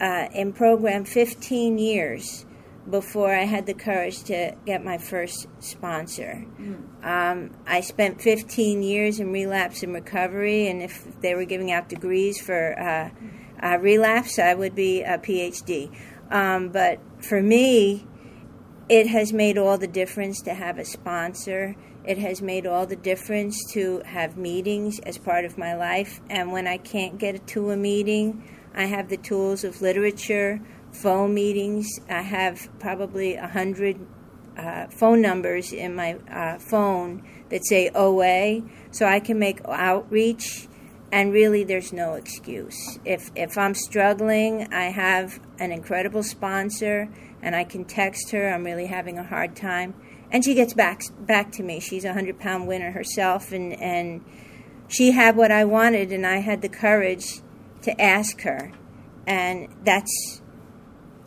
uh, 0.00 0.28
in 0.32 0.54
program 0.54 1.04
15 1.04 1.76
years 1.76 2.46
before 2.88 3.32
I 3.34 3.44
had 3.44 3.66
the 3.66 3.74
courage 3.74 4.24
to 4.24 4.56
get 4.66 4.84
my 4.84 4.98
first 4.98 5.46
sponsor. 5.60 6.44
Mm. 6.60 7.04
Um, 7.04 7.50
I 7.66 7.80
spent 7.80 8.20
15 8.20 8.82
years 8.82 9.20
in 9.20 9.32
relapse 9.32 9.82
and 9.82 9.94
recovery, 9.94 10.68
and 10.68 10.82
if 10.82 11.20
they 11.20 11.34
were 11.34 11.44
giving 11.44 11.70
out 11.70 11.88
degrees 11.88 12.40
for 12.40 12.78
uh, 12.78 13.10
uh, 13.62 13.78
relapse, 13.78 14.38
I 14.38 14.54
would 14.54 14.74
be 14.74 15.02
a 15.02 15.18
PhD. 15.18 15.94
Um, 16.30 16.70
but 16.70 16.98
for 17.20 17.40
me, 17.40 18.06
it 18.88 19.06
has 19.06 19.32
made 19.32 19.58
all 19.58 19.78
the 19.78 19.86
difference 19.86 20.42
to 20.42 20.54
have 20.54 20.78
a 20.78 20.84
sponsor. 20.84 21.76
It 22.04 22.18
has 22.18 22.42
made 22.42 22.66
all 22.66 22.86
the 22.86 22.96
difference 22.96 23.64
to 23.72 24.02
have 24.04 24.36
meetings 24.36 24.98
as 25.00 25.18
part 25.18 25.44
of 25.44 25.56
my 25.56 25.74
life. 25.74 26.20
And 26.28 26.50
when 26.50 26.66
I 26.66 26.78
can't 26.78 27.16
get 27.16 27.46
to 27.48 27.70
a 27.70 27.76
meeting, 27.76 28.42
I 28.74 28.86
have 28.86 29.08
the 29.08 29.16
tools 29.16 29.64
of 29.64 29.80
literature, 29.82 30.60
phone 30.92 31.34
meetings. 31.34 31.88
I 32.08 32.22
have 32.22 32.68
probably 32.78 33.34
a 33.34 33.48
hundred 33.48 33.98
uh, 34.56 34.86
phone 34.88 35.20
numbers 35.20 35.72
in 35.72 35.94
my 35.94 36.14
uh, 36.30 36.58
phone 36.58 37.26
that 37.48 37.64
say 37.66 37.90
OA, 37.94 38.62
so 38.90 39.06
I 39.06 39.20
can 39.20 39.38
make 39.38 39.60
outreach. 39.66 40.68
And 41.10 41.32
really, 41.32 41.62
there's 41.64 41.92
no 41.92 42.14
excuse. 42.14 42.98
If 43.04 43.30
if 43.34 43.58
I'm 43.58 43.74
struggling, 43.74 44.72
I 44.72 44.84
have 44.84 45.40
an 45.58 45.70
incredible 45.70 46.22
sponsor, 46.22 47.08
and 47.42 47.54
I 47.54 47.64
can 47.64 47.84
text 47.84 48.30
her. 48.30 48.52
I'm 48.52 48.64
really 48.64 48.86
having 48.86 49.18
a 49.18 49.24
hard 49.24 49.54
time, 49.54 49.94
and 50.30 50.44
she 50.44 50.54
gets 50.54 50.72
back 50.72 51.02
back 51.20 51.52
to 51.52 51.62
me. 51.62 51.80
She's 51.80 52.04
a 52.04 52.14
hundred 52.14 52.38
pound 52.38 52.66
winner 52.66 52.92
herself, 52.92 53.52
and 53.52 53.74
and 53.74 54.24
she 54.88 55.12
had 55.12 55.36
what 55.36 55.50
I 55.50 55.64
wanted, 55.64 56.12
and 56.12 56.26
I 56.26 56.38
had 56.38 56.62
the 56.62 56.68
courage 56.68 57.40
to 57.82 58.00
ask 58.00 58.40
her, 58.42 58.72
and 59.26 59.68
that's 59.84 60.41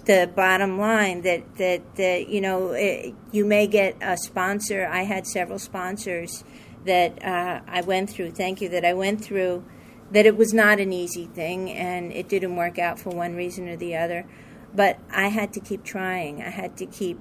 the 0.06 0.30
bottom 0.36 0.80
line 0.80 1.22
that 1.22 1.56
that, 1.58 1.96
that 1.96 2.30
you 2.30 2.42
know 2.42 2.72
it, 2.72 3.14
you 3.32 3.46
may 3.46 3.68
get 3.68 3.98
a 4.02 4.18
sponsor. 4.18 4.88
I 4.88 5.04
had 5.04 5.28
several 5.28 5.60
sponsors 5.60 6.44
that 6.86 7.24
uh, 7.24 7.62
I 7.68 7.82
went 7.82 8.10
through. 8.10 8.32
Thank 8.32 8.62
you 8.62 8.70
that 8.70 8.86
I 8.86 8.94
went 8.94 9.24
through. 9.24 9.66
That 10.12 10.26
it 10.26 10.38
was 10.38 10.54
not 10.54 10.80
an 10.80 10.94
easy 10.94 11.26
thing, 11.26 11.72
and 11.72 12.12
it 12.12 12.30
didn't 12.30 12.56
work 12.56 12.78
out 12.78 13.00
for 13.00 13.10
one 13.10 13.36
reason 13.36 13.68
or 13.68 13.76
the 13.76 13.96
other. 13.96 14.26
But 14.74 15.00
I 15.12 15.30
had 15.30 15.54
to 15.54 15.60
keep 15.60 15.84
trying. 15.84 16.42
I 16.42 16.50
had 16.50 16.78
to 16.78 16.86
keep 16.86 17.20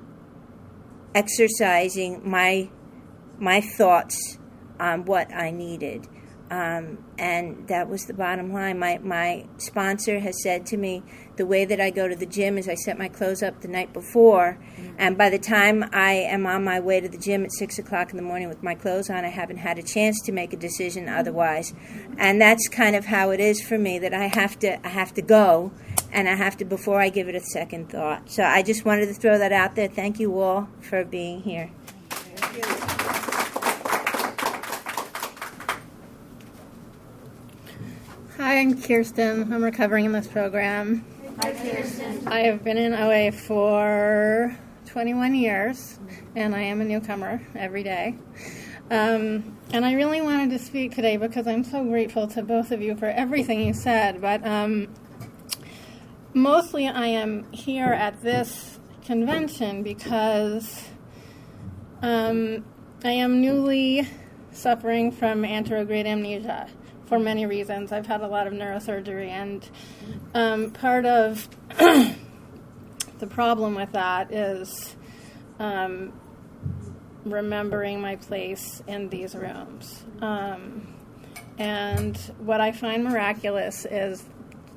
exercising 1.14 2.28
my 2.28 2.68
my 3.38 3.60
thoughts 3.60 4.38
on 4.78 5.04
what 5.04 5.32
I 5.34 5.50
needed. 5.50 6.08
Um, 6.50 7.04
and 7.18 7.66
that 7.68 7.88
was 7.88 8.04
the 8.04 8.14
bottom 8.14 8.52
line. 8.52 8.78
My, 8.78 8.98
my 8.98 9.46
sponsor 9.56 10.20
has 10.20 10.42
said 10.42 10.66
to 10.66 10.76
me, 10.76 11.02
the 11.36 11.46
way 11.46 11.64
that 11.64 11.80
I 11.80 11.90
go 11.90 12.06
to 12.06 12.14
the 12.14 12.26
gym 12.26 12.58
is 12.58 12.68
I 12.68 12.74
set 12.74 12.98
my 12.98 13.08
clothes 13.08 13.42
up 13.42 13.60
the 13.60 13.68
night 13.68 13.92
before, 13.92 14.58
mm-hmm. 14.76 14.94
and 14.98 15.18
by 15.18 15.30
the 15.30 15.38
time 15.38 15.84
I 15.92 16.12
am 16.12 16.46
on 16.46 16.62
my 16.62 16.78
way 16.78 17.00
to 17.00 17.08
the 17.08 17.18
gym 17.18 17.44
at 17.44 17.52
6 17.52 17.78
o'clock 17.78 18.10
in 18.10 18.16
the 18.16 18.22
morning 18.22 18.48
with 18.48 18.62
my 18.62 18.74
clothes 18.74 19.10
on, 19.10 19.24
I 19.24 19.28
haven't 19.28 19.56
had 19.56 19.78
a 19.78 19.82
chance 19.82 20.20
to 20.26 20.32
make 20.32 20.52
a 20.52 20.56
decision 20.56 21.08
otherwise. 21.08 21.74
And 22.18 22.40
that's 22.40 22.68
kind 22.68 22.94
of 22.94 23.06
how 23.06 23.30
it 23.30 23.40
is 23.40 23.60
for 23.62 23.78
me, 23.78 23.98
that 23.98 24.14
I 24.14 24.26
have 24.26 24.58
to, 24.60 24.84
I 24.86 24.90
have 24.90 25.14
to 25.14 25.22
go, 25.22 25.72
and 26.12 26.28
I 26.28 26.34
have 26.36 26.56
to, 26.58 26.64
before 26.64 27.00
I 27.00 27.08
give 27.08 27.28
it 27.28 27.34
a 27.34 27.40
second 27.40 27.90
thought. 27.90 28.30
So 28.30 28.44
I 28.44 28.62
just 28.62 28.84
wanted 28.84 29.06
to 29.06 29.14
throw 29.14 29.38
that 29.38 29.52
out 29.52 29.74
there. 29.74 29.88
Thank 29.88 30.20
you 30.20 30.38
all 30.38 30.68
for 30.80 31.04
being 31.04 31.42
here. 31.42 31.70
Hi, 38.36 38.58
I'm 38.58 38.82
Kirsten. 38.82 39.52
I'm 39.52 39.62
recovering 39.62 40.06
in 40.06 40.10
this 40.10 40.26
program. 40.26 41.04
Hi, 41.40 41.52
Kirsten. 41.52 42.26
I 42.26 42.40
have 42.40 42.64
been 42.64 42.76
in 42.76 42.92
OA 42.92 43.30
for 43.30 44.58
21 44.86 45.36
years, 45.36 46.00
and 46.34 46.52
I 46.52 46.62
am 46.62 46.80
a 46.80 46.84
newcomer 46.84 47.40
every 47.54 47.84
day. 47.84 48.16
Um, 48.90 49.56
and 49.72 49.84
I 49.84 49.92
really 49.92 50.20
wanted 50.20 50.50
to 50.50 50.58
speak 50.58 50.96
today 50.96 51.16
because 51.16 51.46
I'm 51.46 51.62
so 51.62 51.84
grateful 51.84 52.26
to 52.26 52.42
both 52.42 52.72
of 52.72 52.82
you 52.82 52.96
for 52.96 53.06
everything 53.06 53.60
you 53.60 53.72
said. 53.72 54.20
But 54.20 54.44
um, 54.44 54.88
mostly, 56.32 56.88
I 56.88 57.06
am 57.06 57.48
here 57.52 57.92
at 57.92 58.20
this 58.20 58.80
convention 59.04 59.84
because 59.84 60.88
um, 62.02 62.64
I 63.04 63.12
am 63.12 63.40
newly 63.40 64.08
suffering 64.50 65.12
from 65.12 65.42
anterograde 65.42 66.06
amnesia 66.06 66.68
for 67.06 67.18
many 67.18 67.46
reasons. 67.46 67.92
I've 67.92 68.06
had 68.06 68.20
a 68.22 68.28
lot 68.28 68.46
of 68.46 68.52
neurosurgery, 68.52 69.28
and 69.28 69.68
um, 70.34 70.70
part 70.70 71.06
of 71.06 71.48
the 71.78 73.26
problem 73.28 73.74
with 73.74 73.92
that 73.92 74.32
is 74.32 74.96
um, 75.58 76.12
remembering 77.24 78.00
my 78.00 78.16
place 78.16 78.82
in 78.86 79.08
these 79.08 79.34
rooms. 79.34 80.04
Um, 80.20 80.94
and 81.58 82.16
what 82.38 82.60
I 82.60 82.72
find 82.72 83.04
miraculous 83.04 83.86
is 83.88 84.24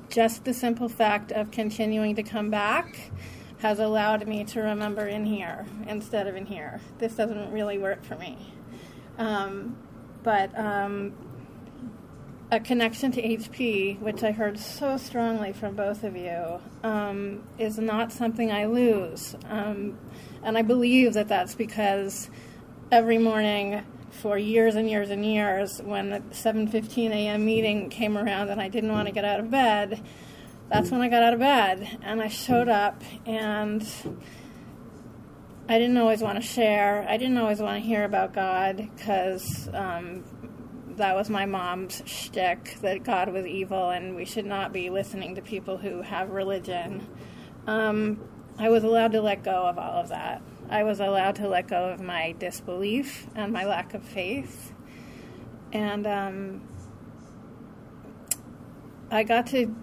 just 0.08 0.44
the 0.44 0.54
simple 0.54 0.88
fact 0.88 1.32
of 1.32 1.50
continuing 1.50 2.14
to 2.16 2.22
come 2.22 2.50
back 2.50 3.10
has 3.58 3.80
allowed 3.80 4.26
me 4.26 4.44
to 4.44 4.60
remember 4.60 5.06
in 5.06 5.24
here 5.24 5.66
instead 5.88 6.26
of 6.26 6.36
in 6.36 6.46
here. 6.46 6.80
This 6.98 7.14
doesn't 7.14 7.50
really 7.50 7.78
work 7.78 8.04
for 8.04 8.16
me. 8.16 8.54
Um, 9.18 9.76
but 10.22 10.56
um, 10.56 11.12
a 12.50 12.58
connection 12.58 13.12
to 13.12 13.22
HP, 13.22 14.00
which 14.00 14.22
I 14.22 14.32
heard 14.32 14.58
so 14.58 14.96
strongly 14.96 15.52
from 15.52 15.74
both 15.74 16.02
of 16.02 16.16
you, 16.16 16.60
um, 16.82 17.42
is 17.58 17.78
not 17.78 18.10
something 18.10 18.50
I 18.50 18.64
lose. 18.64 19.36
Um, 19.48 19.98
and 20.42 20.56
I 20.56 20.62
believe 20.62 21.14
that 21.14 21.28
that's 21.28 21.54
because 21.54 22.30
every 22.90 23.18
morning 23.18 23.84
for 24.10 24.38
years 24.38 24.76
and 24.76 24.88
years 24.88 25.10
and 25.10 25.24
years, 25.24 25.82
when 25.82 26.10
the 26.10 26.20
7:15 26.32 27.10
a.m. 27.10 27.44
meeting 27.44 27.90
came 27.90 28.16
around 28.16 28.48
and 28.48 28.60
I 28.60 28.68
didn't 28.68 28.92
want 28.92 29.08
to 29.08 29.12
get 29.12 29.24
out 29.24 29.40
of 29.40 29.50
bed, 29.50 30.00
that's 30.70 30.90
when 30.90 31.02
I 31.02 31.08
got 31.08 31.22
out 31.22 31.34
of 31.34 31.40
bed 31.40 31.98
and 32.02 32.22
I 32.22 32.28
showed 32.28 32.68
up 32.68 33.02
and 33.26 33.86
I 35.68 35.78
didn't 35.78 35.98
always 35.98 36.22
want 36.22 36.40
to 36.40 36.46
share. 36.46 37.04
I 37.06 37.18
didn't 37.18 37.36
always 37.36 37.60
want 37.60 37.82
to 37.82 37.86
hear 37.86 38.04
about 38.04 38.32
God 38.32 38.88
because 38.96 39.68
um, 39.74 40.24
that 40.98 41.16
was 41.16 41.30
my 41.30 41.46
mom's 41.46 42.02
shtick 42.06 42.76
that 42.82 43.02
God 43.02 43.32
was 43.32 43.46
evil 43.46 43.90
and 43.90 44.14
we 44.14 44.24
should 44.24 44.46
not 44.46 44.72
be 44.72 44.90
listening 44.90 45.34
to 45.36 45.42
people 45.42 45.78
who 45.78 46.02
have 46.02 46.30
religion. 46.30 47.06
Um, 47.66 48.20
I 48.58 48.68
was 48.68 48.84
allowed 48.84 49.12
to 49.12 49.20
let 49.20 49.42
go 49.42 49.66
of 49.66 49.78
all 49.78 50.00
of 50.00 50.08
that. 50.08 50.42
I 50.68 50.82
was 50.82 51.00
allowed 51.00 51.36
to 51.36 51.48
let 51.48 51.68
go 51.68 51.90
of 51.90 52.00
my 52.00 52.34
disbelief 52.38 53.26
and 53.34 53.52
my 53.52 53.64
lack 53.64 53.94
of 53.94 54.02
faith. 54.02 54.72
And 55.72 56.06
um, 56.06 56.68
I 59.10 59.22
got 59.22 59.46
to 59.48 59.74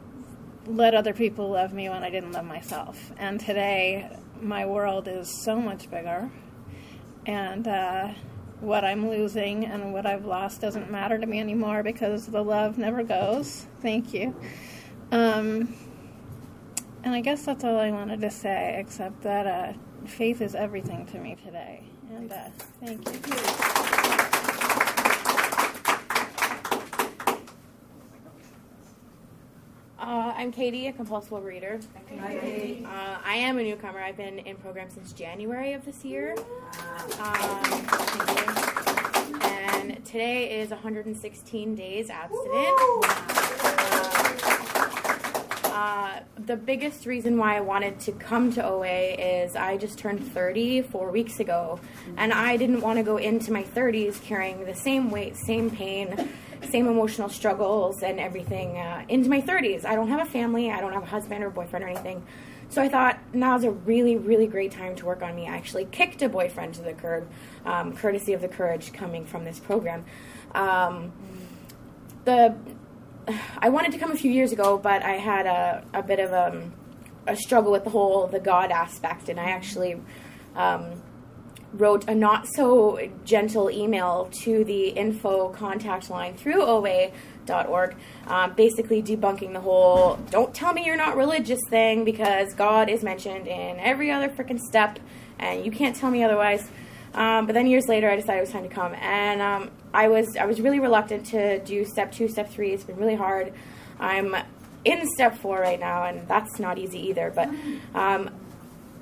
let 0.68 0.94
other 0.94 1.14
people 1.14 1.50
love 1.50 1.74
me 1.74 1.90
when 1.90 2.04
I 2.04 2.10
didn't 2.10 2.34
love 2.34 2.46
myself. 2.46 3.12
And 3.18 3.40
today, 3.40 4.10
my 4.42 4.66
world 4.66 5.08
is 5.08 5.44
so 5.44 5.56
much 5.56 5.90
bigger. 5.90 6.30
And 7.26 7.68
uh, 7.68 8.14
what 8.66 8.84
I'm 8.84 9.10
losing 9.10 9.66
and 9.66 9.94
what 9.94 10.06
I've 10.06 10.26
lost 10.26 10.62
doesn't 10.62 10.92
matter 10.92 11.18
to 11.18 11.26
me 11.26 11.40
anymore 11.40 11.84
because 11.84 12.26
the 12.28 12.44
love 12.44 12.78
never 12.78 13.04
goes. 13.04 13.68
Thank 13.82 14.14
you. 14.14 14.36
Um, 15.12 15.74
and 17.04 17.14
I 17.14 17.22
guess 17.22 17.46
that's 17.46 17.64
all 17.64 17.78
I 17.78 17.92
wanted 17.92 18.22
to 18.22 18.32
say, 18.32 18.78
except 18.80 19.22
that 19.22 19.46
uh, 19.46 19.74
faith 20.08 20.42
is 20.42 20.56
everything 20.56 21.06
to 21.08 21.20
me 21.20 21.36
today. 21.46 21.84
And 22.10 22.32
uh, 22.32 22.50
thank 22.84 23.08
you. 23.08 23.95
Uh, 29.98 30.34
I'm 30.36 30.52
Katie, 30.52 30.88
a 30.88 30.92
compulsive 30.92 31.42
reader. 31.44 31.80
Hi, 32.20 32.78
uh, 32.84 33.18
I 33.26 33.36
am 33.38 33.58
a 33.58 33.64
newcomer. 33.64 34.00
I've 34.00 34.18
been 34.18 34.40
in 34.40 34.58
program 34.58 34.90
since 34.90 35.14
January 35.14 35.72
of 35.72 35.86
this 35.86 36.04
year. 36.04 36.36
Um, 37.20 37.88
and 39.42 40.06
today 40.06 40.60
is 40.60 40.72
116 40.72 41.76
days 41.76 42.10
abstinent. 42.10 42.76
Uh, 45.64 46.20
the 46.46 46.58
biggest 46.58 47.06
reason 47.06 47.38
why 47.38 47.56
I 47.56 47.62
wanted 47.62 47.98
to 48.02 48.12
come 48.12 48.52
to 48.54 48.66
OA 48.66 49.14
is 49.14 49.56
I 49.56 49.78
just 49.78 49.98
turned 49.98 50.30
30 50.34 50.82
four 50.82 51.10
weeks 51.10 51.40
ago, 51.40 51.80
and 52.18 52.34
I 52.34 52.58
didn't 52.58 52.82
want 52.82 52.98
to 52.98 53.04
go 53.04 53.16
into 53.16 53.54
my 53.54 53.64
30s 53.64 54.22
carrying 54.22 54.66
the 54.66 54.76
same 54.76 55.10
weight, 55.10 55.38
same 55.38 55.70
pain, 55.72 56.30
same 56.66 56.88
emotional 56.88 57.30
struggles 57.30 58.04
and 58.04 58.20
everything 58.20 58.78
uh, 58.78 59.06
into 59.10 59.30
my 59.30 59.42
30s. 59.42 59.86
I 59.86 59.96
don't 59.96 60.10
have 60.10 60.26
a 60.26 60.30
family, 60.30 60.72
I 60.72 60.82
don't 60.82 60.94
have 60.94 61.04
a 61.04 61.08
husband 61.08 61.44
or 61.44 61.50
boyfriend 61.50 61.86
or 61.86 61.88
anything. 61.88 62.26
So 62.70 62.82
I 62.82 62.90
thought 62.90 63.20
now's 63.34 63.64
a 63.64 63.72
really, 63.72 64.18
really 64.18 64.48
great 64.48 64.72
time 64.72 64.96
to 64.96 65.06
work 65.06 65.22
on 65.22 65.36
me. 65.36 65.48
I 65.48 65.56
actually 65.56 65.86
kicked 65.86 66.22
a 66.22 66.30
boyfriend 66.30 66.74
to 66.76 66.82
the 66.82 66.94
curb, 66.94 67.30
um, 67.66 67.96
courtesy 67.96 68.34
of 68.34 68.42
the 68.42 68.48
courage 68.48 68.92
coming 68.92 69.26
from 69.26 69.46
this 69.46 69.60
program. 69.60 70.04
Um, 70.54 71.12
the 72.26 72.56
I 73.58 73.70
wanted 73.70 73.92
to 73.94 73.98
come 73.98 74.12
a 74.12 74.16
few 74.16 74.32
years 74.32 74.52
ago, 74.52 74.78
but 74.78 75.02
I 75.04 75.14
had 75.14 75.46
a, 75.46 75.84
a 75.94 76.04
bit 76.04 76.20
of 76.20 76.32
a, 76.32 76.48
um, 76.48 76.74
a 77.28 77.36
struggle 77.36 77.72
with 77.72 77.84
the 77.84 77.90
whole 77.90 78.28
the 78.28 78.40
God 78.40 78.72
aspect, 78.72 79.30
and 79.30 79.40
I 79.40 79.52
actually 79.52 80.00
um, 80.56 81.02
wrote 81.78 82.08
a 82.08 82.16
not 82.16 82.48
so 82.56 83.00
gentle 83.24 83.70
email 83.70 84.30
to 84.44 84.64
the 84.64 84.90
info 84.90 85.50
contact 85.50 86.10
line 86.10 86.36
through 86.36 86.64
OA.org, 86.64 87.96
um, 88.28 88.54
basically 88.54 89.02
debunking 89.02 89.54
the 89.54 89.62
whole 89.62 90.18
"don't 90.30 90.54
tell 90.54 90.74
me 90.74 90.86
you're 90.86 90.98
not 90.98 91.16
religious" 91.16 91.60
thing 91.70 92.06
because 92.06 92.54
God 92.54 92.90
is 92.90 93.04
mentioned 93.04 93.48
in 93.48 93.80
every 93.80 94.12
other 94.12 94.30
freaking 94.30 94.60
step, 94.60 95.00
and 95.40 95.66
you 95.66 95.72
can't 95.72 95.96
tell 95.96 96.12
me 96.12 96.24
otherwise. 96.24 96.70
Um, 97.14 97.46
but 97.46 97.54
then 97.54 97.66
years 97.66 97.88
later, 97.88 98.10
I 98.10 98.18
decided 98.18 98.40
it 98.40 98.42
was 98.42 98.52
time 98.52 98.68
to 98.68 98.74
come, 98.74 98.94
and 98.96 99.42
um, 99.42 99.72
I 99.94 100.10
was 100.10 100.36
I 100.38 100.46
was 100.46 100.60
really 100.60 100.80
reluctant 100.80 101.26
to 101.28 101.60
do 101.60 101.86
step 101.86 102.12
two, 102.12 102.28
step 102.28 102.50
three. 102.50 102.74
It's 102.74 102.84
been 102.84 102.98
really 102.98 103.16
hard. 103.16 103.54
I'm 104.00 104.36
in 104.84 105.08
step 105.16 105.38
four 105.38 105.60
right 105.60 105.80
now, 105.80 106.04
and 106.06 106.28
that's 106.28 106.60
not 106.60 106.78
easy 106.78 107.00
either. 107.08 107.32
But 107.34 107.50
um, 107.94 108.30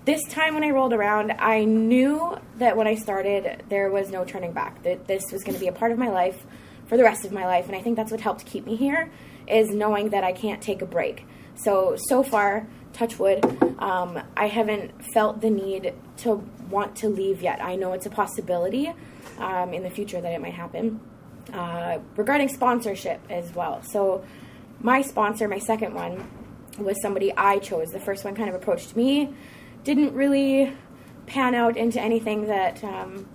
this 0.06 0.22
time 0.30 0.54
when 0.54 0.64
I 0.64 0.72
rolled 0.72 0.93
around, 0.93 1.32
I 1.39 1.64
knew 1.64 2.38
that 2.58 2.76
when 2.76 2.88
I 2.88 2.95
started, 2.95 3.64
there 3.70 3.89
was 3.89 4.10
no 4.10 4.26
turning 4.26 4.51
back. 4.51 4.84
That 4.84 5.08
this 5.08 5.24
was 5.32 5.43
going 5.43 5.54
to 5.54 5.60
be 5.60 5.68
a 5.68 5.72
part 5.72 5.91
of 5.91 5.97
my 5.97 6.10
life 6.10 6.43
for 6.88 6.97
the 6.97 7.04
rest 7.04 7.26
of 7.26 7.32
my 7.32 7.45
life, 7.45 7.68
and 7.68 7.76
I 7.76 7.82
think 7.82 7.95
that's 7.95 8.12
what 8.12 8.22
helped 8.22 8.45
keep 8.45 8.66
me 8.66 8.76
here 8.76 9.10
is 9.47 9.70
knowing 9.70 10.10
that 10.10 10.24
I 10.24 10.32
can't 10.32 10.62
take 10.62 10.82
a 10.82 10.86
break. 10.86 11.26
So 11.56 11.95
so 11.97 12.24
far, 12.24 12.68
touch 12.93 13.20
wood, 13.20 13.45
um, 13.80 14.22
I 14.36 14.47
haven't 14.47 14.91
felt 15.14 15.41
the 15.41 15.49
need 15.49 15.93
to 16.18 16.36
want 16.70 16.95
to 16.97 17.10
leave 17.10 17.41
yet. 17.41 17.62
I 17.62 17.76
know 17.76 17.93
it's 17.93 18.06
a 18.06 18.10
possibility 18.10 18.93
um, 19.38 19.74
in 19.74 19.84
the 19.84 19.89
future 19.89 20.22
that 20.22 20.32
it 20.32 20.41
might 20.41 20.54
happen. 20.54 20.99
Uh, 21.54 21.99
regarding 22.16 22.47
sponsorship 22.47 23.20
as 23.30 23.54
well. 23.54 23.82
So 23.84 24.24
my 24.80 25.01
sponsor, 25.01 25.47
my 25.47 25.60
second 25.60 25.93
one, 25.93 26.26
was 26.78 27.01
somebody 27.01 27.36
I 27.36 27.60
chose. 27.60 27.91
The 27.91 27.99
first 27.99 28.24
one 28.24 28.34
kind 28.34 28.49
of 28.49 28.56
approached 28.56 28.95
me 28.95 29.34
didn't 29.84 30.14
really 30.14 30.74
pan 31.26 31.56
out 31.56 31.78
into 31.78 32.02
anything 32.02 32.48
that 32.48 32.84
um, 32.84 33.28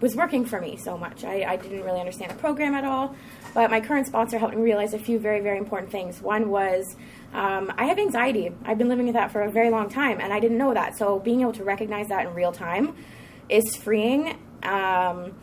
was 0.00 0.16
working 0.16 0.44
for 0.44 0.60
me 0.60 0.76
so 0.76 0.98
much. 0.98 1.24
I, 1.24 1.44
I, 1.44 1.56
didn't 1.56 1.84
really 1.84 2.00
understand 2.00 2.30
the 2.32 2.36
program 2.36 2.74
at 2.74 2.84
all. 2.84 3.14
But 3.54 3.70
my 3.70 3.80
current 3.80 4.06
sponsor 4.06 4.38
helped 4.38 4.56
me 4.56 4.62
realize 4.62 4.94
a 4.94 4.98
few 4.98 5.18
very, 5.18 5.40
very 5.40 5.58
important 5.58 5.92
things. 5.92 6.20
One 6.20 6.50
was 6.50 6.96
um, 7.32 7.72
I 7.78 7.84
have 7.84 7.98
anxiety. 7.98 8.50
I've 8.64 8.78
been 8.78 8.88
living 8.88 9.06
with 9.06 9.14
that 9.14 9.30
for 9.30 9.42
a 9.42 9.50
very 9.50 9.70
long 9.70 9.88
time, 9.88 10.20
and 10.20 10.32
I 10.32 10.40
didn't 10.40 10.58
know 10.58 10.74
that. 10.74 10.98
So 10.98 11.18
being 11.18 11.40
able 11.40 11.52
to 11.52 11.64
recognize 11.64 12.08
that 12.08 12.26
in 12.26 12.34
real 12.34 12.52
time 12.52 12.94
is 13.48 13.76
freeing. 13.76 14.38
Um, 14.62 15.34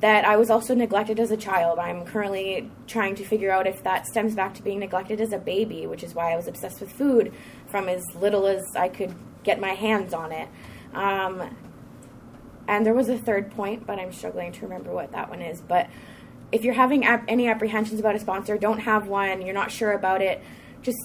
that 0.00 0.24
I 0.24 0.38
was 0.38 0.48
also 0.48 0.74
neglected 0.74 1.20
as 1.20 1.30
a 1.30 1.36
child. 1.36 1.78
I'm 1.78 2.06
currently 2.06 2.70
trying 2.86 3.16
to 3.16 3.24
figure 3.24 3.50
out 3.50 3.66
if 3.66 3.82
that 3.82 4.06
stems 4.06 4.34
back 4.34 4.54
to 4.54 4.62
being 4.62 4.78
neglected 4.78 5.20
as 5.20 5.32
a 5.32 5.38
baby, 5.38 5.86
which 5.86 6.02
is 6.02 6.14
why 6.14 6.32
I 6.32 6.36
was 6.36 6.48
obsessed 6.48 6.80
with 6.80 6.90
food 6.90 7.34
from 7.66 7.86
as 7.86 8.02
little 8.14 8.46
as 8.46 8.64
I 8.74 8.88
could 8.88 9.14
get 9.42 9.60
my 9.60 9.70
hands 9.70 10.14
on 10.14 10.32
it. 10.32 10.48
Um, 10.94 11.56
and 12.68 12.86
there 12.86 12.94
was 12.94 13.08
a 13.08 13.18
third 13.18 13.50
point, 13.50 13.86
but 13.86 13.98
I'm 13.98 14.12
struggling 14.12 14.52
to 14.52 14.62
remember 14.62 14.92
what 14.92 15.12
that 15.12 15.28
one 15.28 15.42
is. 15.42 15.60
But 15.60 15.88
if 16.52 16.64
you're 16.64 16.74
having 16.74 17.04
ap- 17.04 17.24
any 17.28 17.48
apprehensions 17.48 18.00
about 18.00 18.14
a 18.14 18.20
sponsor, 18.20 18.56
don't 18.58 18.80
have 18.80 19.06
one, 19.06 19.42
you're 19.42 19.54
not 19.54 19.70
sure 19.70 19.92
about 19.92 20.22
it, 20.22 20.42
just 20.82 20.98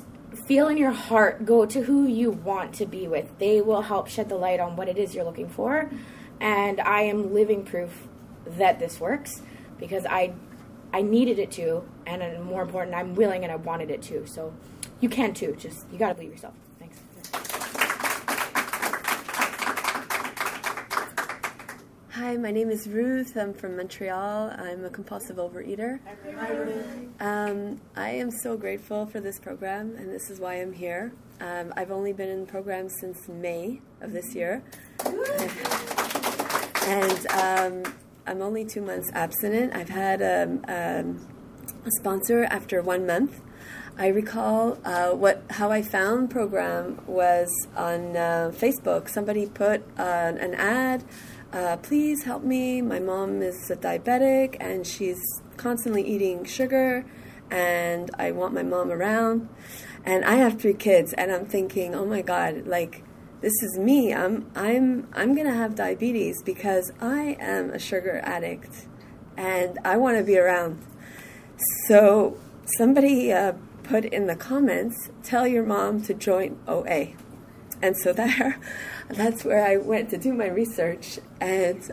feel 0.47 0.67
in 0.67 0.77
your 0.77 0.91
heart, 0.91 1.45
go 1.45 1.65
to 1.65 1.81
who 1.83 2.05
you 2.05 2.31
want 2.31 2.73
to 2.75 2.85
be 2.85 3.07
with. 3.07 3.37
They 3.39 3.61
will 3.61 3.83
help 3.83 4.07
shed 4.07 4.29
the 4.29 4.35
light 4.35 4.59
on 4.59 4.75
what 4.75 4.87
it 4.87 4.97
is 4.97 5.15
you're 5.15 5.23
looking 5.23 5.49
for. 5.49 5.89
And 6.39 6.81
I 6.81 7.01
am 7.01 7.33
living 7.33 7.63
proof 7.63 8.07
that 8.45 8.79
this 8.79 8.99
works 8.99 9.41
because 9.79 10.05
I 10.05 10.33
I 10.93 11.01
needed 11.01 11.39
it 11.39 11.51
to, 11.51 11.83
and 12.05 12.43
more 12.45 12.61
important, 12.61 12.95
I'm 12.95 13.15
willing 13.15 13.43
and 13.43 13.51
I 13.51 13.57
wanted 13.57 13.91
it 13.91 14.01
to. 14.03 14.25
So 14.27 14.53
you 15.01 15.09
can 15.09 15.33
too. 15.33 15.55
Just 15.57 15.85
you 15.91 15.97
got 15.97 16.09
to 16.09 16.15
believe 16.15 16.31
yourself. 16.31 16.53
Hi, 22.25 22.37
my 22.37 22.49
name 22.49 22.71
is 22.71 22.89
Ruth. 22.89 23.37
I'm 23.37 23.53
from 23.53 23.77
Montreal. 23.77 24.49
I'm 24.57 24.83
a 24.83 24.89
compulsive 24.89 25.35
overeater. 25.37 25.99
Um, 27.19 27.79
I 27.95 28.09
am 28.09 28.31
so 28.31 28.57
grateful 28.57 29.05
for 29.05 29.19
this 29.19 29.37
program, 29.39 29.95
and 29.95 30.11
this 30.11 30.31
is 30.31 30.39
why 30.39 30.55
I'm 30.55 30.73
here. 30.73 31.13
Um, 31.39 31.71
I've 31.77 31.91
only 31.91 32.13
been 32.13 32.29
in 32.29 32.39
the 32.39 32.51
program 32.51 32.89
since 32.89 33.27
May 33.27 33.79
of 34.01 34.11
this 34.11 34.33
year. 34.33 34.63
and 36.87 37.27
um, 37.27 37.93
I'm 38.25 38.41
only 38.41 38.65
two 38.65 38.81
months 38.81 39.11
abstinent. 39.13 39.75
I've 39.75 39.89
had 39.89 40.23
a, 40.23 40.45
um, 40.45 40.65
um, 40.67 41.27
a 41.85 41.91
sponsor 41.99 42.45
after 42.45 42.81
one 42.81 43.05
month. 43.05 43.39
I 43.99 44.07
recall 44.07 44.79
uh, 44.83 45.11
what 45.11 45.43
how 45.51 45.71
I 45.71 45.81
found 45.81 46.29
program 46.29 46.99
was 47.07 47.49
on 47.77 48.17
uh, 48.17 48.51
Facebook. 48.53 49.09
Somebody 49.09 49.45
put 49.45 49.83
uh, 49.97 50.33
an 50.37 50.53
ad 50.55 51.05
uh, 51.55 51.77
please 51.77 52.23
help 52.23 52.43
me. 52.43 52.81
My 52.81 52.99
mom 52.99 53.41
is 53.41 53.71
a 53.71 53.77
diabetic 53.77 54.57
and 54.59 54.85
she's 54.85 55.21
constantly 55.55 56.05
eating 56.05 56.43
sugar, 56.43 57.05
and 57.49 58.11
I 58.19 58.31
want 58.31 58.53
my 58.53 58.63
mom 58.63 58.91
around. 58.91 59.47
And 60.03 60.25
I 60.25 60.35
have 60.35 60.59
three 60.59 60.73
kids, 60.73 61.13
and 61.13 61.31
I'm 61.31 61.45
thinking, 61.45 61.95
oh 61.95 62.05
my 62.05 62.21
God, 62.21 62.67
like 62.67 63.03
this 63.39 63.53
is 63.63 63.79
me. 63.79 64.13
I'm 64.13 64.51
I'm 64.53 65.07
I'm 65.13 65.33
gonna 65.33 65.53
have 65.53 65.75
diabetes 65.75 66.43
because 66.43 66.91
I 66.99 67.37
am 67.39 67.69
a 67.71 67.79
sugar 67.79 68.19
addict, 68.23 68.87
and 69.37 69.79
I 69.85 69.95
want 69.95 70.17
to 70.17 70.23
be 70.23 70.37
around. 70.37 70.85
So 71.87 72.37
somebody 72.77 73.31
uh, 73.31 73.53
put 73.83 74.03
in 74.03 74.27
the 74.27 74.35
comments, 74.35 75.09
tell 75.23 75.47
your 75.47 75.63
mom 75.63 76.01
to 76.03 76.13
join 76.13 76.59
OA. 76.67 77.13
And 77.81 77.95
so 77.97 78.11
there, 78.21 78.59
that's 79.09 79.43
where 79.43 79.65
I 79.65 79.77
went 79.77 80.09
to 80.11 80.17
do 80.17 80.33
my 80.33 80.47
research. 80.47 81.19
And 81.39 81.91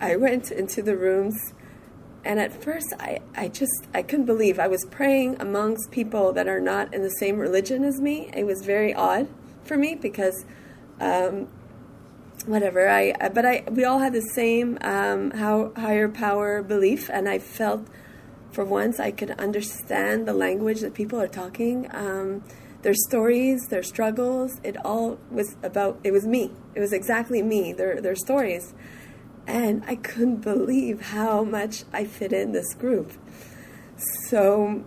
I 0.00 0.16
went 0.16 0.50
into 0.50 0.82
the 0.82 0.96
rooms. 0.96 1.52
And 2.24 2.38
at 2.38 2.52
first, 2.62 2.92
I, 2.98 3.20
I 3.34 3.48
just, 3.48 3.86
I 3.94 4.02
couldn't 4.02 4.26
believe. 4.26 4.58
I 4.58 4.68
was 4.68 4.84
praying 4.90 5.40
amongst 5.40 5.90
people 5.90 6.32
that 6.32 6.48
are 6.48 6.60
not 6.60 6.92
in 6.92 7.02
the 7.02 7.10
same 7.10 7.38
religion 7.38 7.84
as 7.84 8.00
me. 8.00 8.30
It 8.34 8.44
was 8.44 8.64
very 8.64 8.94
odd 8.94 9.28
for 9.64 9.76
me 9.76 9.94
because, 9.94 10.44
um, 11.00 11.48
whatever, 12.46 12.88
I, 12.88 13.12
but 13.32 13.46
I, 13.46 13.64
we 13.70 13.84
all 13.84 14.00
had 14.00 14.12
the 14.12 14.20
same 14.34 14.78
um, 14.82 15.30
how, 15.32 15.72
higher 15.76 16.08
power 16.08 16.62
belief. 16.62 17.08
And 17.10 17.28
I 17.28 17.38
felt, 17.38 17.86
for 18.52 18.64
once, 18.64 19.00
I 19.00 19.10
could 19.10 19.30
understand 19.32 20.28
the 20.28 20.34
language 20.34 20.80
that 20.80 20.92
people 20.92 21.20
are 21.20 21.28
talking. 21.28 21.88
Um, 21.94 22.42
their 22.82 22.94
stories, 22.94 23.66
their 23.68 23.82
struggles, 23.82 24.60
it 24.64 24.76
all 24.84 25.18
was 25.30 25.56
about, 25.62 26.00
it 26.02 26.12
was 26.12 26.26
me. 26.26 26.50
It 26.74 26.80
was 26.80 26.92
exactly 26.92 27.42
me, 27.42 27.72
their, 27.72 28.00
their 28.00 28.16
stories. 28.16 28.74
And 29.46 29.82
I 29.86 29.96
couldn't 29.96 30.42
believe 30.42 31.00
how 31.00 31.44
much 31.44 31.84
I 31.92 32.04
fit 32.04 32.32
in 32.32 32.52
this 32.52 32.72
group. 32.74 33.12
So 34.28 34.84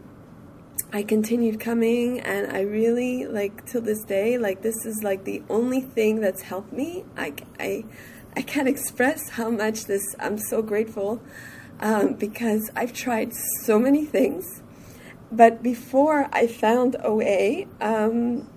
I 0.91 1.03
continued 1.03 1.59
coming, 1.59 2.19
and 2.19 2.51
I 2.51 2.61
really, 2.61 3.25
like, 3.27 3.65
till 3.67 3.81
this 3.81 4.03
day, 4.03 4.37
like, 4.37 4.61
this 4.61 4.85
is 4.85 5.01
like 5.03 5.23
the 5.23 5.43
only 5.49 5.81
thing 5.81 6.19
that's 6.19 6.41
helped 6.41 6.73
me. 6.73 7.05
I, 7.15 7.33
I, 7.59 7.85
I 8.35 8.41
can't 8.41 8.67
express 8.67 9.29
how 9.29 9.49
much 9.49 9.85
this, 9.85 10.03
I'm 10.19 10.37
so 10.37 10.61
grateful 10.61 11.21
um, 11.79 12.13
because 12.13 12.71
I've 12.75 12.93
tried 12.93 13.33
so 13.65 13.77
many 13.77 14.05
things 14.05 14.62
but 15.33 15.63
before 15.63 16.29
I 16.31 16.45
found 16.45 16.95
OA, 17.03 17.65
um, 17.81 18.47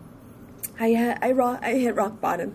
I, 0.79 1.16
I, 1.22 1.33
rock, 1.33 1.61
I 1.62 1.74
hit 1.74 1.95
rock 1.95 2.20
bottom. 2.20 2.55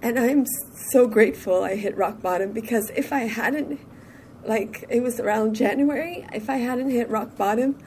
And 0.00 0.18
I'm 0.18 0.46
so 0.90 1.06
grateful 1.06 1.62
I 1.62 1.76
hit 1.76 1.96
rock 1.96 2.22
bottom 2.22 2.52
because 2.52 2.90
if 2.96 3.12
I 3.12 3.20
hadn't, 3.20 3.80
like, 4.44 4.84
it 4.88 5.00
was 5.02 5.20
around 5.20 5.54
January, 5.54 6.26
if 6.32 6.48
I 6.48 6.56
hadn't 6.56 6.90
hit 6.90 7.10
rock 7.10 7.36
bottom, 7.36 7.78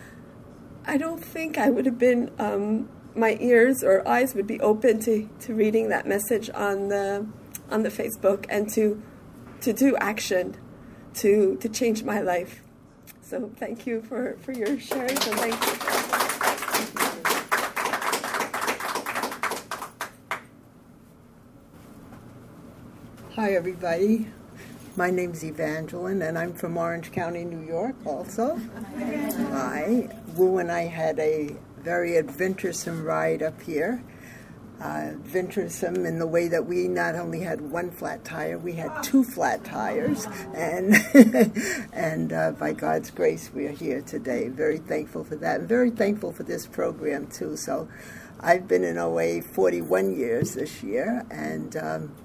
I 0.85 0.97
don't 0.97 1.23
think 1.23 1.57
I 1.57 1.69
would 1.69 1.85
have 1.87 1.97
been, 1.97 2.31
um, 2.37 2.87
my 3.15 3.35
ears 3.39 3.83
or 3.83 4.07
eyes 4.07 4.35
would 4.35 4.47
be 4.47 4.59
open 4.59 4.99
to, 5.01 5.27
to 5.41 5.55
reading 5.55 5.89
that 5.89 6.07
message 6.07 6.49
on 6.53 6.89
the, 6.89 7.25
on 7.71 7.81
the 7.81 7.89
Facebook 7.89 8.45
and 8.49 8.69
to, 8.73 9.01
to 9.61 9.73
do 9.73 9.95
action 9.97 10.55
to, 11.15 11.57
to 11.57 11.69
change 11.69 12.03
my 12.03 12.21
life. 12.21 12.61
So 13.29 13.51
thank 13.57 13.85
you 13.85 14.01
for, 14.01 14.37
for 14.41 14.53
your 14.53 14.79
sharing. 14.79 15.15
So 15.17 15.31
thank 15.35 15.53
you. 15.53 15.71
Hi, 23.35 23.53
everybody. 23.53 24.25
My 24.95 25.11
name's 25.11 25.45
Evangeline, 25.45 26.23
and 26.23 26.39
I'm 26.39 26.53
from 26.55 26.75
Orange 26.75 27.11
County, 27.11 27.45
New 27.45 27.61
York, 27.61 27.95
also. 28.03 28.59
Hi. 29.51 30.09
Wu 30.35 30.57
and 30.57 30.71
I 30.71 30.85
had 30.87 31.19
a 31.19 31.55
very 31.77 32.17
adventuresome 32.17 33.03
ride 33.03 33.43
up 33.43 33.61
here. 33.61 34.03
Uh, 34.81 35.11
venturesome 35.15 36.05
in 36.05 36.19
the 36.19 36.27
way 36.27 36.47
that 36.47 36.65
we 36.65 36.87
not 36.87 37.15
only 37.15 37.41
had 37.41 37.61
one 37.61 37.91
flat 37.91 38.23
tire, 38.23 38.57
we 38.57 38.73
had 38.73 39.03
two 39.03 39.23
flat 39.23 39.63
tires, 39.63 40.25
and 40.53 40.95
and 41.93 42.33
uh, 42.33 42.51
by 42.51 42.73
God's 42.73 43.11
grace, 43.11 43.51
we 43.53 43.65
are 43.65 43.71
here 43.71 44.01
today. 44.01 44.47
Very 44.47 44.77
thankful 44.77 45.23
for 45.23 45.35
that, 45.37 45.59
and 45.59 45.69
very 45.69 45.91
thankful 45.91 46.31
for 46.31 46.43
this 46.43 46.65
program 46.65 47.27
too. 47.27 47.57
So, 47.57 47.87
I've 48.39 48.67
been 48.67 48.83
in 48.83 48.97
OA 48.97 49.41
41 49.41 50.15
years 50.15 50.55
this 50.55 50.83
year, 50.83 51.25
and. 51.29 51.75
Um, 51.75 52.15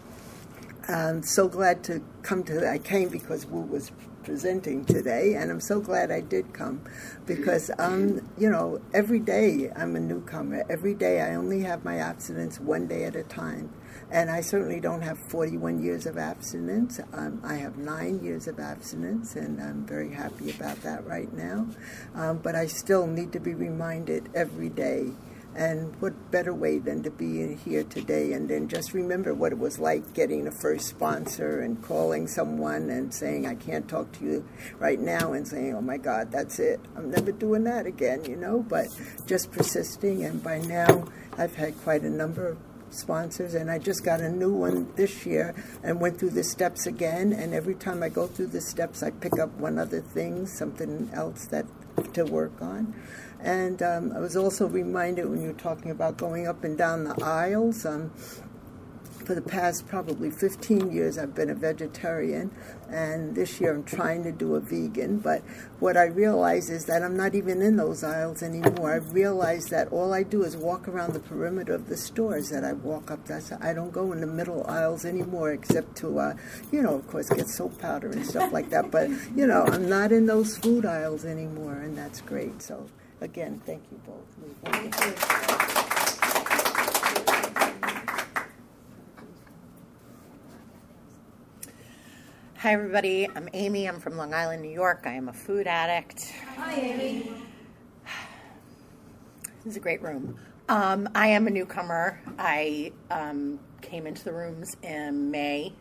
I'm 0.86 1.22
so 1.22 1.48
glad 1.48 1.82
to 1.84 2.02
come 2.22 2.44
to. 2.44 2.70
I 2.70 2.76
came 2.76 3.08
because 3.08 3.46
Wu 3.46 3.62
was 3.62 3.90
presenting 4.24 4.84
today, 4.84 5.34
and 5.34 5.50
I'm 5.50 5.60
so 5.60 5.80
glad 5.80 6.10
I 6.10 6.20
did 6.20 6.52
come 6.52 6.80
because, 7.26 7.70
um, 7.78 8.28
you 8.38 8.50
know, 8.50 8.80
every 8.92 9.20
day 9.20 9.70
I'm 9.76 9.94
a 9.94 10.00
newcomer. 10.00 10.64
Every 10.68 10.94
day 10.94 11.20
I 11.20 11.34
only 11.34 11.60
have 11.60 11.84
my 11.84 11.98
abstinence 11.98 12.58
one 12.58 12.86
day 12.86 13.04
at 13.04 13.14
a 13.14 13.22
time. 13.22 13.70
And 14.10 14.30
I 14.30 14.40
certainly 14.40 14.80
don't 14.80 15.02
have 15.02 15.18
41 15.18 15.82
years 15.82 16.06
of 16.06 16.18
abstinence. 16.18 17.00
Um, 17.12 17.40
I 17.44 17.54
have 17.54 17.76
nine 17.76 18.22
years 18.22 18.46
of 18.48 18.58
abstinence, 18.58 19.34
and 19.36 19.60
I'm 19.60 19.86
very 19.86 20.12
happy 20.12 20.50
about 20.50 20.82
that 20.82 21.06
right 21.06 21.32
now. 21.32 21.66
Um, 22.14 22.38
but 22.38 22.54
I 22.54 22.66
still 22.66 23.06
need 23.06 23.32
to 23.32 23.40
be 23.40 23.54
reminded 23.54 24.28
every 24.34 24.68
day 24.68 25.12
and 25.56 25.94
what 26.00 26.30
better 26.30 26.52
way 26.52 26.78
than 26.78 27.02
to 27.02 27.10
be 27.10 27.54
here 27.54 27.84
today 27.84 28.32
and 28.32 28.48
then 28.48 28.68
just 28.68 28.92
remember 28.92 29.32
what 29.34 29.52
it 29.52 29.58
was 29.58 29.78
like 29.78 30.12
getting 30.12 30.46
a 30.46 30.50
first 30.50 30.86
sponsor 30.88 31.60
and 31.60 31.82
calling 31.82 32.26
someone 32.26 32.90
and 32.90 33.14
saying, 33.14 33.46
I 33.46 33.54
can't 33.54 33.88
talk 33.88 34.10
to 34.12 34.24
you 34.24 34.48
right 34.78 34.98
now, 34.98 35.32
and 35.32 35.46
saying, 35.46 35.74
oh 35.74 35.80
my 35.80 35.96
God, 35.96 36.30
that's 36.30 36.58
it. 36.58 36.80
I'm 36.96 37.10
never 37.10 37.32
doing 37.32 37.64
that 37.64 37.86
again, 37.86 38.24
you 38.24 38.36
know, 38.36 38.64
but 38.68 38.86
just 39.26 39.52
persisting. 39.52 40.24
And 40.24 40.42
by 40.42 40.58
now, 40.58 41.06
I've 41.36 41.54
had 41.54 41.80
quite 41.82 42.02
a 42.02 42.10
number 42.10 42.48
of 42.48 42.58
sponsors 42.90 43.54
and 43.54 43.70
I 43.70 43.78
just 43.78 44.04
got 44.04 44.20
a 44.20 44.30
new 44.30 44.52
one 44.52 44.92
this 44.94 45.26
year 45.26 45.54
and 45.82 46.00
went 46.00 46.18
through 46.18 46.30
the 46.30 46.44
steps 46.44 46.86
again 46.86 47.32
and 47.32 47.52
every 47.52 47.74
time 47.74 48.04
I 48.04 48.08
go 48.08 48.28
through 48.28 48.48
the 48.48 48.60
steps 48.60 49.02
I 49.02 49.10
pick 49.10 49.36
up 49.40 49.50
one 49.58 49.80
other 49.80 50.00
thing 50.00 50.46
something 50.46 51.10
else 51.12 51.46
that 51.46 51.66
to 52.14 52.24
work 52.24 52.60
on 52.62 52.94
and 53.44 53.82
um, 53.82 54.12
I 54.16 54.20
was 54.20 54.36
also 54.36 54.66
reminded 54.66 55.28
when 55.28 55.42
you 55.42 55.48
were 55.48 55.52
talking 55.52 55.90
about 55.90 56.16
going 56.16 56.48
up 56.48 56.64
and 56.64 56.78
down 56.78 57.04
the 57.04 57.22
aisles. 57.22 57.84
Um, 57.84 58.10
for 59.24 59.34
the 59.34 59.42
past 59.42 59.88
probably 59.88 60.30
15 60.30 60.92
years, 60.92 61.16
I've 61.16 61.34
been 61.34 61.48
a 61.48 61.54
vegetarian, 61.54 62.50
and 62.90 63.34
this 63.34 63.58
year 63.58 63.74
I'm 63.74 63.84
trying 63.84 64.22
to 64.24 64.32
do 64.32 64.54
a 64.54 64.60
vegan. 64.60 65.18
But 65.18 65.40
what 65.80 65.96
I 65.96 66.04
realize 66.04 66.68
is 66.68 66.84
that 66.86 67.02
I'm 67.02 67.16
not 67.16 67.34
even 67.34 67.62
in 67.62 67.76
those 67.76 68.04
aisles 68.04 68.42
anymore. 68.42 68.92
I 68.92 68.96
realize 68.96 69.66
that 69.66 69.88
all 69.88 70.12
I 70.12 70.24
do 70.24 70.42
is 70.42 70.58
walk 70.58 70.88
around 70.88 71.14
the 71.14 71.20
perimeter 71.20 71.72
of 71.72 71.88
the 71.88 71.96
stores 71.96 72.50
that 72.50 72.64
I 72.64 72.74
walk 72.74 73.10
up. 73.10 73.24
That's 73.26 73.50
I 73.52 73.72
don't 73.72 73.92
go 73.92 74.12
in 74.12 74.20
the 74.20 74.26
middle 74.26 74.66
aisles 74.66 75.06
anymore, 75.06 75.52
except 75.52 75.96
to, 75.98 76.18
uh, 76.18 76.34
you 76.70 76.82
know, 76.82 76.94
of 76.94 77.08
course, 77.08 77.30
get 77.30 77.48
soap 77.48 77.78
powder 77.78 78.10
and 78.10 78.26
stuff 78.26 78.52
like 78.52 78.68
that. 78.70 78.90
But 78.90 79.08
you 79.34 79.46
know, 79.46 79.64
I'm 79.64 79.88
not 79.88 80.12
in 80.12 80.26
those 80.26 80.58
food 80.58 80.84
aisles 80.84 81.24
anymore, 81.24 81.74
and 81.74 81.96
that's 81.96 82.20
great. 82.20 82.60
So. 82.60 82.86
Again, 83.24 83.58
thank 83.64 83.82
you 83.90 83.98
both. 84.06 84.20
Thank 84.64 84.94
you. 85.00 85.14
Hi, 92.58 92.72
everybody. 92.74 93.26
I'm 93.34 93.48
Amy. 93.54 93.88
I'm 93.88 93.98
from 93.98 94.18
Long 94.18 94.34
Island, 94.34 94.60
New 94.60 94.68
York. 94.68 95.04
I 95.06 95.12
am 95.12 95.30
a 95.30 95.32
food 95.32 95.66
addict. 95.66 96.34
Hi, 96.58 96.74
Amy. 96.74 97.32
This 99.64 99.70
is 99.70 99.76
a 99.78 99.80
great 99.80 100.02
room. 100.02 100.38
Um, 100.68 101.08
I 101.14 101.28
am 101.28 101.46
a 101.46 101.50
newcomer. 101.50 102.20
I 102.38 102.92
um, 103.10 103.58
came 103.80 104.06
into 104.06 104.22
the 104.22 104.34
rooms 104.34 104.76
in 104.82 105.30
May 105.30 105.72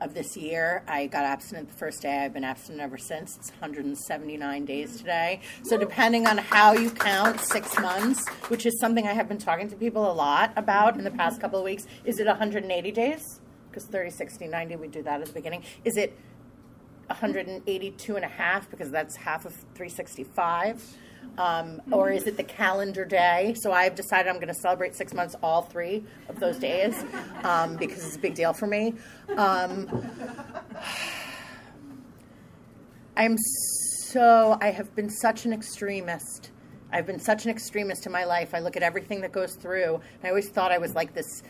of 0.00 0.14
this 0.14 0.36
year. 0.36 0.82
I 0.86 1.06
got 1.06 1.24
abstinent 1.24 1.68
the 1.68 1.74
first 1.74 2.02
day. 2.02 2.24
I've 2.24 2.32
been 2.32 2.44
abstinent 2.44 2.82
ever 2.82 2.98
since. 2.98 3.36
It's 3.36 3.50
179 3.50 4.64
days 4.64 4.96
today. 4.98 5.40
So, 5.62 5.76
depending 5.76 6.26
on 6.26 6.38
how 6.38 6.72
you 6.72 6.90
count 6.90 7.40
six 7.40 7.78
months, 7.78 8.26
which 8.48 8.66
is 8.66 8.78
something 8.80 9.06
I 9.06 9.12
have 9.12 9.28
been 9.28 9.38
talking 9.38 9.68
to 9.70 9.76
people 9.76 10.10
a 10.10 10.12
lot 10.12 10.52
about 10.56 10.96
in 10.96 11.04
the 11.04 11.10
past 11.10 11.40
couple 11.40 11.58
of 11.58 11.64
weeks, 11.64 11.86
is 12.04 12.18
it 12.18 12.26
180 12.26 12.90
days? 12.92 13.40
Because 13.70 13.84
30, 13.84 14.10
60, 14.10 14.48
90, 14.48 14.76
we 14.76 14.88
do 14.88 15.02
that 15.02 15.20
at 15.20 15.26
the 15.26 15.32
beginning. 15.32 15.62
Is 15.84 15.96
it 15.96 16.16
182 17.08 18.16
and 18.16 18.24
a 18.24 18.28
half? 18.28 18.70
Because 18.70 18.90
that's 18.90 19.16
half 19.16 19.44
of 19.44 19.52
365 19.74 20.96
um, 21.38 21.80
or 21.92 22.10
is 22.10 22.26
it 22.26 22.36
the 22.36 22.42
calendar 22.42 23.04
day? 23.04 23.54
So 23.60 23.72
I've 23.72 23.94
decided 23.94 24.28
I'm 24.28 24.36
going 24.36 24.48
to 24.48 24.60
celebrate 24.60 24.96
six 24.96 25.14
months, 25.14 25.36
all 25.42 25.62
three 25.62 26.04
of 26.28 26.40
those 26.40 26.58
days, 26.58 26.94
um, 27.44 27.76
because 27.76 28.04
it's 28.04 28.16
a 28.16 28.18
big 28.18 28.34
deal 28.34 28.52
for 28.52 28.66
me. 28.66 28.94
Um, 29.36 29.88
I'm 33.16 33.36
so, 33.38 34.58
I 34.60 34.70
have 34.70 34.94
been 34.94 35.10
such 35.10 35.44
an 35.44 35.52
extremist. 35.52 36.50
I've 36.90 37.06
been 37.06 37.20
such 37.20 37.44
an 37.44 37.50
extremist 37.50 38.06
in 38.06 38.12
my 38.12 38.24
life. 38.24 38.54
I 38.54 38.60
look 38.60 38.76
at 38.76 38.82
everything 38.82 39.20
that 39.20 39.32
goes 39.32 39.54
through. 39.54 40.00
I 40.24 40.28
always 40.28 40.48
thought 40.48 40.72
I 40.72 40.78
was 40.78 40.94
like 40.94 41.14
this 41.14 41.42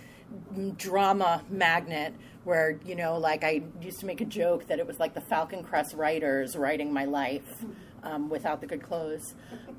drama 0.76 1.42
magnet 1.48 2.14
where, 2.44 2.78
you 2.84 2.94
know, 2.94 3.16
like 3.18 3.44
I 3.44 3.62
used 3.80 4.00
to 4.00 4.06
make 4.06 4.20
a 4.20 4.24
joke 4.26 4.66
that 4.68 4.78
it 4.78 4.86
was 4.86 4.98
like 4.98 5.14
the 5.14 5.20
Falcon 5.20 5.62
Crest 5.62 5.94
writers 5.94 6.56
writing 6.56 6.92
my 6.92 7.04
life 7.04 7.64
um, 8.02 8.28
without 8.28 8.60
the 8.60 8.66
good 8.66 8.82
clothes. 8.82 9.34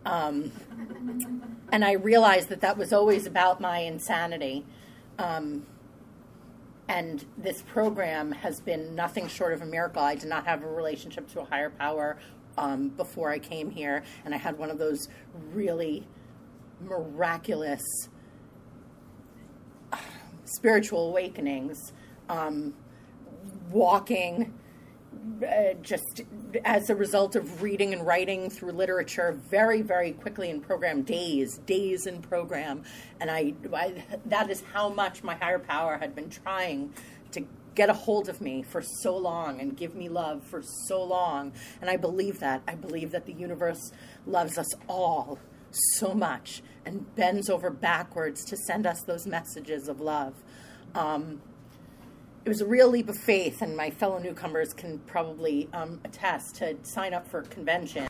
Um, 0.06 0.52
and 1.72 1.84
I 1.84 1.94
realized 1.94 2.50
that 2.50 2.62
that 2.62 2.78
was 2.78 2.94
always 2.94 3.26
about 3.26 3.60
my 3.62 3.80
insanity. 3.80 4.66
Um, 5.18 5.66
and 6.88 7.24
this 7.38 7.62
program 7.62 8.32
has 8.32 8.60
been 8.62 8.96
nothing 8.96 9.28
short 9.28 9.54
of 9.54 9.62
a 9.62 9.66
miracle. 9.66 10.02
I 10.02 10.16
did 10.16 10.30
not 10.30 10.46
have 10.46 10.64
a 10.64 10.68
relationship 10.68 11.30
to 11.34 11.42
a 11.42 11.46
higher 11.46 11.70
power 11.70 12.18
um, 12.58 12.90
before 12.90 13.30
I 13.30 13.40
came 13.40 13.70
here, 13.70 14.04
and 14.26 14.34
I 14.34 14.38
had 14.38 14.58
one 14.58 14.72
of 14.72 14.80
those 14.80 15.08
really 15.54 16.08
miraculous 16.82 17.82
uh, 19.94 19.98
spiritual 20.46 21.10
awakenings. 21.10 21.94
Um, 22.28 22.74
walking 23.72 24.54
uh, 25.44 25.74
just 25.82 26.22
as 26.66 26.90
a 26.90 26.96
result 26.96 27.36
of 27.36 27.62
reading 27.62 27.94
and 27.94 28.06
writing 28.06 28.50
through 28.50 28.72
literature 28.72 29.40
very, 29.50 29.82
very 29.82 30.12
quickly 30.12 30.50
in 30.50 30.62
program, 30.62 31.02
days, 31.04 31.58
days 31.60 32.06
in 32.06 32.22
program. 32.22 32.84
And 33.20 33.30
I, 33.30 33.54
I, 33.74 34.04
that 34.26 34.50
is 34.50 34.64
how 34.74 34.90
much 34.90 35.24
my 35.24 35.36
higher 35.36 35.60
power 35.60 35.98
had 35.98 36.16
been 36.16 36.30
trying 36.30 36.94
to 37.32 37.46
get 37.76 37.90
a 37.90 37.94
hold 37.94 38.28
of 38.28 38.42
me 38.42 38.64
for 38.64 38.82
so 38.82 39.16
long 39.16 39.62
and 39.62 39.78
give 39.78 39.96
me 39.96 40.10
love 40.10 40.44
for 40.44 40.62
so 40.88 41.04
long. 41.04 41.54
And 41.82 41.90
I 41.90 41.98
believe 41.98 42.40
that. 42.40 42.62
I 42.68 42.76
believe 42.76 43.12
that 43.12 43.26
the 43.26 43.34
universe 43.34 43.92
loves 44.26 44.58
us 44.58 44.68
all 44.88 45.40
so 45.72 46.14
much 46.14 46.62
and 46.86 47.16
bends 47.16 47.50
over 47.50 47.70
backwards 47.70 48.44
to 48.46 48.58
send 48.58 48.86
us 48.86 49.04
those 49.04 49.28
messages 49.28 49.88
of 49.88 50.02
love. 50.02 50.34
Um, 50.96 51.42
it 52.46 52.50
was 52.50 52.62
a 52.62 52.66
real 52.66 52.90
leap 52.90 53.10
of 53.10 53.18
faith, 53.18 53.62
and 53.62 53.76
my 53.76 53.90
fellow 53.90 54.18
newcomers 54.18 54.74
can 54.74 55.00
probably 55.00 55.70
um, 55.74 56.00
attest 56.06 56.56
to 56.56 56.78
sign 56.84 57.14
up 57.14 57.28
for 57.28 57.42
convention, 57.44 58.08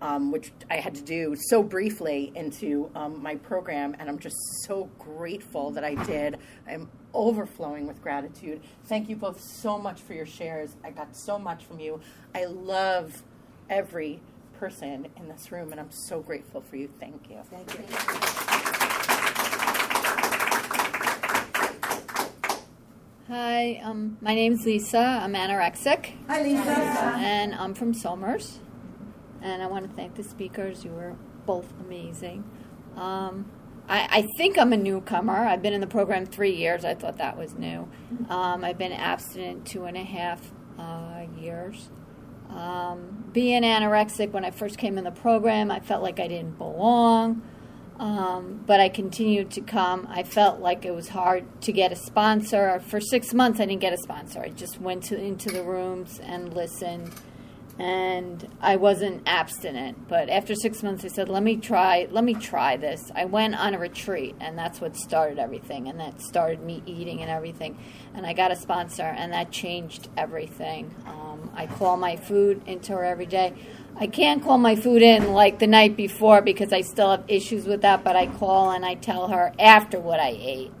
um, 0.00 0.32
which 0.32 0.52
I 0.70 0.76
had 0.76 0.94
to 0.96 1.02
do 1.02 1.36
so 1.36 1.62
briefly 1.62 2.32
into 2.34 2.90
um, 2.94 3.22
my 3.22 3.36
program, 3.36 3.94
and 3.98 4.08
I'm 4.08 4.18
just 4.18 4.36
so 4.64 4.90
grateful 4.98 5.70
that 5.72 5.84
I 5.84 5.94
did. 6.04 6.38
I'm 6.68 6.90
overflowing 7.14 7.86
with 7.86 8.02
gratitude. 8.02 8.62
Thank 8.86 9.08
you 9.08 9.16
both 9.16 9.40
so 9.40 9.78
much 9.78 10.00
for 10.00 10.14
your 10.14 10.26
shares. 10.26 10.76
I 10.84 10.90
got 10.90 11.16
so 11.16 11.38
much 11.38 11.64
from 11.64 11.78
you. 11.78 12.00
I 12.34 12.46
love 12.46 13.22
every 13.70 14.20
person 14.58 15.06
in 15.16 15.28
this 15.28 15.52
room, 15.52 15.70
and 15.70 15.80
I'm 15.80 15.92
so 15.92 16.20
grateful 16.20 16.62
for 16.62 16.76
you. 16.76 16.88
Thank 16.98 17.30
you. 17.30 17.38
Thank 17.50 17.74
you. 17.74 18.31
Hi, 23.28 23.80
um, 23.84 24.18
my 24.20 24.34
name's 24.34 24.66
Lisa. 24.66 24.98
I'm 24.98 25.34
anorexic. 25.34 26.12
Hi, 26.26 26.42
Lisa. 26.42 26.70
And 26.70 27.54
I'm 27.54 27.72
from 27.72 27.94
Somers. 27.94 28.58
And 29.40 29.62
I 29.62 29.68
want 29.68 29.88
to 29.88 29.94
thank 29.94 30.16
the 30.16 30.24
speakers. 30.24 30.84
You 30.84 30.90
were 30.90 31.14
both 31.46 31.72
amazing. 31.78 32.42
Um, 32.96 33.48
I, 33.88 34.08
I, 34.10 34.28
think 34.36 34.58
I'm 34.58 34.72
a 34.72 34.76
newcomer. 34.76 35.34
I've 35.34 35.62
been 35.62 35.72
in 35.72 35.80
the 35.80 35.86
program 35.86 36.26
three 36.26 36.56
years. 36.56 36.84
I 36.84 36.96
thought 36.96 37.18
that 37.18 37.38
was 37.38 37.54
new. 37.54 37.88
Um, 38.28 38.64
I've 38.64 38.76
been 38.76 38.92
abstinent 38.92 39.66
two 39.66 39.84
and 39.84 39.96
a 39.96 40.02
half 40.02 40.52
uh, 40.76 41.22
years. 41.38 41.90
Um, 42.50 43.30
being 43.32 43.62
anorexic, 43.62 44.32
when 44.32 44.44
I 44.44 44.50
first 44.50 44.78
came 44.78 44.98
in 44.98 45.04
the 45.04 45.12
program, 45.12 45.70
I 45.70 45.78
felt 45.78 46.02
like 46.02 46.18
I 46.18 46.26
didn't 46.26 46.58
belong. 46.58 47.42
Um, 47.98 48.64
but 48.66 48.80
I 48.80 48.88
continued 48.88 49.50
to 49.52 49.60
come. 49.60 50.08
I 50.10 50.22
felt 50.24 50.60
like 50.60 50.84
it 50.84 50.94
was 50.94 51.08
hard 51.08 51.44
to 51.62 51.72
get 51.72 51.92
a 51.92 51.96
sponsor. 51.96 52.80
For 52.80 53.00
six 53.00 53.32
months, 53.32 53.60
I 53.60 53.66
didn't 53.66 53.80
get 53.80 53.92
a 53.92 53.98
sponsor. 53.98 54.40
I 54.40 54.48
just 54.48 54.80
went 54.80 55.04
to, 55.04 55.20
into 55.20 55.50
the 55.50 55.62
rooms 55.62 56.18
and 56.20 56.52
listened. 56.54 57.12
and 57.78 58.46
I 58.60 58.76
wasn't 58.76 59.22
abstinent. 59.26 60.06
But 60.08 60.28
after 60.28 60.54
six 60.54 60.82
months, 60.82 61.04
I 61.04 61.08
said, 61.08 61.28
"Let 61.28 61.42
me 61.42 61.56
try. 61.56 62.06
Let 62.10 62.22
me 62.24 62.34
try 62.34 62.76
this." 62.76 63.10
I 63.14 63.24
went 63.24 63.54
on 63.54 63.74
a 63.74 63.78
retreat, 63.78 64.34
and 64.40 64.58
that's 64.58 64.80
what 64.80 64.96
started 64.96 65.38
everything, 65.38 65.88
and 65.88 65.98
that 65.98 66.20
started 66.20 66.62
me 66.62 66.82
eating 66.86 67.22
and 67.22 67.30
everything. 67.30 67.78
And 68.14 68.26
I 68.26 68.34
got 68.34 68.50
a 68.50 68.56
sponsor, 68.56 69.02
and 69.04 69.32
that 69.32 69.50
changed 69.50 70.08
everything. 70.16 70.94
Um, 71.06 71.50
I 71.54 71.66
call 71.66 71.96
my 71.96 72.16
food 72.16 72.62
into 72.66 72.92
her 72.92 73.04
every 73.04 73.26
day. 73.26 73.54
I 73.96 74.06
can't 74.06 74.42
call 74.42 74.58
my 74.58 74.76
food 74.76 75.02
in 75.02 75.32
like 75.32 75.58
the 75.58 75.66
night 75.66 75.96
before 75.96 76.42
because 76.42 76.72
I 76.72 76.80
still 76.80 77.10
have 77.10 77.24
issues 77.28 77.66
with 77.66 77.82
that, 77.82 78.02
but 78.02 78.16
I 78.16 78.26
call 78.26 78.70
and 78.70 78.84
I 78.84 78.94
tell 78.94 79.28
her 79.28 79.52
after 79.58 80.00
what 80.00 80.18
I 80.18 80.30
ate. 80.30 80.72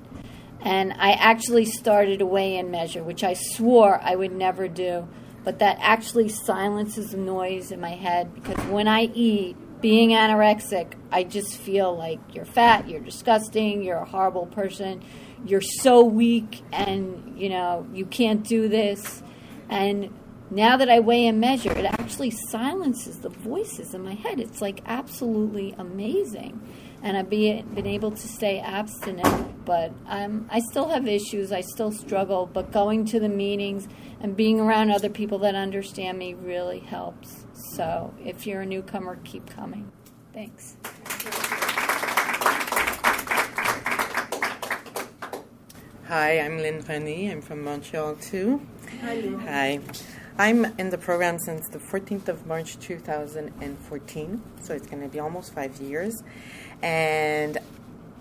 And 0.60 0.92
I 0.92 1.12
actually 1.12 1.64
started 1.64 2.20
a 2.20 2.26
weigh 2.26 2.56
in 2.56 2.70
measure, 2.70 3.02
which 3.02 3.24
I 3.24 3.34
swore 3.34 4.00
I 4.02 4.14
would 4.14 4.32
never 4.32 4.68
do 4.68 5.08
but 5.44 5.58
that 5.58 5.78
actually 5.80 6.28
silences 6.28 7.10
the 7.10 7.16
noise 7.16 7.72
in 7.72 7.80
my 7.80 7.90
head 7.90 8.34
because 8.34 8.64
when 8.66 8.88
I 8.88 9.02
eat, 9.14 9.56
being 9.80 10.10
anorexic, 10.10 10.92
I 11.10 11.24
just 11.24 11.56
feel 11.56 11.96
like 11.96 12.20
you're 12.32 12.44
fat, 12.44 12.88
you're 12.88 13.00
disgusting, 13.00 13.82
you're 13.82 13.98
a 13.98 14.04
horrible 14.04 14.46
person, 14.46 15.02
you're 15.44 15.60
so 15.60 16.04
weak, 16.04 16.62
and 16.72 17.34
you 17.36 17.48
know, 17.48 17.88
you 17.92 18.06
can't 18.06 18.46
do 18.46 18.68
this. 18.68 19.24
And 19.68 20.14
now 20.52 20.76
that 20.76 20.90
I 20.90 21.00
weigh 21.00 21.26
and 21.26 21.40
measure, 21.40 21.72
it 21.72 21.86
actually 21.86 22.30
silences 22.30 23.20
the 23.20 23.30
voices 23.30 23.94
in 23.94 24.02
my 24.02 24.12
head. 24.12 24.38
It's 24.38 24.60
like 24.60 24.82
absolutely 24.84 25.74
amazing. 25.78 26.60
And 27.02 27.16
I've 27.16 27.30
been 27.30 27.86
able 27.86 28.10
to 28.10 28.28
stay 28.28 28.60
abstinent, 28.60 29.64
but 29.64 29.92
um, 30.06 30.46
I 30.50 30.60
still 30.60 30.90
have 30.90 31.08
issues. 31.08 31.52
I 31.52 31.62
still 31.62 31.90
struggle. 31.90 32.46
But 32.46 32.70
going 32.70 33.06
to 33.06 33.18
the 33.18 33.30
meetings 33.30 33.88
and 34.20 34.36
being 34.36 34.60
around 34.60 34.90
other 34.90 35.08
people 35.08 35.38
that 35.38 35.54
understand 35.54 36.18
me 36.18 36.34
really 36.34 36.80
helps. 36.80 37.46
So 37.74 38.12
if 38.22 38.46
you're 38.46 38.60
a 38.60 38.66
newcomer, 38.66 39.16
keep 39.24 39.48
coming. 39.48 39.90
Thanks. 40.34 40.76
Hi, 46.08 46.40
I'm 46.40 46.58
Lynn 46.58 46.84
Rennie. 46.86 47.30
I'm 47.30 47.40
from 47.40 47.64
Montreal 47.64 48.16
too. 48.16 48.60
Hi. 49.00 49.20
Hi. 49.44 49.80
I'm 50.38 50.64
in 50.78 50.88
the 50.88 50.96
program 50.96 51.38
since 51.38 51.68
the 51.68 51.78
14th 51.78 52.28
of 52.28 52.46
March 52.46 52.78
2014, 52.78 54.42
so 54.62 54.74
it's 54.74 54.86
going 54.86 55.02
to 55.02 55.08
be 55.08 55.20
almost 55.20 55.54
five 55.54 55.76
years. 55.76 56.22
And 56.82 57.58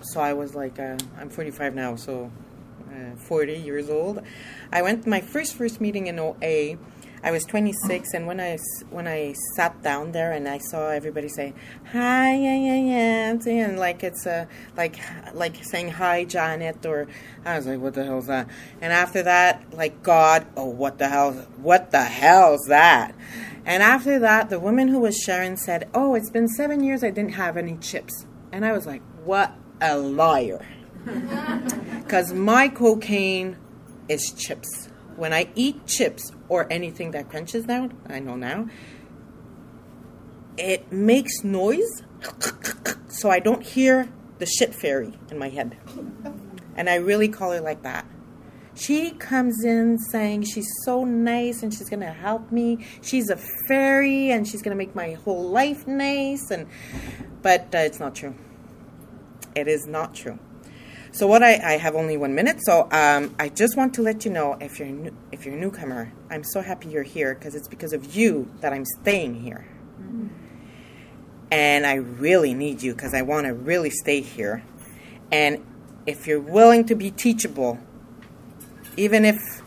so 0.02 0.20
I 0.20 0.34
was 0.34 0.54
like, 0.54 0.78
uh, 0.78 0.98
I'm 1.18 1.30
45 1.30 1.74
now, 1.74 1.96
so 1.96 2.30
uh, 2.90 3.16
40 3.16 3.54
years 3.54 3.90
old. 3.90 4.22
I 4.74 4.82
went 4.82 5.08
my 5.08 5.22
first 5.22 5.54
first 5.54 5.80
meeting 5.80 6.08
in 6.08 6.20
OA. 6.20 6.78
I 7.24 7.30
was 7.30 7.44
26, 7.46 8.16
and 8.16 8.26
when 8.26 8.40
I 8.40 8.58
when 8.90 9.08
I 9.08 9.34
sat 9.56 9.84
down 9.84 10.12
there 10.12 10.32
and 10.32 10.48
I 10.48 10.58
saw 10.58 10.90
everybody 10.90 11.28
say 11.30 11.54
hi, 11.92 12.34
yeah, 12.34 12.56
yeah, 12.56 13.36
yeah, 13.46 13.66
and 13.66 13.78
like 13.78 14.04
it's 14.04 14.26
a 14.26 14.48
like 14.76 15.00
like 15.34 15.64
saying 15.64 15.92
hi, 15.92 16.26
Janet, 16.26 16.84
or 16.84 17.08
I 17.46 17.58
was 17.58 17.68
like, 17.68 17.80
what 17.80 17.94
the 17.94 18.06
hell's 18.06 18.26
that? 18.26 18.48
And 18.82 18.92
after 18.92 19.22
that, 19.22 19.72
like 19.72 20.02
God, 20.02 20.48
oh, 20.58 20.66
what 20.66 20.98
the 20.98 21.10
hell, 21.10 21.34
what 21.58 21.92
the 21.92 22.04
hell's 22.04 22.66
that? 22.70 23.14
And 23.66 23.84
after 23.84 24.18
that, 24.18 24.50
the 24.50 24.60
woman 24.60 24.88
who 24.88 25.00
was 25.00 25.16
sharing 25.16 25.58
said, 25.58 25.88
oh, 25.94 26.16
it's 26.16 26.32
been 26.32 26.48
seven 26.48 26.84
years 26.84 27.04
I 27.04 27.12
didn't 27.12 27.36
have 27.36 27.56
any 27.56 27.78
chips, 27.78 28.26
and 28.52 28.66
I 28.66 28.72
was 28.72 28.88
like, 28.88 29.04
what 29.24 29.54
a 29.80 29.96
liar, 29.96 30.66
because 32.00 32.34
my 32.34 32.68
cocaine 32.68 33.58
is 34.10 34.32
chips. 34.32 34.90
When 35.22 35.34
I 35.34 35.50
eat 35.54 35.86
chips 35.86 36.32
or 36.50 36.66
anything 36.74 37.12
that 37.12 37.30
crunches 37.30 37.66
down, 37.66 37.96
I 38.10 38.18
know 38.18 38.36
now, 38.36 38.68
it 40.58 40.92
makes 40.92 41.44
noise 41.44 42.02
so 43.08 43.30
I 43.30 43.38
don't 43.38 43.62
hear 43.62 44.10
the 44.40 44.48
shit 44.48 44.74
fairy 44.74 45.14
in 45.30 45.38
my 45.38 45.50
head. 45.50 45.78
And 46.76 46.90
I 46.90 46.96
really 46.96 47.30
call 47.30 47.52
her 47.52 47.62
like 47.62 47.84
that. 47.84 48.08
She 48.74 49.12
comes 49.12 49.64
in 49.64 50.00
saying 50.00 50.46
she's 50.46 50.72
so 50.86 51.06
nice 51.06 51.62
and 51.62 51.72
she's 51.72 51.88
going 51.88 52.00
to 52.00 52.08
help 52.08 52.52
me. 52.52 52.84
She's 53.04 53.30
a 53.30 53.38
fairy 53.68 54.32
and 54.32 54.48
she's 54.48 54.64
going 54.64 54.76
to 54.76 54.84
make 54.84 54.96
my 54.96 55.12
whole 55.24 55.48
life 55.48 55.86
nice 55.86 56.50
and 56.50 56.66
but 57.44 57.76
uh, 57.76 57.78
it's 57.78 58.00
not 58.00 58.16
true. 58.16 58.34
It 59.54 59.68
is 59.68 59.86
not 59.86 60.16
true. 60.16 60.40
So 61.14 61.28
what 61.28 61.44
I, 61.44 61.74
I 61.74 61.78
have 61.78 61.96
only 61.96 62.16
one 62.16 62.34
minute, 62.36 62.60
so 62.64 62.88
um, 62.90 63.36
I 63.38 63.50
just 63.50 63.76
want 63.76 63.94
to 63.96 64.02
let 64.02 64.24
you 64.24 64.32
know 64.32 64.58
if 64.62 64.80
you're 64.80 64.88
new, 64.88 65.14
if 65.34 65.46
you're 65.46 65.56
a 65.56 65.60
newcomer, 65.60 66.14
I'm 66.30 66.44
so 66.46 66.62
happy 66.62 66.88
you're 66.88 67.04
here 67.04 67.36
because 67.36 67.54
it's 67.54 67.68
because 67.68 67.92
of 67.92 68.16
you 68.16 68.50
that 68.62 68.72
I'm 68.72 68.86
staying 68.86 69.42
here, 69.42 69.68
mm-hmm. 70.02 70.28
and 71.52 71.86
I 71.86 71.96
really 71.96 72.54
need 72.54 72.82
you 72.82 72.94
because 72.94 73.14
I 73.14 73.24
want 73.24 73.46
to 73.46 73.54
really 73.54 73.90
stay 73.90 74.22
here, 74.22 74.64
and 75.34 75.66
if 76.06 76.28
you're 76.28 76.40
willing 76.40 76.86
to 76.86 76.96
be 76.96 77.12
teachable, 77.12 77.78
even 78.96 79.26
if 79.26 79.62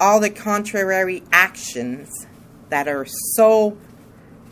all 0.00 0.20
the 0.20 0.30
contrary 0.30 1.24
actions 1.32 2.08
that 2.68 2.86
are 2.86 3.06
so 3.34 3.76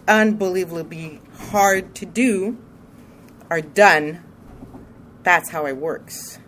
unbelievably 0.08 1.20
hard 1.50 1.94
to 1.94 2.06
do 2.06 2.58
are 3.48 3.60
done 3.60 4.24
that's 5.22 5.50
how 5.50 5.66
it 5.66 5.76
works. 5.76 6.38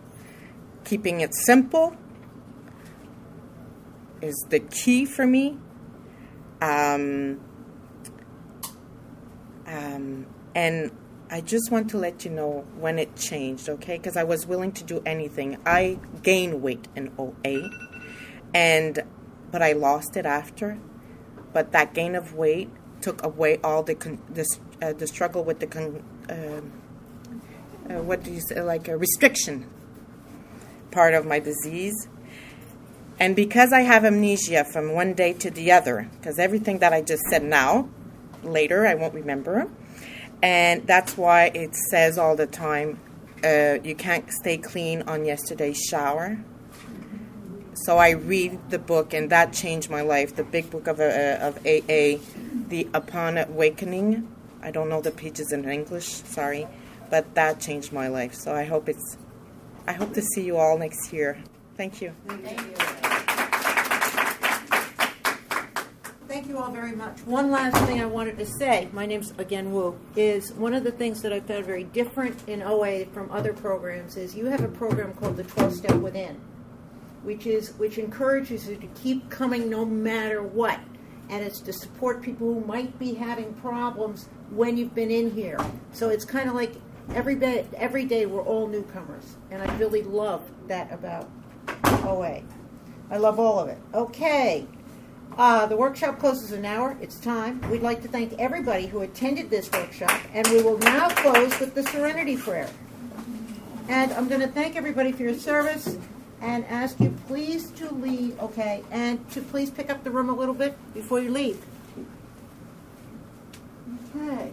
Keeping 0.85 1.21
it 1.21 1.35
simple 1.35 1.97
is 4.21 4.35
the 4.51 4.61
key 4.61 5.05
for 5.05 5.27
me. 5.27 5.59
Um, 6.61 7.41
um, 9.67 10.27
and 10.55 10.91
I 11.31 11.41
just 11.41 11.71
want 11.71 11.91
to 11.91 11.99
let 11.99 12.25
you 12.25 12.31
know 12.31 12.67
when 12.79 12.99
it 12.99 13.17
changed, 13.17 13.69
okay? 13.69 13.97
Because 13.97 14.17
I 14.17 14.25
was 14.25 14.47
willing 14.47 14.73
to 14.73 14.85
do 14.85 15.03
anything. 15.05 15.59
I 15.67 15.99
gained 16.23 16.63
weight 16.63 16.87
in 16.95 17.13
OA, 17.19 17.71
and 18.55 19.03
but 19.51 19.63
I 19.63 19.73
lost 19.73 20.17
it 20.17 20.27
after. 20.27 20.79
But 21.53 21.73
that 21.73 21.95
gain 21.95 22.15
of 22.15 22.35
weight 22.35 22.71
took 23.01 23.25
away 23.25 23.59
all 23.63 23.83
the 23.83 23.95
con- 23.95 24.21
uh, 24.83 24.93
the 24.93 25.07
struggle 25.07 25.45
with 25.45 25.61
the 25.61 25.67
con- 25.67 26.03
uh, 26.29 26.61
uh, 27.89 28.03
what 28.03 28.23
do 28.23 28.31
you 28.31 28.41
say, 28.41 28.61
like 28.63 28.89
a 28.89 28.97
restriction 28.97 29.69
part 30.91 31.13
of 31.15 31.27
my 31.27 31.41
disease. 31.41 32.09
And 33.21 33.37
because 33.37 33.73
I 33.73 33.81
have 33.81 34.05
amnesia 34.05 34.65
from 34.65 34.93
one 34.93 35.15
day 35.15 35.35
to 35.35 35.51
the 35.51 35.73
other, 35.73 36.09
because 36.17 36.39
everything 36.39 36.79
that 36.79 36.93
I 36.93 37.03
just 37.03 37.23
said 37.31 37.43
now, 37.43 37.89
later 38.43 38.87
I 38.87 38.95
won't 38.95 39.15
remember. 39.15 39.69
And 40.43 40.87
that's 40.87 41.17
why 41.17 41.47
it 41.55 41.75
says 41.75 42.19
all 42.19 42.37
the 42.37 42.47
time 42.47 42.99
uh, 43.43 43.79
you 43.85 43.95
can't 43.95 44.31
stay 44.33 44.57
clean 44.57 45.03
on 45.03 45.25
yesterday's 45.25 45.79
shower. 45.79 46.39
So 47.75 47.99
I 47.99 48.11
read 48.11 48.71
the 48.71 48.79
book, 48.79 49.13
and 49.13 49.31
that 49.31 49.53
changed 49.53 49.91
my 49.91 50.01
life. 50.01 50.37
The 50.37 50.45
big 50.45 50.71
book 50.71 50.87
of, 50.87 51.01
uh, 51.01 51.39
of 51.41 51.59
AA, 51.67 52.23
The 52.69 52.89
Upon 52.95 53.37
Awakening. 53.37 54.29
I 54.63 54.71
don't 54.71 54.89
know 54.89 55.01
the 55.01 55.11
pages 55.11 55.53
in 55.53 55.69
English, 55.69 56.07
sorry 56.07 56.69
but 57.15 57.33
that 57.37 57.61
changed 57.61 57.93
my 57.93 58.09
life. 58.09 58.35
So 58.35 58.53
I 58.53 58.65
hope 58.65 58.89
it's, 58.89 59.17
I 59.87 59.93
hope 59.93 60.15
to 60.15 60.21
see 60.21 60.43
you 60.43 60.57
all 60.57 60.77
next 60.77 61.13
year. 61.13 61.39
Thank 61.77 62.03
you. 62.03 62.13
Thank 66.27 66.49
you. 66.49 66.59
All 66.59 66.73
very 66.73 66.91
much. 66.91 67.21
One 67.21 67.53
last 67.53 67.77
thing 67.87 68.01
I 68.01 68.07
wanted 68.07 68.37
to 68.39 68.47
say, 68.47 68.89
my 68.93 69.07
name's 69.07 69.33
again 69.39 69.73
Wu, 69.73 69.97
is 70.17 70.53
one 70.55 70.75
of 70.75 70.83
the 70.83 70.91
things 70.91 71.23
that 71.23 71.33
I 71.33 71.39
found 71.39 71.67
very 71.67 71.85
different 71.85 72.49
in 72.49 72.63
OA 72.63 73.05
from 73.07 73.31
other 73.31 73.53
programs 73.53 74.17
is 74.17 74.35
you 74.35 74.47
have 74.47 74.65
a 74.65 74.69
program 74.69 75.13
called 75.15 75.37
the 75.37 75.45
12 75.45 75.75
Step 75.75 75.97
Within, 75.97 76.41
which 77.23 77.47
is 77.47 77.75
which 77.75 77.99
encourages 77.99 78.69
you 78.69 78.77
to 78.77 78.89
keep 79.01 79.31
coming 79.31 79.71
no 79.71 79.85
matter 79.85 80.43
what. 80.43 80.81
And 81.29 81.45
it's 81.45 81.61
to 81.61 81.73
support 81.73 82.23
people 82.23 82.53
who 82.53 82.61
might 82.61 82.99
be 82.99 83.15
having 83.15 83.55
problems 83.55 84.29
when 84.51 84.77
you've 84.77 84.95
been 84.95 85.11
in 85.11 85.31
here. 85.31 85.59
So 85.93 86.09
it's 86.11 86.25
kind 86.25 86.49
of 86.49 86.55
like 86.55 86.75
every 87.13 87.35
day, 87.35 87.67
every 87.77 88.05
day 88.05 88.27
we're 88.27 88.43
all 88.43 88.67
newcomers, 88.67 89.37
and 89.51 89.63
I 89.63 89.77
really 89.77 90.03
love 90.03 90.43
that 90.69 90.93
about 90.93 91.29
OA. 91.85 92.43
I 93.11 93.17
love 93.17 93.39
all 93.39 93.59
of 93.59 93.69
it. 93.69 93.79
Okay. 93.93 94.67
Uh, 95.37 95.67
the 95.67 95.77
workshop 95.77 96.19
closes 96.19 96.53
an 96.53 96.65
hour. 96.65 96.97
It's 97.01 97.19
time. 97.19 97.61
We'd 97.71 97.83
like 97.83 98.03
to 98.03 98.09
thank 98.09 98.33
everybody 98.39 98.87
who 98.87 99.01
attended 99.01 99.51
this 99.51 99.71
workshop, 99.73 100.19
and 100.33 100.47
we 100.49 100.63
will 100.63 100.79
now 100.79 101.09
close 101.11 101.59
with 101.59 101.75
the 101.75 101.83
Serenity 101.83 102.37
Prayer. 102.37 102.71
And 103.89 104.13
I'm 104.13 104.29
going 104.29 104.41
to 104.41 104.49
thank 104.49 104.77
everybody 104.77 105.13
for 105.13 105.23
your 105.25 105.35
service 105.35 105.99
and 106.41 106.65
ask 106.67 107.01
you 107.01 107.15
please 107.27 107.71
to 107.73 107.93
leave, 107.95 108.41
okay, 108.41 108.85
and 108.91 109.29
to 109.31 109.41
please 109.41 109.71
pick 109.71 109.91
up 109.91 110.05
the 110.05 110.11
room 110.11 110.29
a 110.29 110.35
little 110.35 110.55
bit 110.55 110.77
before 110.95 111.21
you 111.21 111.31
leave. 111.31 111.65
Okay. 114.15 114.53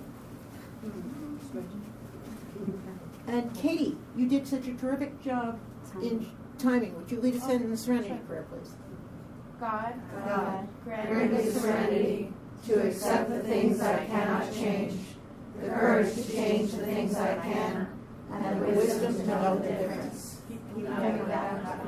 And 3.32 3.56
Katie, 3.56 3.98
you 4.18 4.28
did 4.28 4.46
such 4.46 4.68
a 4.68 4.74
terrific 4.74 5.24
job 5.24 5.58
in 6.02 6.30
timing. 6.60 6.94
Would 6.98 7.10
you 7.10 7.22
lead 7.22 7.38
us 7.38 7.48
in 7.50 7.72
the 7.72 7.78
serenity 7.78 8.20
prayer, 8.28 8.46
please? 8.50 8.74
God, 9.58 9.94
God, 10.26 10.68
grant 10.84 11.32
me 11.32 11.38
the 11.38 11.50
serenity 11.50 12.34
to 12.68 12.88
accept 12.88 13.30
the 13.30 13.40
things 13.40 13.80
I 13.80 14.04
cannot 14.06 14.54
change, 14.54 15.00
the 15.62 15.70
courage 15.70 16.14
to 16.14 16.30
change 16.30 16.72
the 16.72 16.86
things 16.86 17.16
I 17.16 17.36
can, 17.36 17.88
and 18.34 18.62
the 18.62 18.66
wisdom 18.66 19.16
to 19.16 19.26
know 19.26 19.60
the 19.60 19.70
difference. 19.70 20.42
Keep 20.50 20.86
coming 20.88 21.24
back. 21.26 21.86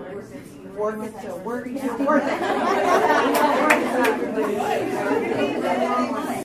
Work 0.78 1.04
it 1.04 1.14
till 1.22 1.40
work 1.40 1.68
it 1.68 1.82
till 1.82 1.98
work 2.06 2.24
it. 2.26 2.42